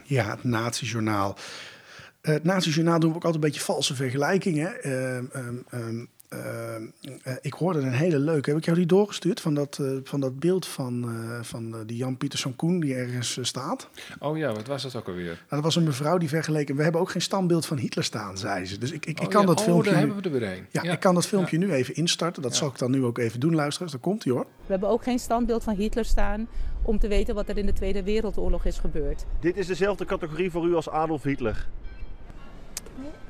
Ja, 0.04 0.30
het 0.30 0.44
Nazi-journaal. 0.44 1.36
Uh, 2.22 2.34
het 2.34 2.44
Nazi-journaal 2.44 3.00
doen 3.00 3.10
we 3.10 3.16
ook 3.16 3.26
altijd 3.26 3.44
een 3.44 3.50
beetje 3.50 3.66
valse 3.66 3.96
vergelijkingen. 3.96 4.88
Uh, 4.88 5.16
um, 5.16 5.64
um, 5.74 6.10
uh, 6.34 6.40
uh, 7.28 7.34
ik 7.42 7.54
hoorde 7.54 7.80
een 7.80 7.92
hele 7.92 8.20
leuke. 8.20 8.50
Heb 8.50 8.60
ik 8.60 8.66
jou 8.66 8.78
die 8.78 8.86
doorgestuurd 8.86 9.42
van 9.42 9.54
dat, 9.54 9.78
uh, 9.82 9.98
van 10.04 10.20
dat 10.20 10.40
beeld 10.40 10.66
van, 10.66 11.06
uh, 11.10 11.40
van 11.42 11.84
die 11.86 11.98
Jan 11.98 12.18
Pieterszoon 12.18 12.56
Koen 12.56 12.80
die 12.80 12.96
ergens 12.96 13.38
uh, 13.38 13.46
staat? 13.46 13.90
Oh 14.20 14.38
ja, 14.38 14.54
wat 14.54 14.68
was 14.68 14.82
dat 14.82 14.96
ook 14.96 15.08
alweer? 15.08 15.26
Nou, 15.26 15.36
dat 15.50 15.64
was 15.64 15.76
een 15.76 15.84
mevrouw 15.84 16.18
die 16.18 16.30
vergeleken. 16.30 16.76
We 16.76 16.84
hebben 16.84 17.02
ook 17.02 17.10
geen 17.10 17.22
standbeeld 17.22 17.66
van 17.66 17.78
Hitler 17.78 18.04
staan, 18.04 18.38
zei 18.38 18.66
ze. 18.66 18.78
Dus 18.78 18.92
ik, 18.92 19.06
ik, 19.06 19.20
oh, 19.20 19.28
kan 19.28 19.42
ja. 19.42 19.48
dat 19.48 19.60
oh, 19.60 19.64
filmpje. 19.64 19.92
daar 19.92 20.00
nu, 20.00 20.06
hebben 20.06 20.32
we 20.32 20.38
er 20.38 20.40
weer 20.40 20.58
een. 20.58 20.66
ja, 20.70 20.84
ja, 20.84 20.92
ik 20.92 21.00
kan 21.00 21.16
dat 21.16 21.28
filmpje 21.28 21.60
ja. 21.60 21.66
nu 21.66 21.74
even 21.74 21.96
instarten. 21.96 22.42
Dat 22.42 22.56
zal 22.56 22.68
ik 22.68 22.78
dan 22.78 22.92
nu 22.92 23.04
ook 23.04 23.18
even 23.18 23.40
doen, 23.40 23.56
luisteraars. 23.56 23.92
Daar 23.92 24.02
komt 24.02 24.24
hij 24.24 24.34
hoor. 24.34 24.46
We 24.66 24.72
hebben 24.72 24.90
ook 24.90 25.04
geen 25.04 25.20
standbeeld 25.20 25.64
van 25.64 25.76
Hitler 25.76 26.06
staan 26.06 26.48
om 26.82 27.00
te 27.00 27.08
weten 27.08 27.36
wat 27.36 27.50
er 27.50 27.58
in 27.58 27.66
de 27.66 27.74
Tweede 27.74 28.04
Wereldoorlog 28.04 28.66
is 28.66 28.78
gebeurd. 28.78 29.26
Dit 29.40 29.58
is 29.58 29.68
dezelfde 29.68 30.06
categorie 30.06 30.52
voor 30.52 30.68
u 30.68 30.76
als 30.76 30.90
Adolf 30.90 31.24
Hitler. 31.24 31.68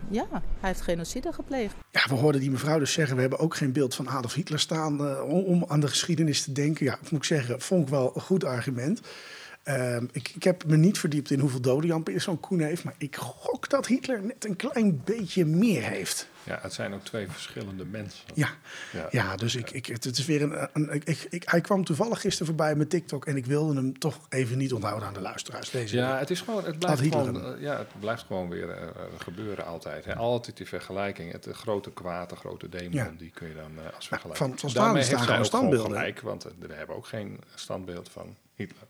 Ja, 0.09 0.25
hij 0.31 0.69
heeft 0.69 0.81
genocide 0.81 1.33
gepleegd. 1.33 1.75
Ja, 1.91 2.01
we 2.09 2.15
hoorden 2.15 2.41
die 2.41 2.51
mevrouw 2.51 2.79
dus 2.79 2.93
zeggen... 2.93 3.15
we 3.15 3.21
hebben 3.21 3.39
ook 3.39 3.55
geen 3.55 3.71
beeld 3.71 3.95
van 3.95 4.09
Adolf 4.09 4.33
Hitler 4.33 4.59
staan... 4.59 5.21
Om, 5.21 5.43
om, 5.43 5.65
aan 5.67 5.79
de 5.79 5.87
geschiedenis 5.87 6.43
te 6.43 6.51
denken. 6.51 6.85
Ja, 6.85 6.97
moet 7.01 7.19
ik 7.19 7.23
zeggen, 7.23 7.61
vond 7.61 7.83
ik 7.83 7.89
wel 7.89 8.11
een 8.15 8.21
goed 8.21 8.43
argument. 8.43 9.01
Ehm, 9.63 10.05
ik, 10.11 10.31
ik 10.35 10.43
heb 10.43 10.65
me 10.65 10.77
niet 10.77 10.97
verdiept 10.97 11.31
in 11.31 11.39
hoeveel 11.39 11.61
doden 11.61 11.89
Jan 11.89 12.03
Peterson 12.03 12.39
Koen 12.39 12.59
heeft, 12.59 12.83
maar 12.83 12.95
ik 12.97 13.15
gok 13.15 13.69
dat 13.69 13.87
Hitler 13.87 14.21
net 14.21 14.45
een 14.45 14.55
klein 14.55 15.01
beetje 15.05 15.45
meer 15.45 15.83
heeft. 15.83 16.29
Ja, 16.43 16.59
het 16.61 16.73
zijn 16.73 16.93
ook 16.93 17.03
twee 17.03 17.27
verschillende 17.29 17.85
mensen. 17.85 18.23
Ja, 18.33 18.49
Ja. 18.91 19.07
ja. 19.11 19.35
dus 19.35 19.55
ik, 19.55 19.71
ik, 19.71 19.85
het 19.85 20.05
is 20.05 20.25
weer 20.25 20.41
een. 20.41 20.67
een 20.73 20.91
ik, 20.91 21.03
ik, 21.03 21.27
ik- 21.29 21.49
hij 21.49 21.61
kwam 21.61 21.83
toevallig 21.83 22.21
gisteren 22.21 22.47
voorbij 22.47 22.75
met 22.75 22.89
TikTok 22.89 23.25
en 23.25 23.35
ik 23.37 23.45
wilde 23.45 23.75
hem 23.75 23.99
toch 23.99 24.19
even 24.29 24.57
niet 24.57 24.73
onthouden 24.73 25.07
aan 25.07 25.13
de 25.13 25.21
luisteraars. 25.21 25.69
Deze 25.69 25.95
Ja, 25.95 26.17
het 26.17 26.29
is 26.29 26.41
gewoon, 26.41 26.65
het 26.65 26.79
blijft 26.79 27.01
gewoon, 27.01 27.55
eh, 27.55 27.61
ja, 27.61 27.77
het 27.77 27.99
blijft 27.99 28.23
gewoon 28.23 28.49
weer 28.49 28.69
eh, 28.69 28.87
gebeuren 29.17 29.65
altijd. 29.65 30.05
Hè. 30.05 30.15
Altijd 30.15 30.57
die 30.57 30.67
vergelijking. 30.67 31.31
Het 31.31 31.47
grote 31.51 31.91
kwaad, 31.91 32.29
de 32.29 32.35
grote 32.35 32.69
demon, 32.69 32.91
Ja. 32.93 33.13
die 33.17 33.31
kun 33.33 33.47
je 33.47 33.55
dan 33.55 33.71
eh, 33.85 33.95
als 33.95 34.07
vergelijking. 34.07 34.49
van- 34.49 34.59
van 34.59 34.81
Daarmee 34.83 35.01
staan 35.03 35.13
heeft 35.15 35.23
gewoon 35.25 35.39
ook 35.39 35.45
standbeelden. 35.45 35.91
gelijk, 35.97 36.19
want 36.21 36.43
we 36.59 36.73
hebben 36.73 36.95
ook 36.95 37.07
geen 37.07 37.39
standbeeld 37.55 38.09
van 38.09 38.35
Hitler. 38.55 38.83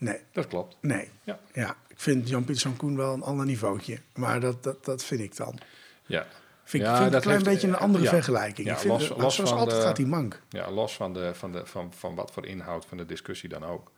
Nee, 0.00 0.18
Dat 0.32 0.46
klopt. 0.46 0.76
nee. 0.80 1.08
Ja. 1.24 1.38
Ja, 1.52 1.76
ik 1.88 2.00
vind 2.00 2.28
Jan 2.28 2.44
Peterson 2.44 2.76
Koen 2.76 2.96
wel 2.96 3.12
een 3.14 3.22
ander 3.22 3.46
niveautje. 3.46 3.98
Maar 4.14 4.40
dat, 4.40 4.62
dat, 4.62 4.84
dat 4.84 5.04
vind 5.04 5.20
ik 5.20 5.36
dan. 5.36 5.58
Ja. 6.06 6.26
Vind 6.64 6.82
ik, 6.84 6.88
vind 6.96 7.04
dat 7.04 7.14
een 7.14 7.20
klein 7.20 7.36
heeft- 7.38 7.50
beetje 7.50 7.68
een 7.68 7.76
andere 7.76 8.04
ja. 8.04 8.10
vergelijking. 8.10 8.66
Ja, 8.66 8.72
ik 8.72 8.78
vind, 8.78 8.92
los- 8.92 9.08
het- 9.08 9.18
los 9.18 9.34
zoals 9.34 9.50
van 9.50 9.58
altijd 9.58 9.80
de- 9.80 9.86
gaat 9.86 9.96
die 9.96 10.06
mank. 10.06 10.40
Ja, 10.48 10.70
los 10.70 10.94
van, 10.96 11.12
de, 11.14 11.34
van, 11.34 11.52
de, 11.52 11.66
van, 11.66 11.92
van 11.92 12.14
wat 12.14 12.30
voor 12.32 12.46
inhoud 12.46 12.84
van 12.84 12.96
de 12.96 13.06
discussie 13.06 13.48
dan 13.48 13.64
ook. 13.64 13.90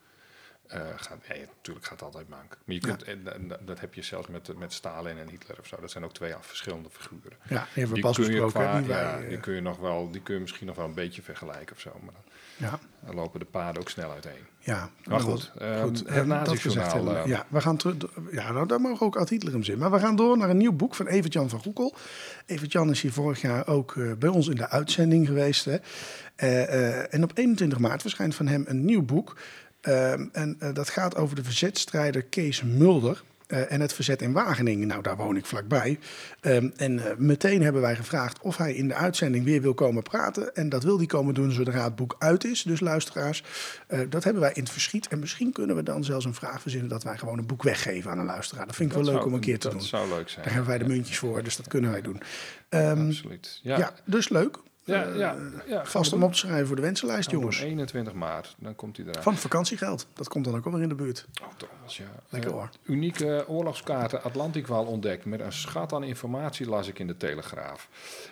Eh, 0.73 0.81
gaat, 0.97 1.19
ja, 1.29 1.35
natuurlijk 1.57 1.87
gaat 1.87 2.01
het 2.01 2.03
altijd 2.03 2.29
mank. 2.29 2.49
Maar 2.65 2.75
je 2.75 2.81
Ja. 2.81 2.89
kunt, 2.89 3.03
en, 3.03 3.33
en 3.35 3.59
dat 3.65 3.81
heb 3.81 3.95
je 3.95 4.03
zelfs 4.03 4.29
met, 4.29 4.59
met 4.59 4.73
Stalin 4.73 5.19
en 5.19 5.29
Hitler 5.29 5.57
of 5.61 5.67
zo. 5.67 5.77
Dat 5.81 5.91
zijn 5.91 6.05
ook 6.05 6.13
twee 6.15 6.35
verschillende 6.41 6.89
figuren. 6.91 7.33
Ja, 7.49 7.67
we 7.75 7.93
Die 7.93 8.03
pas 8.03 8.17
kun, 8.17 8.33
je 8.33 8.47
qua- 8.47 8.77
ja, 8.79 8.83
wij, 8.87 9.23
eh, 9.23 9.29
die 9.29 9.41
kun 9.41 9.55
je 9.55 9.61
nog 9.61 9.79
wel, 9.79 10.11
die 10.11 10.21
kun 10.23 10.35
je 10.35 10.41
misschien 10.41 10.67
nog 10.67 10.77
wel 10.77 10.85
een 10.85 10.95
beetje 10.95 11.23
vergelijken 11.23 11.75
of 11.77 11.81
zo. 11.81 11.91
Maar 12.05 12.13
dan, 12.13 12.23
ja, 12.69 12.79
dan 13.07 13.15
lopen 13.15 13.41
de 13.41 13.47
paden 13.47 13.81
ook 13.81 13.89
snel 13.89 14.11
uiteen. 14.11 14.47
ja. 14.59 14.91
Maar 15.05 15.21
goed, 15.21 15.53
Nou, 15.59 15.71
ehm, 15.71 15.87
het 15.89 16.01
eh, 16.05 16.07
gezegd 16.13 16.27
nazi-journaal, 16.27 17.27
ja, 17.29 17.47
we 17.49 17.61
gaan 17.61 17.77
terug. 17.77 17.97
Ja, 18.31 18.53
nou, 18.53 18.67
daar 18.67 18.81
mogen 18.81 19.07
ook 19.07 19.17
Ad 19.17 19.29
Hitler 19.29 19.53
hem 19.53 19.63
zin. 19.63 19.79
Maar 19.79 19.91
we 19.91 19.99
gaan 19.99 20.17
door 20.17 20.39
naar 20.39 20.51
een 20.51 20.57
nieuw 20.57 20.73
boek 20.73 20.95
van 20.95 21.07
Evert-Jan 21.07 21.49
van 21.49 21.61
Roekel. 21.65 21.95
Evert-Jan 22.47 22.91
is 22.91 23.03
hier 23.03 23.13
vorig 23.13 23.41
jaar 23.41 23.67
ook 23.67 23.95
bij 24.19 24.29
ons 24.29 24.49
in 24.49 24.57
de 24.57 24.69
uitzending 24.69 25.27
geweest. 25.27 25.65
Hè. 25.65 25.77
En 27.07 27.23
op 27.23 27.31
21 27.35 27.79
maart 27.79 28.01
verschijnt 28.01 28.35
van 28.35 28.47
hem 28.47 28.65
een 28.69 28.85
nieuw 28.85 29.03
boek. 29.03 29.37
Ehm, 29.83 30.27
en 30.33 30.57
eh, 30.59 30.75
dat 30.75 30.89
gaat 30.89 31.17
over 31.17 31.37
de 31.37 31.45
verzetstrijder 31.45 32.23
Kees 32.23 32.63
Mulder. 32.63 33.23
eh, 33.47 33.73
en 33.73 33.81
het 33.81 33.93
verzet 33.93 34.23
in 34.23 34.33
Wageningen. 34.33 34.87
Nou, 34.89 35.03
daar 35.03 35.17
woon 35.17 35.37
ik 35.37 35.47
vlakbij. 35.47 35.99
Ehm, 36.41 36.69
en 36.77 36.99
eh, 37.07 37.17
meteen 37.17 37.63
hebben 37.63 37.83
wij 37.83 37.97
gevraagd 37.97 38.39
of 38.41 38.57
hij 38.57 38.75
in 38.75 38.89
de 38.89 38.95
uitzending 38.95 39.45
weer 39.45 39.63
wil 39.63 39.75
komen 39.75 40.03
praten. 40.03 40.55
En 40.55 40.69
dat 40.69 40.83
wil 40.83 40.97
hij 40.97 41.07
komen 41.07 41.35
doen 41.35 41.53
zodra 41.53 41.85
het 41.85 41.95
boek 41.97 42.17
uit 42.19 42.45
is. 42.45 42.63
Dus 42.63 42.81
luisteraars, 42.81 43.43
dat 44.09 44.25
hebben 44.25 44.43
wij 44.43 44.53
in 44.55 44.63
het 44.63 44.73
verschiet. 44.73 45.09
En 45.09 45.19
misschien 45.19 45.53
kunnen 45.53 45.77
we 45.77 45.83
dan 45.83 46.05
zelfs 46.05 46.25
een 46.25 46.35
vraag 46.35 46.61
verzinnen 46.63 46.89
dat 46.89 47.03
wij 47.03 47.19
gewoon 47.19 47.39
een 47.39 47.47
boek 47.47 47.63
weggeven 47.63 48.11
aan 48.11 48.19
een 48.19 48.25
luisteraar. 48.25 48.67
Dat 48.67 48.77
vind 48.77 48.91
ik 48.91 48.97
dat 48.97 49.05
wel 49.05 49.15
leuk 49.15 49.23
zou- 49.23 49.33
om 49.35 49.39
een 49.41 49.45
keer 49.47 49.59
te 49.59 49.69
dat 49.69 49.79
doen. 49.79 49.87
zou 49.89 50.09
leuk 50.09 50.29
zijn. 50.29 50.45
Daar 50.45 50.55
hebben 50.55 50.71
wij 50.71 50.79
de 50.87 50.89
muntjes 50.95 51.19
voor, 51.19 51.43
dus 51.43 51.57
dat 51.57 51.69
kunnen 51.69 51.91
wij 51.91 52.03
doen. 52.03 52.21
Ehm, 52.69 53.07
Absoluut. 53.07 53.61
ja. 53.63 53.79
Ja, 53.79 53.93
dus 54.05 54.29
leuk. 54.29 54.59
Ja, 54.85 55.05
Eh, 55.05 55.17
ja, 55.19 55.37
ja, 55.67 55.85
Vast 55.85 56.13
om 56.13 56.23
op 56.23 56.33
te 56.33 56.39
schrijven 56.39 56.67
voor 56.67 56.77
de 56.77 56.83
wensenlijst, 56.83 57.31
jongens. 57.31 57.61
21 57.61 58.13
maart, 58.13 58.55
dan 58.59 58.75
komt 58.75 58.97
hij 58.97 59.07
eraan. 59.07 59.23
Van 59.23 59.37
vakantiegeld. 59.37 60.07
Dat 60.15 60.29
komt 60.29 60.45
dan 60.45 60.57
ook 60.57 60.65
alweer 60.65 60.83
in 60.83 60.89
de 60.89 60.95
buurt. 60.95 61.27
Oh, 61.43 61.49
Thomas, 61.57 61.97
ja. 61.97 62.05
Lekker 62.29 62.51
Eh, 62.51 62.57
hoor. 62.57 62.69
unieke 62.83 63.45
oorlogskaarten 63.49 64.23
Atlantikwal 64.23 64.85
ontdekt 64.85 65.25
met 65.25 65.41
een 65.41 65.53
schat 65.53 65.93
aan 65.93 66.03
informatie, 66.05 66.67
las 66.69 66.89
ik 66.89 66.99
in 66.99 67.07
de 67.07 67.17
Telegraaf. 67.17 67.89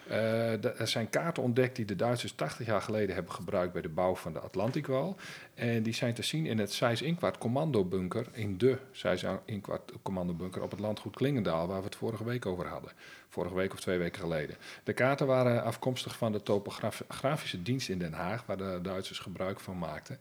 De- 0.09 0.75
er 0.79 0.89
zijn 0.89 1.11
kaarten 1.11 1.43
ontdekt 1.43 1.77
die 1.77 1.85
de 1.85 1.97
Duitsers 1.97 2.33
80 2.33 2.67
jaar 2.67 2.83
geleden 2.83 3.15
hebben 3.15 3.33
gebruikt 3.33 3.73
bij 3.73 3.83
de 3.83 3.89
bouw 3.89 4.15
van 4.15 4.33
de 4.33 4.39
Atlantikwal. 4.41 5.17
En 5.55 5.83
die 5.83 5.95
zijn 5.95 6.15
te 6.15 6.23
zien 6.23 6.47
in 6.47 6.59
het 6.59 6.73
Seyss-Inquart 6.73 7.39
commandobunker, 7.39 8.27
in 8.33 8.59
de 8.59 8.79
Seyss-Inquart 8.93 9.93
commandobunker 10.03 10.63
op 10.63 10.71
het 10.71 10.81
landgoed 10.81 11.17
Klingendaal, 11.17 11.67
waar 11.67 11.79
we 11.79 11.85
het 11.85 11.97
vorige 11.97 12.25
week 12.25 12.47
over 12.47 12.67
hadden. 12.67 12.91
Vorige 13.31 13.55
week 13.55 13.73
of 13.73 13.81
twee 13.81 13.99
weken 13.99 14.21
geleden. 14.21 14.57
De 14.85 14.93
kaarten 14.93 15.27
waren 15.27 15.63
afkomstig 15.63 16.17
van 16.17 16.33
de 16.33 16.43
topografische 16.43 17.63
dienst 17.63 17.89
in 17.89 17.99
Den 17.99 18.13
Haag, 18.13 18.47
waar 18.47 18.57
de 18.57 18.79
Duitsers 18.83 19.19
gebruik 19.19 19.61
van 19.61 19.79
maakten. 19.79 20.19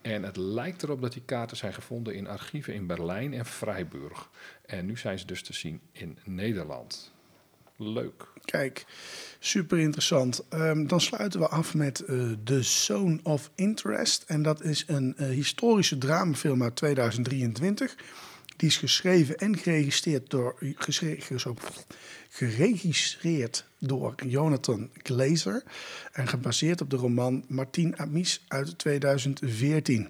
En 0.00 0.22
het 0.22 0.36
lijkt 0.36 0.82
erop 0.82 1.00
dat 1.00 1.12
die 1.12 1.22
kaarten 1.24 1.56
zijn 1.56 1.74
gevonden 1.74 2.14
in 2.14 2.28
archieven 2.28 2.74
in 2.74 2.86
Berlijn 2.86 3.34
en 3.34 3.46
Freiburg. 3.46 4.28
En 4.66 4.86
nu 4.86 4.96
zijn 4.96 5.18
ze 5.18 5.26
dus 5.26 5.42
te 5.42 5.52
zien 5.52 5.80
in 5.92 6.18
Nederland. 6.24 7.12
Leuk. 7.76 8.26
Kijk, 8.44 8.84
super 9.38 9.78
interessant. 9.78 10.42
Ehm, 10.48 10.86
dan 10.86 11.00
sluiten 11.00 11.40
we 11.40 11.48
af 11.48 11.74
met 11.74 12.00
eh 12.00 12.30
The 12.44 12.62
Zone 12.62 13.20
of 13.22 13.50
Interest. 13.54 14.24
En 14.26 14.42
dat 14.42 14.62
is 14.62 14.84
een 14.86 15.16
eh, 15.16 15.28
historische 15.28 15.98
dramafilm 15.98 16.62
uit 16.62 16.76
2023. 16.76 17.96
Die 18.60 18.68
is 18.68 18.76
geschreven 18.76 19.36
en 19.36 19.58
geregistreerd 19.58 20.30
door, 20.30 20.56
geregistreerd 22.28 23.64
door 23.78 24.14
Jonathan 24.26 24.90
Glazer. 25.02 25.62
En 26.12 26.28
gebaseerd 26.28 26.80
op 26.80 26.90
de 26.90 26.96
roman 26.96 27.44
Martin 27.48 27.98
Amis 27.98 28.44
uit 28.48 28.78
2014. 28.78 30.08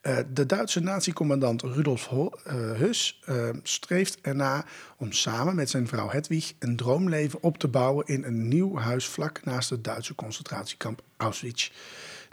Eh, 0.00 0.18
de 0.32 0.46
Duitse 0.46 0.80
natiecommandant 0.80 1.62
Rudolf 1.62 2.06
Ho- 2.06 2.32
eh, 2.44 2.80
Höss 2.80 3.20
eh, 3.24 3.48
streeft 3.62 4.18
erna 4.20 4.64
om 4.96 5.12
samen 5.12 5.54
met 5.54 5.70
zijn 5.70 5.88
vrouw 5.88 6.10
Hedwig 6.10 6.52
een 6.58 6.76
droomleven 6.76 7.42
op 7.42 7.58
te 7.58 7.68
bouwen 7.68 8.06
in 8.06 8.24
een 8.24 8.48
nieuw 8.48 8.76
huis 8.76 9.06
vlak 9.06 9.44
naast 9.44 9.70
het 9.70 9.84
Duitse 9.84 10.14
concentratiekamp 10.14 11.02
Auschwitz. 11.16 11.70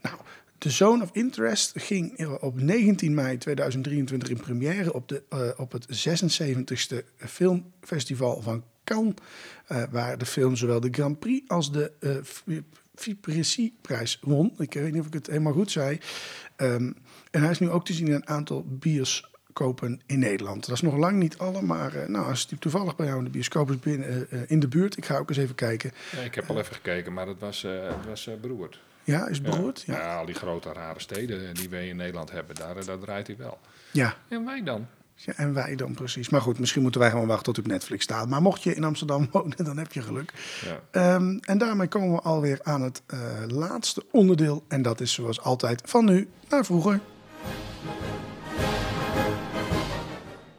Nou, 0.02 0.15
The 0.58 0.70
Zone 0.70 1.04
of 1.04 1.10
Interest 1.13 1.72
ging 1.76 2.28
op 2.39 2.62
19 2.62 3.13
mei 3.13 3.38
2023 3.38 4.30
in 4.30 4.39
première 4.39 4.94
op, 4.94 5.08
de, 5.08 5.24
eh, 5.30 5.50
op 5.58 5.72
het 5.72 5.86
76e 5.89 7.04
filmfestival 7.18 8.41
van 8.41 8.63
Cannes, 8.84 9.13
eh, 9.68 9.84
waar 9.91 10.18
de 10.18 10.26
film 10.26 10.56
zowel 10.56 10.80
de 10.80 10.89
Grand 10.91 11.20
Prix 11.20 11.48
als 11.48 11.72
de 11.72 11.91
eh 12.00 12.58
Vipresi-prijs 12.98 14.20
won. 14.22 14.54
Ik 14.58 14.74
weet 14.74 14.91
niet 14.91 15.02
of 15.02 15.08
ik 15.08 15.13
het 15.13 15.28
helemaal 15.28 15.54
goed 15.54 15.72
zei. 15.72 16.00
Ehm, 16.56 16.91
en 17.32 17.41
hij 17.41 17.52
is 17.52 17.60
nu 17.60 17.70
ook 17.70 17.86
te 17.86 17.94
zien 17.94 18.08
in 18.08 18.13
een 18.13 18.28
aantal 18.28 18.65
bioscopen 18.68 20.02
in 20.06 20.20
Nederland. 20.20 20.65
Dat 20.65 20.76
is 20.76 20.82
nog 20.82 20.98
lang 20.98 21.18
niet 21.18 21.38
alle, 21.38 21.62
maar 21.62 22.06
nou, 22.08 22.30
als 22.30 22.48
die 22.48 22.60
toevallig 22.60 22.96
bij 22.96 23.06
jou 23.06 23.18
in 23.18 23.24
de 23.24 23.30
bioscoop 23.30 23.70
is 23.70 23.80
binnen, 23.80 24.28
in 24.50 24.60
de 24.60 24.68
buurt, 24.68 24.98
ik 24.98 25.06
ga 25.06 25.18
ook 25.18 25.30
eens 25.30 25.38
even 25.38 25.56
kijken. 25.56 25.91
Ja, 26.12 26.22
ik 26.22 26.36
heb 26.36 26.50
al 26.50 26.60
even 26.60 26.76
gekeken, 26.76 27.13
maar 27.13 27.28
het 27.28 27.39
was, 27.39 27.63
eh, 27.63 27.88
het 27.88 28.06
was 28.06 28.30
beroerd. 28.41 28.80
Ja, 29.06 29.28
is 29.28 29.38
het 29.38 29.46
beroerd? 29.46 29.84
Ja. 29.86 30.18
Al 30.18 30.26
die 30.26 30.36
grote 30.36 30.74
rare 30.74 31.00
steden 31.00 31.54
die 31.56 31.70
we 31.70 31.88
in 31.88 31.96
Nederland 31.96 32.32
hebben, 32.32 32.56
daar, 32.56 32.78
eh, 32.78 32.86
daar 32.86 33.00
draait 33.00 33.28
hij 33.28 33.38
wel. 33.38 33.58
ja. 33.91 34.15
En 34.30 34.46
wij 34.46 34.63
dan? 34.63 34.88
Ja, 35.15 35.34
en 35.36 35.54
wij 35.54 35.76
dan 35.76 35.94
precies. 35.94 36.30
Maar 36.30 36.41
goed, 36.41 36.60
misschien 36.60 36.82
moeten 36.82 37.02
wij 37.02 37.10
gewoon 37.10 37.28
wachten 37.28 37.54
tot 37.54 37.58
op 37.58 37.68
Netflix 37.72 38.04
staat. 38.04 38.30
Maar 38.30 38.41
mocht 38.41 38.63
je 38.63 38.76
in 38.76 38.84
Amsterdam 38.84 39.28
wonen, 39.32 39.65
dan 39.65 39.78
heb 39.78 39.91
je 39.94 40.02
geluk. 40.02 40.34
Ja. 40.65 40.80
Ehm, 41.15 41.38
en 41.41 41.58
daarmee 41.58 41.88
komen 41.88 42.12
we 42.12 42.22
alweer 42.22 42.60
aan 42.63 42.82
het 42.82 43.02
eh, 43.06 43.20
laatste 43.48 44.04
onderdeel. 44.12 44.63
En 44.68 44.82
dat 44.82 45.02
is 45.02 45.13
zoals 45.13 45.41
altijd 45.41 45.82
van 45.86 46.06
nu 46.06 46.30
naar 46.50 46.65
vroeger. 46.65 47.00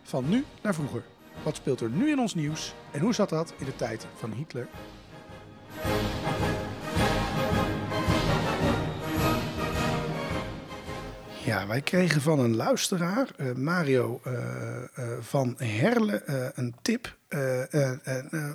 Van 0.03 0.29
nu 0.29 0.45
naar 0.63 0.75
vroeger. 0.75 1.03
Wat 1.43 1.57
speelt 1.57 1.81
er 1.81 1.91
nu 1.91 2.11
in 2.11 2.19
ons 2.19 2.35
nieuws? 2.35 2.75
En 2.91 3.01
hoe 3.01 3.15
zat 3.15 3.29
dat 3.29 3.55
in 3.59 3.65
de 3.65 3.77
tijd 3.77 4.07
van 4.19 4.33
Hitler? 4.33 4.69
Ja, 11.47 11.67
wij 11.67 11.81
kregen 11.81 12.21
van 12.21 12.39
een 12.39 12.57
luisteraar, 12.57 13.29
eh, 13.37 13.53
Mario 13.53 14.21
eh, 14.25 14.33
eh, 14.95 15.09
van 15.21 15.55
Herle, 15.59 16.23
een 16.55 16.75
tip. 16.83 17.17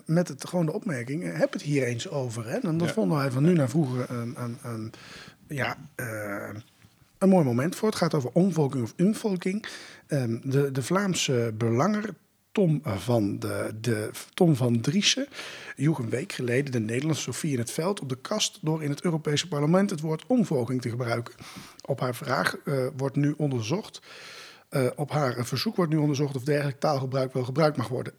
met 0.06 0.28
het, 0.28 0.48
gewoon 0.48 0.66
de 0.66 0.74
opmerking, 0.74 1.38
heb 1.38 1.54
het 1.54 1.62
hier 1.62 1.84
eens 1.84 2.10
over. 2.10 2.46
Hè? 2.50 2.58
En 2.58 2.78
dat 2.78 2.88
Ja. 2.88 2.94
vonden 2.94 3.18
wij 3.18 3.32
van 3.32 3.44
nu 3.44 3.54
naar 3.54 3.70
vroeger 3.70 4.10
een, 4.10 4.36
een, 4.38 4.58
een, 4.64 4.92
ja, 5.48 5.78
eh, 5.96 6.50
een 7.18 7.30
mooi 7.30 7.46
moment 7.46 7.76
voor. 7.76 7.88
Het 7.90 7.98
gaat 7.98 8.14
over 8.14 8.30
omvolking 8.34 8.84
of 8.84 8.94
involking. 8.96 9.66
Ehm, 10.08 10.38
de, 10.44 10.72
de 10.72 10.84
Vlaamse 10.84 11.54
belanger 11.58 12.10
Tom 12.52 12.82
van, 12.84 13.40
de, 13.40 13.74
de, 13.82 14.10
Tom 14.34 14.56
van 14.56 14.82
Driessen 14.82 15.28
joeg 15.76 16.00
een 16.00 16.10
week 16.10 16.32
geleden 16.32 16.72
de 16.72 16.80
Nederlandse 16.80 17.22
Sofie 17.22 17.52
in 17.52 17.60
het 17.60 17.72
veld 17.72 18.00
op 18.00 18.10
de 18.10 18.22
kast 18.22 18.60
door 18.62 18.84
in 18.84 18.90
het 18.90 19.04
Europese 19.04 19.48
parlement 19.48 19.90
het 19.90 20.02
woord 20.02 20.24
omvolking 20.28 20.82
te 20.82 20.90
gebruiken. 20.90 21.34
Op 21.86 22.00
haar 22.00 22.16
vraag 22.16 22.58
eh, 22.58 22.88
wordt 22.98 23.16
nu 23.16 23.34
onderzocht, 23.38 24.02
eh, 24.70 24.88
op 24.96 25.12
haar 25.12 25.46
verzoek 25.46 25.76
wordt 25.76 25.92
nu 25.92 25.98
onderzocht 25.98 26.36
of 26.36 26.44
dergelijk 26.44 26.80
taalgebruik 26.80 27.34
wel 27.34 27.44
gebruikt 27.44 27.78
mag 27.78 27.88
worden 27.88 28.14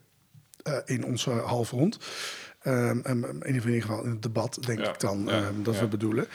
eh, 0.63 0.77
in 0.85 1.05
onze 1.05 1.29
halfrond. 1.29 1.97
Ehm, 2.61 2.99
en 3.03 3.25
in 3.41 3.55
ieder 3.55 3.81
geval 3.81 4.03
in 4.03 4.09
het 4.09 4.21
debat, 4.21 4.57
denk 4.65 4.79
Ja, 4.79 4.89
ik 4.89 4.99
dan, 4.99 5.23
ja, 5.25 5.31
ehm, 5.31 5.63
dat 5.63 5.75
ja. 5.75 5.79
we 5.79 5.87
bedoelen. 5.87 6.27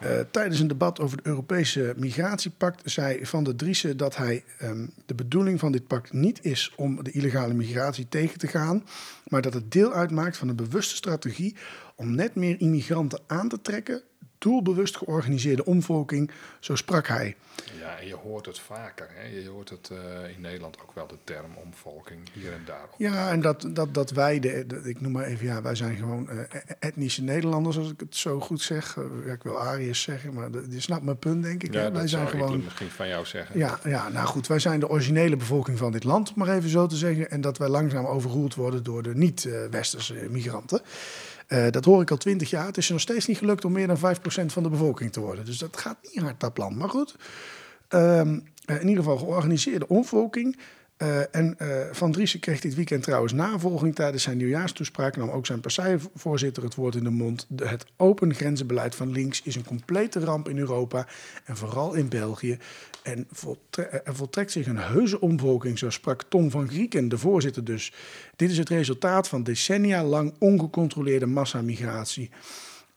Eh, 0.00 0.20
tijdens 0.30 0.60
een 0.60 0.68
debat 0.68 1.00
over 1.00 1.16
het 1.16 1.26
Europese 1.26 1.94
migratiepact 1.96 2.90
zei 2.90 3.26
Van 3.26 3.44
der 3.44 3.56
Driessen 3.56 3.96
dat 3.96 4.16
hij 4.16 4.44
ehm, 4.58 4.86
de 5.06 5.14
bedoeling 5.14 5.60
van 5.60 5.72
dit 5.72 5.86
pact 5.86 6.12
niet 6.12 6.44
is 6.44 6.72
om 6.76 7.04
de 7.04 7.10
illegale 7.10 7.54
migratie 7.54 8.08
tegen 8.08 8.38
te 8.38 8.46
gaan, 8.46 8.84
maar 9.28 9.42
dat 9.42 9.54
het 9.54 9.72
deel 9.72 9.92
uitmaakt 9.92 10.36
van 10.36 10.48
een 10.48 10.56
bewuste 10.56 10.96
strategie 10.96 11.56
om 11.94 12.14
net 12.14 12.34
meer 12.34 12.60
immigranten 12.60 13.20
aan 13.26 13.48
te 13.48 13.60
trekken 13.62 14.02
doelbewust 14.40 14.96
georganiseerde 14.96 15.64
omvolking, 15.64 16.30
zo 16.60 16.74
sprak 16.76 17.06
hij. 17.08 17.36
Ja, 17.80 17.98
en 18.00 18.06
je 18.06 18.14
hoort 18.14 18.46
het 18.46 18.58
vaker. 18.58 19.08
Hè? 19.12 19.40
Je 19.40 19.48
hoort 19.48 19.68
het 19.68 19.90
eh, 19.92 19.98
in 20.34 20.40
Nederland 20.40 20.76
ook 20.82 20.94
wel 20.94 21.06
de 21.06 21.16
term 21.24 21.50
omvolking 21.64 22.20
hier 22.32 22.52
en 22.52 22.62
daar. 22.66 22.88
Ja, 22.96 23.30
en 23.30 23.40
dat, 23.40 23.66
dat, 23.72 23.94
dat 23.94 24.10
wij, 24.10 24.38
de, 24.40 24.64
de- 24.66 24.80
ik 24.84 25.00
noem 25.00 25.12
maar 25.12 25.24
even, 25.24 25.46
ja, 25.46 25.62
wij 25.62 25.74
zijn 25.74 25.96
gewoon 25.96 26.28
eh, 26.30 26.38
etnische 26.78 27.22
Nederlanders, 27.22 27.78
als 27.78 27.90
ik 27.90 28.00
het 28.00 28.16
zo 28.16 28.40
goed 28.40 28.60
zeg. 28.62 28.96
Eh, 28.96 29.04
ja, 29.26 29.32
ik 29.32 29.42
wil 29.42 29.60
Ariërs 29.60 30.02
zeggen, 30.02 30.32
maar 30.34 30.48
je 30.70 30.80
snapt 30.80 31.02
mijn 31.04 31.18
punt, 31.18 31.42
denk 31.42 31.62
ik. 31.62 31.72
Ja, 31.72 31.78
hè? 31.78 31.84
dat 31.84 31.92
wij 31.92 32.08
zijn 32.08 32.28
gewoon. 32.28 32.64
misschien 32.64 32.90
van 32.90 33.08
jou 33.08 33.24
zeggen. 33.26 33.58
Ja, 33.58 33.78
ja, 33.84 34.08
nou 34.08 34.26
goed, 34.26 34.46
wij 34.46 34.58
zijn 34.58 34.80
de 34.80 34.88
originele 34.88 35.36
bevolking 35.36 35.78
van 35.78 35.92
dit 35.92 36.04
land, 36.04 36.28
om 36.28 36.34
maar 36.36 36.56
even 36.56 36.70
zo 36.70 36.86
te 36.86 36.96
zeggen. 36.96 37.30
En 37.30 37.40
dat 37.40 37.58
wij 37.58 37.68
langzaam 37.68 38.06
overroeld 38.06 38.54
worden 38.54 38.82
door 38.82 39.02
de 39.02 39.14
niet-westerse 39.14 40.26
migranten. 40.30 40.80
Eh, 41.50 41.70
dat 41.70 41.84
hoor 41.84 42.02
ik 42.02 42.10
al 42.10 42.16
twintig 42.16 42.50
jaar. 42.50 42.66
Het 42.66 42.76
is 42.76 42.88
nog 42.88 43.00
steeds 43.00 43.26
niet 43.26 43.38
gelukt 43.38 43.64
om 43.64 43.72
meer 43.72 43.86
dan 43.86 43.98
5% 43.98 44.52
van 44.52 44.62
de 44.62 44.68
bevolking 44.68 45.12
te 45.12 45.20
worden. 45.20 45.44
Dus 45.44 45.58
dat 45.58 45.76
gaat 45.76 45.96
niet 46.02 46.22
hard, 46.22 46.40
dat 46.40 46.52
plan. 46.52 46.76
Maar 46.76 46.88
goed, 46.88 47.16
Ehm, 47.90 48.38
eh, 48.64 48.80
in 48.80 48.88
ieder 48.88 49.04
geval 49.04 49.18
georganiseerde 49.18 49.88
omvolking. 49.88 50.58
Eh, 51.00 51.34
en 51.34 51.58
eh, 51.58 51.68
Van 51.92 52.12
Driessen 52.12 52.40
kreeg 52.40 52.60
dit 52.60 52.74
weekend 52.74 53.02
trouwens 53.02 53.32
navolging 53.32 53.94
tijdens 53.94 54.22
zijn 54.22 54.36
nieuwjaarstoespraak. 54.36 55.16
Nam 55.16 55.30
ook 55.30 55.46
zijn 55.46 55.60
partijvoorzitter 55.60 56.62
het 56.62 56.74
woord 56.74 56.94
in 56.94 57.04
de 57.04 57.10
mond. 57.10 57.46
De- 57.48 57.68
het 57.68 57.84
open 57.96 58.34
grenzenbeleid 58.34 58.94
van 58.94 59.12
links 59.12 59.42
is 59.42 59.54
een 59.54 59.64
complete 59.64 60.20
ramp 60.20 60.48
in 60.48 60.58
Europa. 60.58 61.06
En 61.44 61.56
vooral 61.56 61.94
in 61.94 62.08
België. 62.08 62.58
En 63.02 63.26
voltre- 63.30 63.82
eh, 63.82 64.00
er 64.04 64.14
voltrekt 64.14 64.52
zich 64.52 64.66
een 64.66 64.76
heuse 64.78 65.20
omvolking, 65.20 65.78
zo 65.78 65.90
sprak 65.90 66.22
Tom 66.28 66.50
van 66.50 66.68
Grieken, 66.68 67.08
de 67.08 67.18
voorzitter 67.18 67.64
dus. 67.64 67.92
Dit 68.36 68.50
is 68.50 68.58
het 68.58 68.68
resultaat 68.68 69.28
van 69.28 69.42
decennia 69.42 70.04
lang 70.04 70.34
ongecontroleerde 70.38 71.26
massamigratie. 71.26 72.30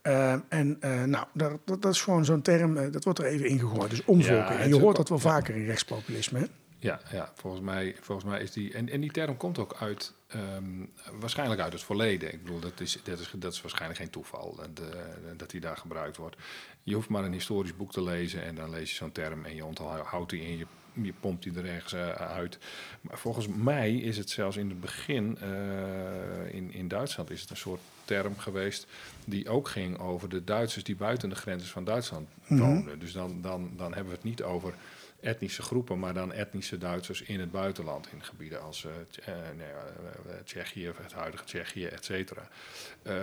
Eh, 0.01 0.34
en 0.49 0.78
nou, 1.06 1.26
dat, 1.34 1.51
dat, 1.66 1.86
is 1.93 2.01
gewoon 2.01 2.26
zo'n 2.26 2.41
term, 2.41 2.91
dat 2.91 3.04
wordt 3.04 3.20
er 3.20 3.26
even 3.26 3.47
ingegooid. 3.47 3.89
Dus 3.89 4.06
omvolking. 4.06 4.49
Ja, 4.49 4.60
en 4.60 4.68
je 4.70 4.80
hoort 4.80 4.95
dat 4.95 5.10
wel 5.10 5.20
vaker 5.20 5.56
in 5.56 5.66
rechtspopulisme. 5.66 6.39
Hè? 6.39 6.45
Ja, 6.84 6.99
ja 7.11 7.31
volgens, 7.36 7.63
mij, 7.63 7.95
volgens 7.99 8.27
mij 8.27 8.41
is 8.41 8.51
die. 8.51 8.73
En, 8.73 8.89
en 8.89 9.01
die 9.01 9.11
term 9.11 9.38
komt 9.38 9.57
ook 9.57 9.75
uit. 9.79 10.13
ehm, 10.27 10.86
waarschijnlijk 11.19 11.61
uit 11.61 11.73
het 11.73 11.84
verleden. 11.84 12.34
Ik 12.34 12.43
bedoel, 12.43 12.59
dat 12.59 12.79
is, 12.79 12.99
dat 13.03 13.19
is, 13.19 13.31
dat 13.36 13.53
is 13.53 13.61
waarschijnlijk 13.61 13.99
geen 13.99 14.09
toeval 14.09 14.55
dat, 14.55 14.89
eh, 14.89 14.99
dat 15.38 15.49
die 15.49 15.59
daar 15.59 15.77
gebruikt 15.77 16.17
wordt. 16.17 16.36
Je 16.84 16.95
hoeft 16.95 17.09
maar 17.09 17.23
een 17.23 17.34
historisch 17.34 17.75
boek 17.75 17.91
te 17.91 18.03
lezen 18.03 18.43
en 18.43 18.55
dan 18.55 18.69
lees 18.69 18.89
je 18.89 18.95
zo'n 18.95 19.11
term 19.11 19.45
en 19.45 19.55
je 19.55 19.65
onthoudt 19.65 20.29
die 20.29 20.41
in 20.41 20.57
je. 20.57 20.65
Je 21.01 21.13
pompt 21.19 21.43
die 21.43 21.57
er 21.57 21.65
ergens 21.65 21.93
eh, 21.93 22.09
uit. 22.11 22.57
Maar 23.01 23.17
volgens 23.17 23.47
mij 23.47 23.95
is 23.95 24.17
het 24.17 24.29
zelfs 24.29 24.57
in 24.57 24.69
het 24.69 24.81
begin, 24.81 25.38
eh, 25.38 26.53
in, 26.53 26.73
in 26.73 26.88
Duitsland, 26.88 27.29
is 27.29 27.41
het 27.41 27.49
een 27.49 27.57
soort 27.57 27.79
term 28.06 28.38
geweest. 28.38 28.88
die 29.26 29.49
ook 29.49 29.68
ging 29.68 29.99
over 29.99 30.30
de 30.30 30.43
Duitsers 30.43 30.84
die 30.84 30.95
buiten 30.95 31.30
de 31.30 31.36
grenzen 31.36 31.70
van 31.70 31.84
Duitsland 31.84 32.30
woonden. 32.47 32.99
Dus 32.99 33.12
dan, 33.12 33.41
dan, 33.41 33.72
dan 33.78 33.93
hebben 33.93 34.12
we 34.12 34.16
het 34.16 34.24
niet 34.24 34.43
over 34.43 34.74
etnische 35.20 35.62
groepen, 35.62 35.99
maar 35.99 36.14
dan 36.14 36.34
etnische 36.34 36.78
Duitsers 36.78 37.22
in 37.22 37.39
het 37.39 37.51
buitenland, 37.51 38.08
in 38.12 38.24
gebieden 38.24 38.62
als 38.62 38.84
nee, 38.84 38.93
eh, 39.26 40.36
eh, 40.36 40.43
Tsjechië, 40.43 40.91
het 41.01 41.14
huidige 41.14 41.43
Tsjechië, 41.43 41.86
et 41.86 42.06
cetera. 42.06 42.47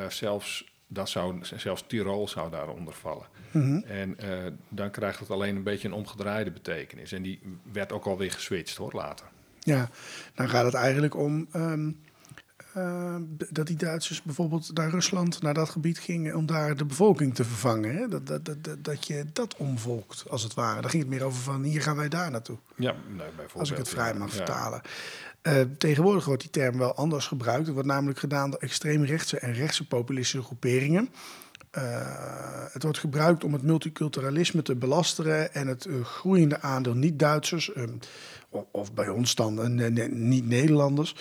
Zelfs, 0.08 0.72
dat 0.86 1.08
zou, 1.08 1.38
zelfs 1.42 1.84
Tirol 1.86 2.28
zou 2.28 2.50
daaronder 2.50 2.94
vallen. 2.94 3.26
En 3.86 4.18
eh, 4.18 4.52
dan 4.68 4.90
krijgt 4.90 5.18
het 5.18 5.30
alleen 5.30 5.56
een 5.56 5.62
beetje 5.62 5.88
een 5.88 5.94
omgedraaide 5.94 6.50
betekenis. 6.50 7.12
En 7.12 7.22
die 7.22 7.40
werd 7.72 7.92
ook 7.92 8.04
alweer 8.04 8.32
geswitcht 8.32 8.76
hoor, 8.76 8.92
later. 8.92 9.26
Ja, 9.58 9.88
dan 10.34 10.48
gaat 10.48 10.64
het 10.64 10.74
eigenlijk 10.74 11.16
om 11.16 11.48
ehm, 11.52 11.90
ehm, 12.74 13.22
dat 13.50 13.66
die 13.66 13.76
Duitsers 13.76 14.22
bijvoorbeeld 14.22 14.70
naar 14.74 14.90
Rusland, 14.90 15.42
naar 15.42 15.54
dat 15.54 15.68
gebied 15.70 15.98
gingen 15.98 16.34
om 16.36 16.46
daar 16.46 16.76
de 16.76 16.84
bevolking 16.84 17.34
te 17.34 17.44
vervangen. 17.44 17.96
Hè? 17.96 18.08
Dat, 18.08 18.26
dat, 18.26 18.44
dat, 18.44 18.56
dat, 18.78 19.06
je 19.06 19.24
dat 19.32 19.56
omvolkt, 19.56 20.24
als 20.28 20.42
het 20.42 20.54
ware. 20.54 20.80
Daar 20.80 20.90
ging 20.90 21.02
het 21.02 21.12
meer 21.12 21.22
over 21.22 21.42
van 21.42 21.62
hier 21.62 21.82
gaan 21.82 21.96
wij 21.96 22.08
daar 22.08 22.30
naartoe. 22.30 22.56
Ja, 22.76 22.92
nee, 22.92 23.16
bijvoorbeeld. 23.16 23.52
Als 23.58 23.70
ik 23.70 23.76
het 23.76 23.88
vrij 23.88 24.14
mag 24.14 24.28
Ja. 24.30 24.34
vertalen. 24.36 24.80
Eh, 25.42 25.60
tegenwoordig 25.78 26.24
wordt 26.24 26.42
die 26.42 26.50
term 26.50 26.78
wel 26.78 26.94
anders 26.94 27.26
gebruikt. 27.26 27.64
Het 27.64 27.74
wordt 27.74 27.88
namelijk 27.88 28.18
gedaan 28.18 28.50
door 28.50 28.60
extreemrechtse 28.60 29.38
en 29.38 29.52
rechtse 29.52 29.86
populistische 29.86 30.42
groeperingen. 30.46 31.08
Eh, 31.70 31.82
het 32.72 32.82
wordt 32.82 32.98
gebruikt 32.98 33.44
om 33.44 33.52
het 33.52 33.62
multiculturalisme 33.62 34.62
te 34.62 34.74
belasteren 34.76 35.54
en 35.54 35.66
het 35.66 35.84
eh, 35.86 36.04
groeiende 36.04 36.60
aandeel 36.60 36.94
niet-Duitsers, 36.94 37.72
ehm, 37.72 37.92
of, 38.48 38.64
of 38.70 38.92
bij 38.94 39.08
ons 39.08 39.34
dan 39.34 39.60
eh, 39.62 39.68
ne- 39.68 39.90
ne- 39.90 40.08
niet-Nederlanders. 40.08 41.14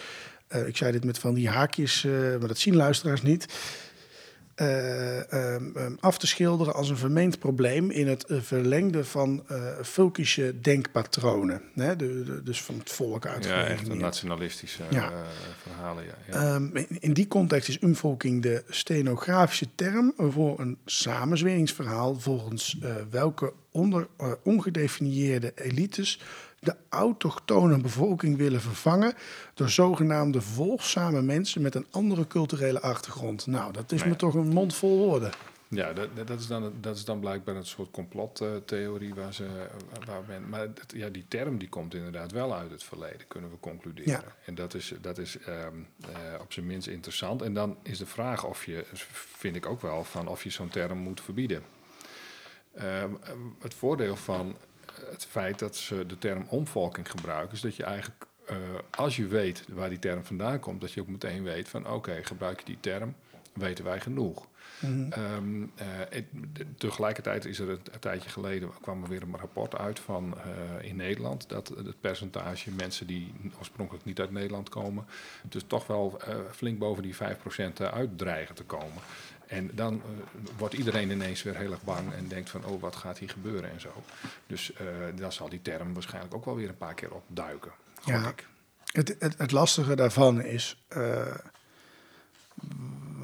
Eh, 0.50 0.68
ik 0.68 0.78
zei 0.78 0.92
dit 0.92 1.04
met 1.04 1.20
van 1.20 1.34
die 1.34 1.50
haakjes, 1.50 2.04
eh, 2.06 2.12
maar 2.12 2.48
dat 2.48 2.58
zien 2.58 2.76
luisteraars 2.76 3.22
niet. 3.22 3.46
eh, 4.56 5.34
ehm, 5.34 5.76
ehm, 5.78 5.96
af 6.00 6.18
te 6.18 6.28
schilderen 6.28 6.74
als 6.74 6.90
een 6.90 6.98
vermeend 6.98 7.40
probleem 7.40 7.90
in 7.92 8.08
het 8.08 8.26
verlengde 8.28 9.04
van 9.06 9.44
vulkische 9.82 10.60
denkpatronen. 10.62 11.62
Hè? 11.76 11.96
De, 11.96 12.24
de- 12.24 12.44
dus 12.44 12.62
van 12.62 12.78
het 12.80 12.92
volk 12.92 13.26
uit. 13.26 13.46
Ja, 13.46 13.64
echt 13.66 13.88
een 13.88 13.98
nationalistische 13.98 14.84
Ja. 14.90 15.12
verhalen. 15.62 16.04
Ja, 16.06 16.14
ja. 16.28 16.34
Ehm, 16.56 16.76
in, 16.78 16.88
in 17.00 17.14
die 17.14 17.28
context 17.28 17.70
is 17.70 17.82
umvolking 17.82 18.42
de 18.42 18.64
stenografische 18.70 19.68
term 19.76 20.14
voor 20.18 20.60
een 20.60 20.78
samenzweringsverhaal 20.86 22.20
volgens 22.20 22.78
welke 23.10 23.54
onder, 23.72 24.08
ongedefinieerde 24.44 25.52
elites 25.56 26.20
de 26.60 26.76
autochtone 26.90 27.78
bevolking 27.82 28.38
willen 28.38 28.62
vervangen 28.62 29.14
door 29.54 29.70
zogenaamde 29.70 30.42
volgzame 30.42 31.22
mensen 31.22 31.62
met 31.62 31.76
een 31.76 31.86
andere 31.92 32.28
culturele 32.28 32.82
achtergrond. 32.82 33.48
Nou, 33.48 33.74
dat 33.74 33.92
is 33.92 34.02
Nee. 34.02 34.10
me 34.10 34.16
toch 34.16 34.34
een 34.34 34.48
mond 34.48 34.76
vol 34.76 34.98
woorden. 34.98 35.32
Ja, 35.72 35.94
dat, 35.94 36.10
dat- 36.28 36.40
is 36.40 36.48
dan, 36.48 36.74
dat 36.82 36.96
is 36.96 37.06
dan 37.06 37.20
blijkbaar 37.20 37.56
een 37.56 37.66
soort 37.66 37.92
complottheorie 37.92 39.14
waar 39.14 39.34
ze 39.34 39.46
waar 40.06 40.22
men. 40.28 40.50
Maar 40.50 40.68
ja, 40.88 41.10
die 41.10 41.26
term 41.28 41.58
die 41.58 41.70
komt 41.70 41.94
inderdaad 41.94 42.32
wel 42.32 42.56
uit 42.56 42.72
het 42.72 42.84
verleden, 42.84 43.28
kunnen 43.28 43.50
we 43.50 43.60
concluderen. 43.60 44.12
Ja. 44.12 44.24
En 44.46 44.56
dat 44.56 44.74
is, 44.74 44.94
dat 45.02 45.18
is 45.18 45.38
ehm, 45.40 45.76
eh, 46.02 46.42
op 46.42 46.54
zijn 46.54 46.66
minst 46.66 46.88
interessant. 46.88 47.42
En 47.42 47.54
dan 47.54 47.78
is 47.84 47.98
de 47.98 48.06
vraag 48.06 48.46
of 48.46 48.66
je, 48.66 48.86
vind 49.14 49.56
ik 49.56 49.66
ook 49.66 49.82
wel, 49.82 50.04
van 50.04 50.28
of 50.28 50.44
je 50.44 50.50
zo'n 50.50 50.70
term 50.70 50.98
moet 50.98 51.22
verbieden. 51.22 51.64
Ehm, 52.74 53.12
het 53.62 53.74
voordeel 53.74 54.16
van 54.16 54.56
het 55.12 55.26
feit 55.26 55.60
dat 55.60 55.76
ze 55.76 56.06
de 56.06 56.18
term 56.18 56.46
omvolking 56.50 57.12
gebruiken, 57.12 57.54
is 57.56 57.62
dat 57.62 57.76
je 57.76 57.84
eigenlijk, 57.84 58.26
eh, 58.46 58.56
als 58.90 59.16
je 59.16 59.28
weet 59.28 59.64
waar 59.68 59.90
die 59.90 60.00
term 60.00 60.24
vandaan 60.26 60.60
komt, 60.60 60.82
dat 60.82 60.92
je 60.94 61.02
ook 61.02 61.08
meteen 61.08 61.44
weet 61.44 61.70
van 61.70 61.90
oké, 61.90 62.20
gebruik 62.24 62.60
je 62.60 62.66
die 62.66 62.80
term, 62.80 63.16
weten 63.54 63.84
wij 63.86 64.00
genoeg. 64.00 64.48
Ehm, 65.10 65.62
eh, 65.76 65.86
het- 66.10 66.26
tegelijkertijd 66.78 67.46
is 67.46 67.60
er 67.60 67.70
een, 67.70 67.80
een 67.92 68.00
tijdje 68.00 68.30
geleden 68.30 68.70
kwam 68.82 69.04
er 69.04 69.10
weer 69.10 69.22
een 69.22 69.38
rapport 69.38 69.78
uit 69.78 70.00
van 70.00 70.34
eh, 70.38 70.88
in 70.90 70.96
Nederland 70.96 71.50
dat 71.50 71.68
het 71.68 72.02
percentage 72.02 72.72
mensen 72.72 73.08
die 73.08 73.34
oorspronkelijk 73.58 74.06
niet 74.06 74.20
uit 74.20 74.32
Nederland 74.32 74.70
komen, 74.70 75.06
dus 75.50 75.64
toch 75.68 75.88
wel 75.88 76.20
flink 76.52 76.80
boven 76.80 77.04
die 77.04 77.16
5% 77.16 77.82
uitdreigen 77.82 78.56
te 78.56 78.64
komen. 78.64 79.02
En 79.50 79.72
dan 79.74 79.94
eh, 79.94 80.50
wordt 80.58 80.74
iedereen 80.74 81.12
ineens 81.12 81.44
weer 81.44 81.58
heel 81.58 81.72
erg 81.72 81.84
bang 81.84 82.14
en 82.14 82.28
denkt 82.28 82.50
van, 82.50 82.66
oh, 82.66 82.82
wat 82.82 82.96
gaat 82.96 83.18
hier 83.18 83.30
gebeuren 83.30 83.72
en 83.72 83.82
zo. 83.82 84.04
Dus 84.48 84.74
eh, 84.74 84.86
dan 85.16 85.32
zal 85.32 85.50
die 85.50 85.62
term 85.62 85.94
waarschijnlijk 85.94 86.36
ook 86.36 86.46
wel 86.46 86.56
weer 86.56 86.70
een 86.70 86.78
paar 86.78 86.94
keer 86.94 87.12
opduiken. 87.12 87.72
Ja. 88.06 88.28
ik. 88.28 88.48
Het, 88.92 89.16
het, 89.20 89.38
het 89.38 89.52
lastige 89.52 89.96
daarvan 89.96 90.42
is. 90.42 90.84
eh, 90.88 91.36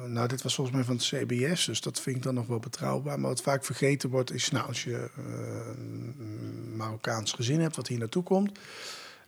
nou, 0.06 0.28
dit 0.28 0.42
was 0.42 0.54
volgens 0.54 0.76
mij 0.76 0.84
van 0.84 0.96
het 0.96 1.04
CBS, 1.04 1.64
dus 1.64 1.80
dat 1.80 2.00
vind 2.00 2.16
ik 2.16 2.22
dan 2.22 2.34
nog 2.34 2.46
wel 2.46 2.58
betrouwbaar. 2.58 3.20
Maar 3.20 3.30
wat 3.30 3.42
vaak 3.42 3.64
vergeten 3.64 4.10
wordt, 4.10 4.32
is 4.32 4.50
nou, 4.50 4.66
als 4.66 4.84
je 4.84 5.10
een 5.16 6.76
Marokkaans 6.76 7.32
gezin 7.32 7.60
hebt 7.60 7.76
wat 7.76 7.88
hier 7.88 7.98
naartoe 7.98 8.22
komt. 8.22 8.58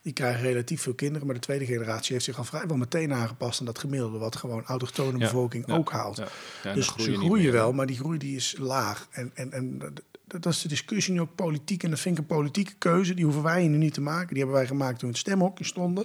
Die 0.08 0.16
krijgen 0.16 0.42
relatief 0.42 0.82
veel 0.82 0.94
kinderen, 0.94 1.26
maar 1.26 1.34
de 1.34 1.40
tweede 1.40 1.64
generatie 1.66 2.12
heeft 2.12 2.24
zich 2.24 2.38
al 2.38 2.44
vrijwel 2.44 2.76
meteen 2.76 3.12
aangepast 3.12 3.60
aan 3.60 3.66
dat 3.66 3.78
gemiddelde, 3.78 4.18
wat 4.18 4.36
gewoon 4.36 4.64
autochtone 4.64 5.18
bevolking 5.18 5.66
ja, 5.66 5.74
ook 5.74 5.90
haalt. 5.92 6.16
ja. 6.62 6.74
Dus 6.74 6.92
ze 6.96 7.14
groeien 7.16 7.52
wel, 7.52 7.72
maar 7.72 7.86
die 7.86 7.96
groei 7.96 8.18
die 8.18 8.36
is 8.36 8.54
laag. 8.58 9.08
En, 9.10 9.30
en, 9.34 9.52
en 9.52 9.78
dat- 10.26 10.46
is 10.46 10.62
de 10.62 10.68
discussie 10.68 11.12
nu 11.12 11.20
ook 11.20 11.34
politiek. 11.34 11.82
En 11.82 11.90
dat 11.90 12.00
vind 12.00 12.14
ik 12.14 12.20
een 12.20 12.36
politieke 12.36 12.74
keuze. 12.78 13.14
Die 13.14 13.24
hoeven 13.24 13.42
wij 13.42 13.68
nu 13.68 13.76
niet 13.76 13.94
te 13.94 14.00
maken. 14.00 14.28
Die 14.28 14.38
hebben 14.38 14.56
wij 14.56 14.66
gemaakt 14.66 14.98
toen 14.98 15.08
het 15.08 15.18
stemhokje 15.18 15.64
stonden. 15.64 16.04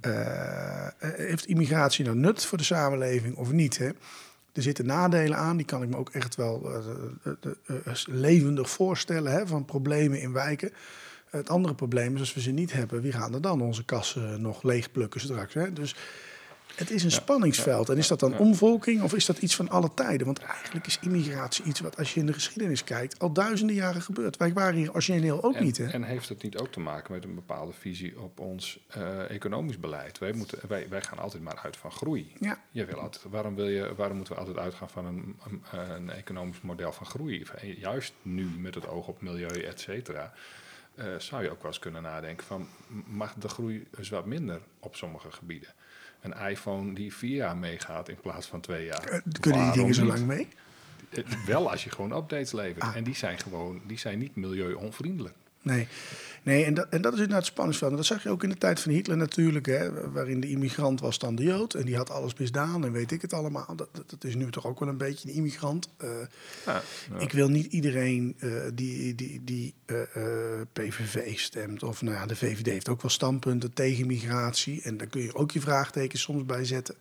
Eh, 0.00 0.86
heeft 1.00 1.46
immigratie 1.46 2.04
nou 2.04 2.16
nut 2.16 2.44
voor 2.44 2.58
de 2.58 2.64
samenleving 2.64 3.36
of 3.36 3.52
niet? 3.52 3.78
Hè? 3.78 3.88
Er 4.52 4.62
zitten 4.62 4.86
nadelen 4.86 5.36
aan, 5.38 5.56
die 5.56 5.66
kan 5.66 5.82
ik 5.82 5.88
me 5.88 5.96
ook 5.96 6.10
echt 6.10 6.34
wel 6.36 6.70
eh, 6.72 6.76
eh, 7.24 7.32
eh, 7.66 7.76
eh, 7.86 7.94
levendig 8.06 8.70
voorstellen, 8.70 9.32
hè, 9.32 9.46
van 9.46 9.64
problemen 9.64 10.20
in 10.20 10.32
wijken. 10.32 10.72
Het 11.36 11.50
andere 11.50 11.74
probleem 11.74 12.14
is, 12.14 12.20
als 12.20 12.34
we 12.34 12.40
ze 12.40 12.50
niet 12.50 12.72
hebben, 12.72 13.00
wie 13.00 13.12
gaan 13.12 13.34
er 13.34 13.40
dan 13.40 13.60
onze 13.60 13.84
kassen 13.84 14.40
nog 14.40 14.62
leegplukken 14.62 15.20
straks? 15.20 15.54
Hè? 15.54 15.72
Dus 15.72 15.94
Het 16.76 16.90
is 16.90 17.04
een 17.04 17.10
spanningsveld. 17.10 17.88
En 17.88 17.96
is 17.96 18.08
dat 18.08 18.20
dan 18.20 18.38
omvolking 18.38 19.02
of 19.02 19.14
is 19.14 19.26
dat 19.26 19.38
iets 19.38 19.56
van 19.56 19.68
alle 19.68 19.90
tijden? 19.94 20.26
Want 20.26 20.38
eigenlijk 20.38 20.86
is 20.86 20.98
immigratie 21.00 21.64
iets 21.64 21.80
wat, 21.80 21.96
als 21.98 22.14
je 22.14 22.20
in 22.20 22.26
de 22.26 22.32
geschiedenis 22.32 22.84
kijkt, 22.84 23.18
al 23.18 23.32
duizenden 23.32 23.76
jaren 23.76 24.02
gebeurt. 24.02 24.36
Wij 24.36 24.52
waren 24.52 24.74
hier 24.74 24.92
origineel 24.92 25.42
ook 25.42 25.54
En, 25.54 25.64
niet, 25.64 25.76
hè? 25.78 25.86
en 25.86 26.02
heeft 26.02 26.28
het 26.28 26.42
niet 26.42 26.58
ook 26.58 26.72
te 26.72 26.80
maken 26.80 27.12
met 27.12 27.24
een 27.24 27.34
bepaalde 27.34 27.72
visie 27.72 28.20
op 28.20 28.40
ons 28.40 28.78
eh, 28.88 29.30
economisch 29.30 29.80
beleid? 29.80 30.18
Wij, 30.18 30.32
moeten, 30.32 30.58
wij, 30.68 30.86
wij 30.88 31.02
gaan 31.02 31.18
altijd 31.18 31.42
maar 31.42 31.60
uit 31.62 31.76
van 31.76 31.92
groei. 31.92 32.32
Ja. 32.40 32.60
Je 32.70 32.84
wil 32.84 33.00
altijd, 33.00 33.24
waarom, 33.30 33.54
wil 33.54 33.68
je, 33.68 33.94
waarom 33.96 34.16
moeten 34.16 34.34
we 34.34 34.40
altijd 34.40 34.58
uitgaan 34.58 34.90
van 34.90 35.06
een, 35.06 35.36
een, 35.50 35.62
een 35.96 36.10
economisch 36.10 36.60
model 36.60 36.92
van 36.92 37.06
groei? 37.06 37.46
Juist 37.78 38.12
nu 38.22 38.44
met 38.58 38.74
het 38.74 38.88
oog 38.88 39.06
op 39.06 39.22
milieu, 39.22 39.62
et 39.62 39.80
cetera, 39.80 40.32
eh, 40.96 41.06
zou 41.18 41.42
je 41.42 41.50
ook 41.50 41.62
wel 41.62 41.70
eens 41.70 41.78
kunnen 41.80 42.02
nadenken 42.02 42.46
van 42.46 42.68
mag 43.06 43.34
de 43.34 43.48
groei 43.48 43.86
eens 43.98 44.08
wat 44.08 44.26
minder 44.26 44.60
op 44.80 44.96
sommige 44.96 45.30
gebieden? 45.32 45.68
Een 46.20 46.32
iPhone 46.48 46.94
die 46.94 47.14
vier 47.14 47.36
jaar 47.36 47.56
meegaat 47.56 48.08
in 48.08 48.16
plaats 48.20 48.46
van 48.46 48.60
twee 48.60 48.84
jaar. 48.84 49.04
Eh, 49.04 49.20
Kunnen 49.40 49.62
die 49.64 49.72
dingen 49.72 49.94
zo 49.94 50.04
lang 50.04 50.26
mee? 50.26 50.48
Eh, 51.10 51.24
Wel 51.46 51.70
als 51.70 51.84
je 51.84 51.90
gewoon 51.90 52.12
updates 52.12 52.52
levert. 52.52 52.84
Ah. 52.84 52.96
En 52.96 53.04
die 53.04 53.14
zijn 53.14 53.38
gewoon, 53.38 53.80
die 53.86 53.98
zijn 53.98 54.18
niet 54.18 54.36
milieu-onvriendelijk. 54.36 55.34
Nee, 55.66 55.88
nee 56.42 56.64
en, 56.64 56.74
dat, 56.74 56.86
en 56.90 57.02
dat 57.02 57.12
is 57.12 57.18
inderdaad 57.18 57.44
het 57.44 57.52
spanningsveld. 57.52 57.90
En 57.90 57.96
dat 57.96 58.06
zag 58.06 58.22
je 58.22 58.28
ook 58.28 58.42
in 58.42 58.48
de 58.48 58.58
tijd 58.58 58.80
van 58.80 58.92
Hitler 58.92 59.16
natuurlijk, 59.16 59.66
hè, 59.66 60.10
waarin 60.10 60.40
de 60.40 60.48
immigrant 60.48 61.00
was 61.00 61.18
dan 61.18 61.34
de 61.34 61.42
Jood. 61.42 61.74
En 61.74 61.84
die 61.84 61.96
had 61.96 62.10
alles 62.10 62.34
misdaan 62.34 62.84
en 62.84 62.92
weet 62.92 63.12
ik 63.12 63.22
het 63.22 63.32
allemaal. 63.32 63.76
Dat, 63.76 63.88
dat, 63.92 64.24
is 64.24 64.34
nu 64.34 64.50
toch 64.50 64.66
ook 64.66 64.80
wel 64.80 64.88
een 64.88 64.96
beetje 64.96 65.28
een 65.28 65.34
immigrant. 65.34 65.88
Eh, 65.96 66.08
Ja, 66.66 66.82
Ik 67.18 67.32
wil 67.32 67.48
niet 67.48 67.72
iedereen 67.72 68.34
eh, 68.38 68.50
die, 68.74 69.14
die, 69.14 69.44
die 69.44 69.74
eh, 69.86 70.00
PVV 70.72 71.38
stemt, 71.38 71.82
of 71.82 72.02
nou 72.02 72.16
ja, 72.16 72.26
de 72.26 72.36
VVD 72.36 72.66
heeft 72.66 72.88
ook 72.88 73.02
wel 73.02 73.10
standpunten 73.10 73.72
tegen 73.72 74.06
migratie. 74.06 74.82
En 74.82 74.96
daar 74.96 75.06
kun 75.06 75.22
je 75.22 75.34
ook 75.34 75.50
je 75.50 75.60
vraagtekens 75.60 76.22
soms 76.22 76.44
bij 76.44 76.64
zetten. 76.64 76.94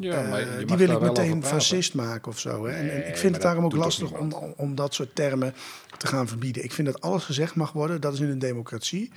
Ja, 0.00 0.22
maar 0.22 0.40
Eh, 0.40 0.66
die 0.66 0.76
wil 0.76 0.90
ik 0.90 1.00
meteen 1.00 1.44
fascist 1.44 1.94
maken 1.94 2.30
of 2.32 2.38
zo. 2.38 2.66
Hè? 2.66 2.72
en, 2.72 2.90
en 2.90 3.08
ik 3.08 3.16
vind 3.16 3.34
het 3.34 3.42
daarom 3.42 3.64
ook 3.64 3.76
lastig 3.76 4.10
om, 4.12 4.32
om 4.56 4.74
dat 4.74 4.94
soort 4.94 5.14
termen 5.14 5.54
te 5.96 6.06
gaan 6.06 6.28
verbieden. 6.28 6.64
Ik 6.64 6.72
vind 6.72 6.86
dat 6.86 7.00
alles 7.00 7.24
gezegd 7.24 7.54
mag 7.54 7.72
worden. 7.72 8.00
Dat 8.00 8.12
is 8.12 8.20
in 8.20 8.28
een 8.28 8.38
democratie. 8.38 9.10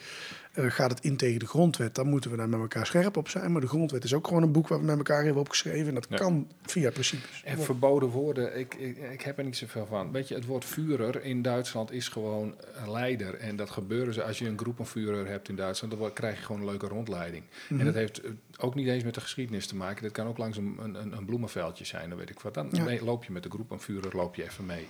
Eh, 0.54 0.66
gaat 0.72 0.90
het 0.90 1.00
in 1.04 1.18
tegen 1.18 1.40
de 1.40 1.46
grondwet, 1.46 1.96
dan 1.96 2.08
moeten 2.08 2.32
we 2.32 2.38
daar 2.38 2.50
met 2.50 2.60
elkaar 2.60 2.86
scherp 2.86 3.18
op 3.18 3.30
zijn. 3.30 3.52
Maar 3.52 3.62
de 3.62 3.68
grondwet 3.68 4.04
is 4.04 4.14
ook 4.14 4.28
gewoon 4.28 4.44
een 4.44 4.52
boek 4.52 4.68
waar 4.68 4.80
we 4.80 4.86
met 4.86 4.98
elkaar 4.98 5.24
hebben 5.24 5.42
opgeschreven. 5.42 5.88
En 5.88 5.94
dat 5.94 6.06
Ja. 6.10 6.16
kan 6.18 6.48
via 6.62 6.92
principes. 6.92 7.42
En 7.46 7.60
verboden 7.60 8.10
woorden, 8.10 8.60
ik, 8.60 8.74
ik, 8.76 8.98
ik 8.98 9.22
heb 9.22 9.38
er 9.38 9.44
niet 9.44 9.58
zoveel 9.58 9.86
van. 9.86 10.12
Weet 10.12 10.28
je, 10.28 10.36
het 10.36 10.46
woord 10.46 10.66
Führer 10.66 11.24
in 11.24 11.42
Duitsland 11.42 11.92
is 11.92 12.08
gewoon 12.08 12.56
een 12.84 12.92
leider. 12.92 13.36
En 13.36 13.56
dat 13.56 13.70
gebeuren 13.70 14.14
ze 14.14 14.24
als 14.24 14.40
je 14.40 14.48
een 14.48 14.58
groepenvuurder 14.58 15.28
hebt 15.28 15.50
in 15.50 15.56
Duitsland. 15.56 15.98
Dan 16.00 16.14
krijg 16.14 16.38
je 16.40 16.46
gewoon 16.46 16.62
een 16.62 16.68
leuke 16.68 16.88
rondleiding. 16.88 17.44
En 17.70 17.86
dat 17.86 17.94
heeft 17.94 18.22
eh, 18.22 18.32
ook 18.58 18.76
niet 18.76 18.88
eens 18.88 19.04
met 19.04 19.14
de 19.14 19.22
geschiedenis 19.22 19.68
te 19.68 19.76
maken. 19.76 20.04
Dat 20.04 20.12
kan 20.12 20.28
ook 20.28 20.38
langs 20.38 20.58
een, 20.58 20.78
een, 20.84 21.18
een 21.18 21.26
bloemenveldje 21.26 21.86
zijn, 21.86 22.10
dan 22.10 22.18
weet 22.18 22.30
ik 22.30 22.40
wat. 22.40 22.54
Dan 22.54 22.68
Ja. 22.72 23.04
loop 23.04 23.24
je 23.24 23.32
met 23.32 23.44
de 23.44 23.50
groepenvuurder, 23.50 24.16
loop 24.16 24.36
je 24.36 24.44
even 24.44 24.66
mee. 24.66 24.88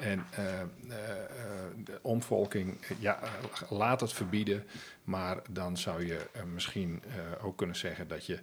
En 0.00 0.24
eh, 0.30 0.60
eh, 0.60 0.60
eh, 0.60 0.68
de 1.84 1.98
omvolking, 2.02 2.78
ja, 2.98 3.18
laat 3.68 4.00
het 4.00 4.12
verbieden. 4.12 4.64
Maar 5.04 5.38
dan 5.50 5.76
zou 5.76 6.06
je 6.06 6.26
misschien 6.54 7.02
ook 7.42 7.56
kunnen 7.56 7.76
zeggen 7.76 8.08
dat 8.08 8.26
je 8.26 8.38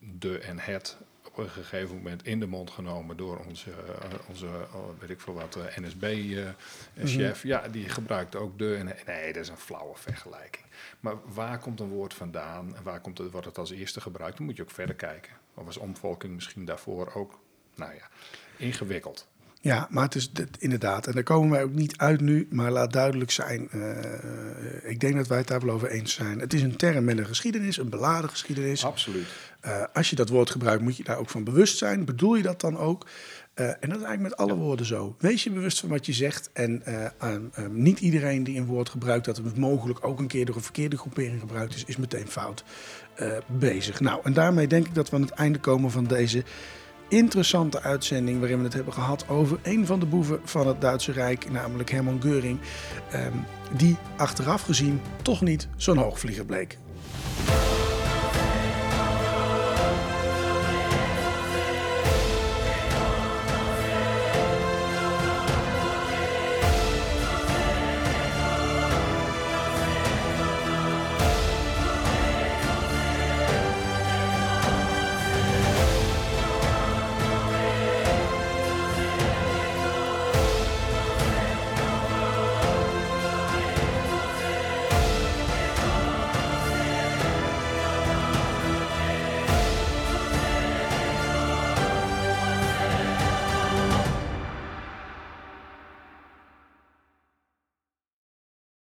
de 0.00 0.38
en 0.38 0.58
het 0.58 0.96
op 1.26 1.38
een 1.38 1.50
gegeven 1.50 1.96
moment 1.96 2.26
in 2.26 2.40
de 2.40 2.46
mond 2.46 2.70
genomen 2.70 3.16
door 3.16 3.44
onze, 3.48 3.70
onze 4.28 4.46
oh, 4.46 5.00
weet 5.00 5.10
ik 5.10 5.20
veel 5.20 5.34
wat, 5.34 5.58
NSB-chef. 5.76 7.42
Ja, 7.42 7.68
die 7.68 7.88
gebruikt 7.88 8.36
ook 8.36 8.58
de 8.58 8.74
en 8.74 8.92
Nee, 9.06 9.32
dat 9.32 9.42
is 9.42 9.48
een 9.48 9.56
flauwe 9.56 9.96
vergelijking. 9.96 10.64
Maar 11.00 11.14
waar 11.24 11.58
komt 11.58 11.80
een 11.80 11.88
woord 11.88 12.14
vandaan 12.14 12.76
en 12.76 12.82
waar 12.82 13.00
komt 13.00 13.18
het, 13.18 13.30
wordt 13.30 13.46
het 13.46 13.58
als 13.58 13.70
eerste 13.70 14.00
gebruikt? 14.00 14.36
Dan 14.36 14.46
moet 14.46 14.56
je 14.56 14.62
ook 14.62 14.70
verder 14.70 14.94
kijken. 14.94 15.32
Of 15.54 15.64
was 15.64 15.76
omvolking 15.76 16.34
misschien 16.34 16.64
daarvoor 16.64 17.12
ook, 17.14 17.38
nou 17.74 17.94
ja, 17.94 18.08
ingewikkeld. 18.56 19.26
Ja, 19.64 19.86
maar 19.90 20.04
het 20.04 20.14
is 20.14 20.32
dit- 20.32 20.56
inderdaad, 20.58 21.06
en 21.06 21.12
daar 21.12 21.22
komen 21.22 21.50
wij 21.50 21.62
ook 21.62 21.74
niet 21.74 21.96
uit 21.96 22.20
nu, 22.20 22.46
maar 22.50 22.70
laat 22.70 22.92
duidelijk 22.92 23.30
zijn, 23.30 23.68
eh, 23.70 24.90
ik 24.90 25.00
denk 25.00 25.16
dat 25.16 25.26
wij 25.26 25.38
het 25.38 25.46
daar 25.46 25.60
wel 25.60 25.74
over 25.74 25.90
eens 25.90 26.14
zijn. 26.14 26.38
Het 26.38 26.52
is 26.52 26.62
een 26.62 26.76
term 26.76 27.04
met 27.04 27.18
een 27.18 27.26
geschiedenis, 27.26 27.76
een 27.76 27.88
beladen 27.88 28.30
geschiedenis. 28.30 28.84
Absoluut. 28.84 29.26
Eh, 29.60 29.82
als 29.92 30.10
je 30.10 30.16
dat 30.16 30.28
woord 30.28 30.50
gebruikt, 30.50 30.82
moet 30.82 30.96
je 30.96 31.04
daar 31.04 31.18
ook 31.18 31.30
van 31.30 31.44
bewust 31.44 31.78
zijn. 31.78 32.04
Bedoel 32.04 32.34
je 32.34 32.42
dat 32.42 32.60
dan 32.60 32.78
ook? 32.78 33.06
Eh, 33.54 33.66
en 33.66 33.76
dat 33.80 33.98
is 33.98 34.04
eigenlijk 34.04 34.20
met 34.20 34.36
alle 34.36 34.54
woorden 34.54 34.86
zo. 34.86 35.16
Wees 35.18 35.44
je 35.44 35.50
bewust 35.50 35.80
van 35.80 35.88
wat 35.88 36.06
je 36.06 36.12
zegt. 36.12 36.50
En 36.52 36.82
eh, 36.84 37.36
niet 37.70 38.00
iedereen 38.00 38.44
die 38.44 38.58
een 38.58 38.66
woord 38.66 38.88
gebruikt 38.88 39.24
dat 39.24 39.36
het 39.36 39.56
mogelijk 39.56 40.06
ook 40.06 40.18
een 40.18 40.26
keer 40.26 40.44
door 40.44 40.56
een 40.56 40.62
verkeerde 40.62 40.96
groepering 40.96 41.40
gebruikt 41.40 41.74
is, 41.74 41.84
is 41.84 41.96
meteen 41.96 42.28
fout 42.28 42.64
eh, 43.14 43.36
bezig. 43.46 44.00
Nou, 44.00 44.20
en 44.24 44.32
daarmee 44.32 44.66
denk 44.66 44.86
ik 44.86 44.94
dat 44.94 45.10
we 45.10 45.16
aan 45.16 45.22
het 45.22 45.30
einde 45.30 45.58
komen 45.58 45.90
van 45.90 46.04
deze 46.04 46.44
interessante 47.08 47.82
uitzending 47.82 48.38
waarin 48.38 48.58
we 48.58 48.64
het 48.64 48.74
hebben 48.74 48.92
gehad 48.92 49.28
over 49.28 49.58
een 49.62 49.86
van 49.86 50.00
de 50.00 50.06
boeven 50.06 50.40
van 50.44 50.66
het 50.66 50.80
Duitse 50.80 51.12
Rijk, 51.12 51.50
namelijk 51.50 51.90
Hermann 51.90 52.20
Göring, 52.22 52.58
ehm, 53.10 53.32
die 53.76 53.96
achteraf 54.16 54.62
gezien 54.62 55.00
toch 55.22 55.40
niet 55.40 55.68
zo'n 55.76 55.98
hoogvlieger 55.98 56.44
bleek. 56.44 56.78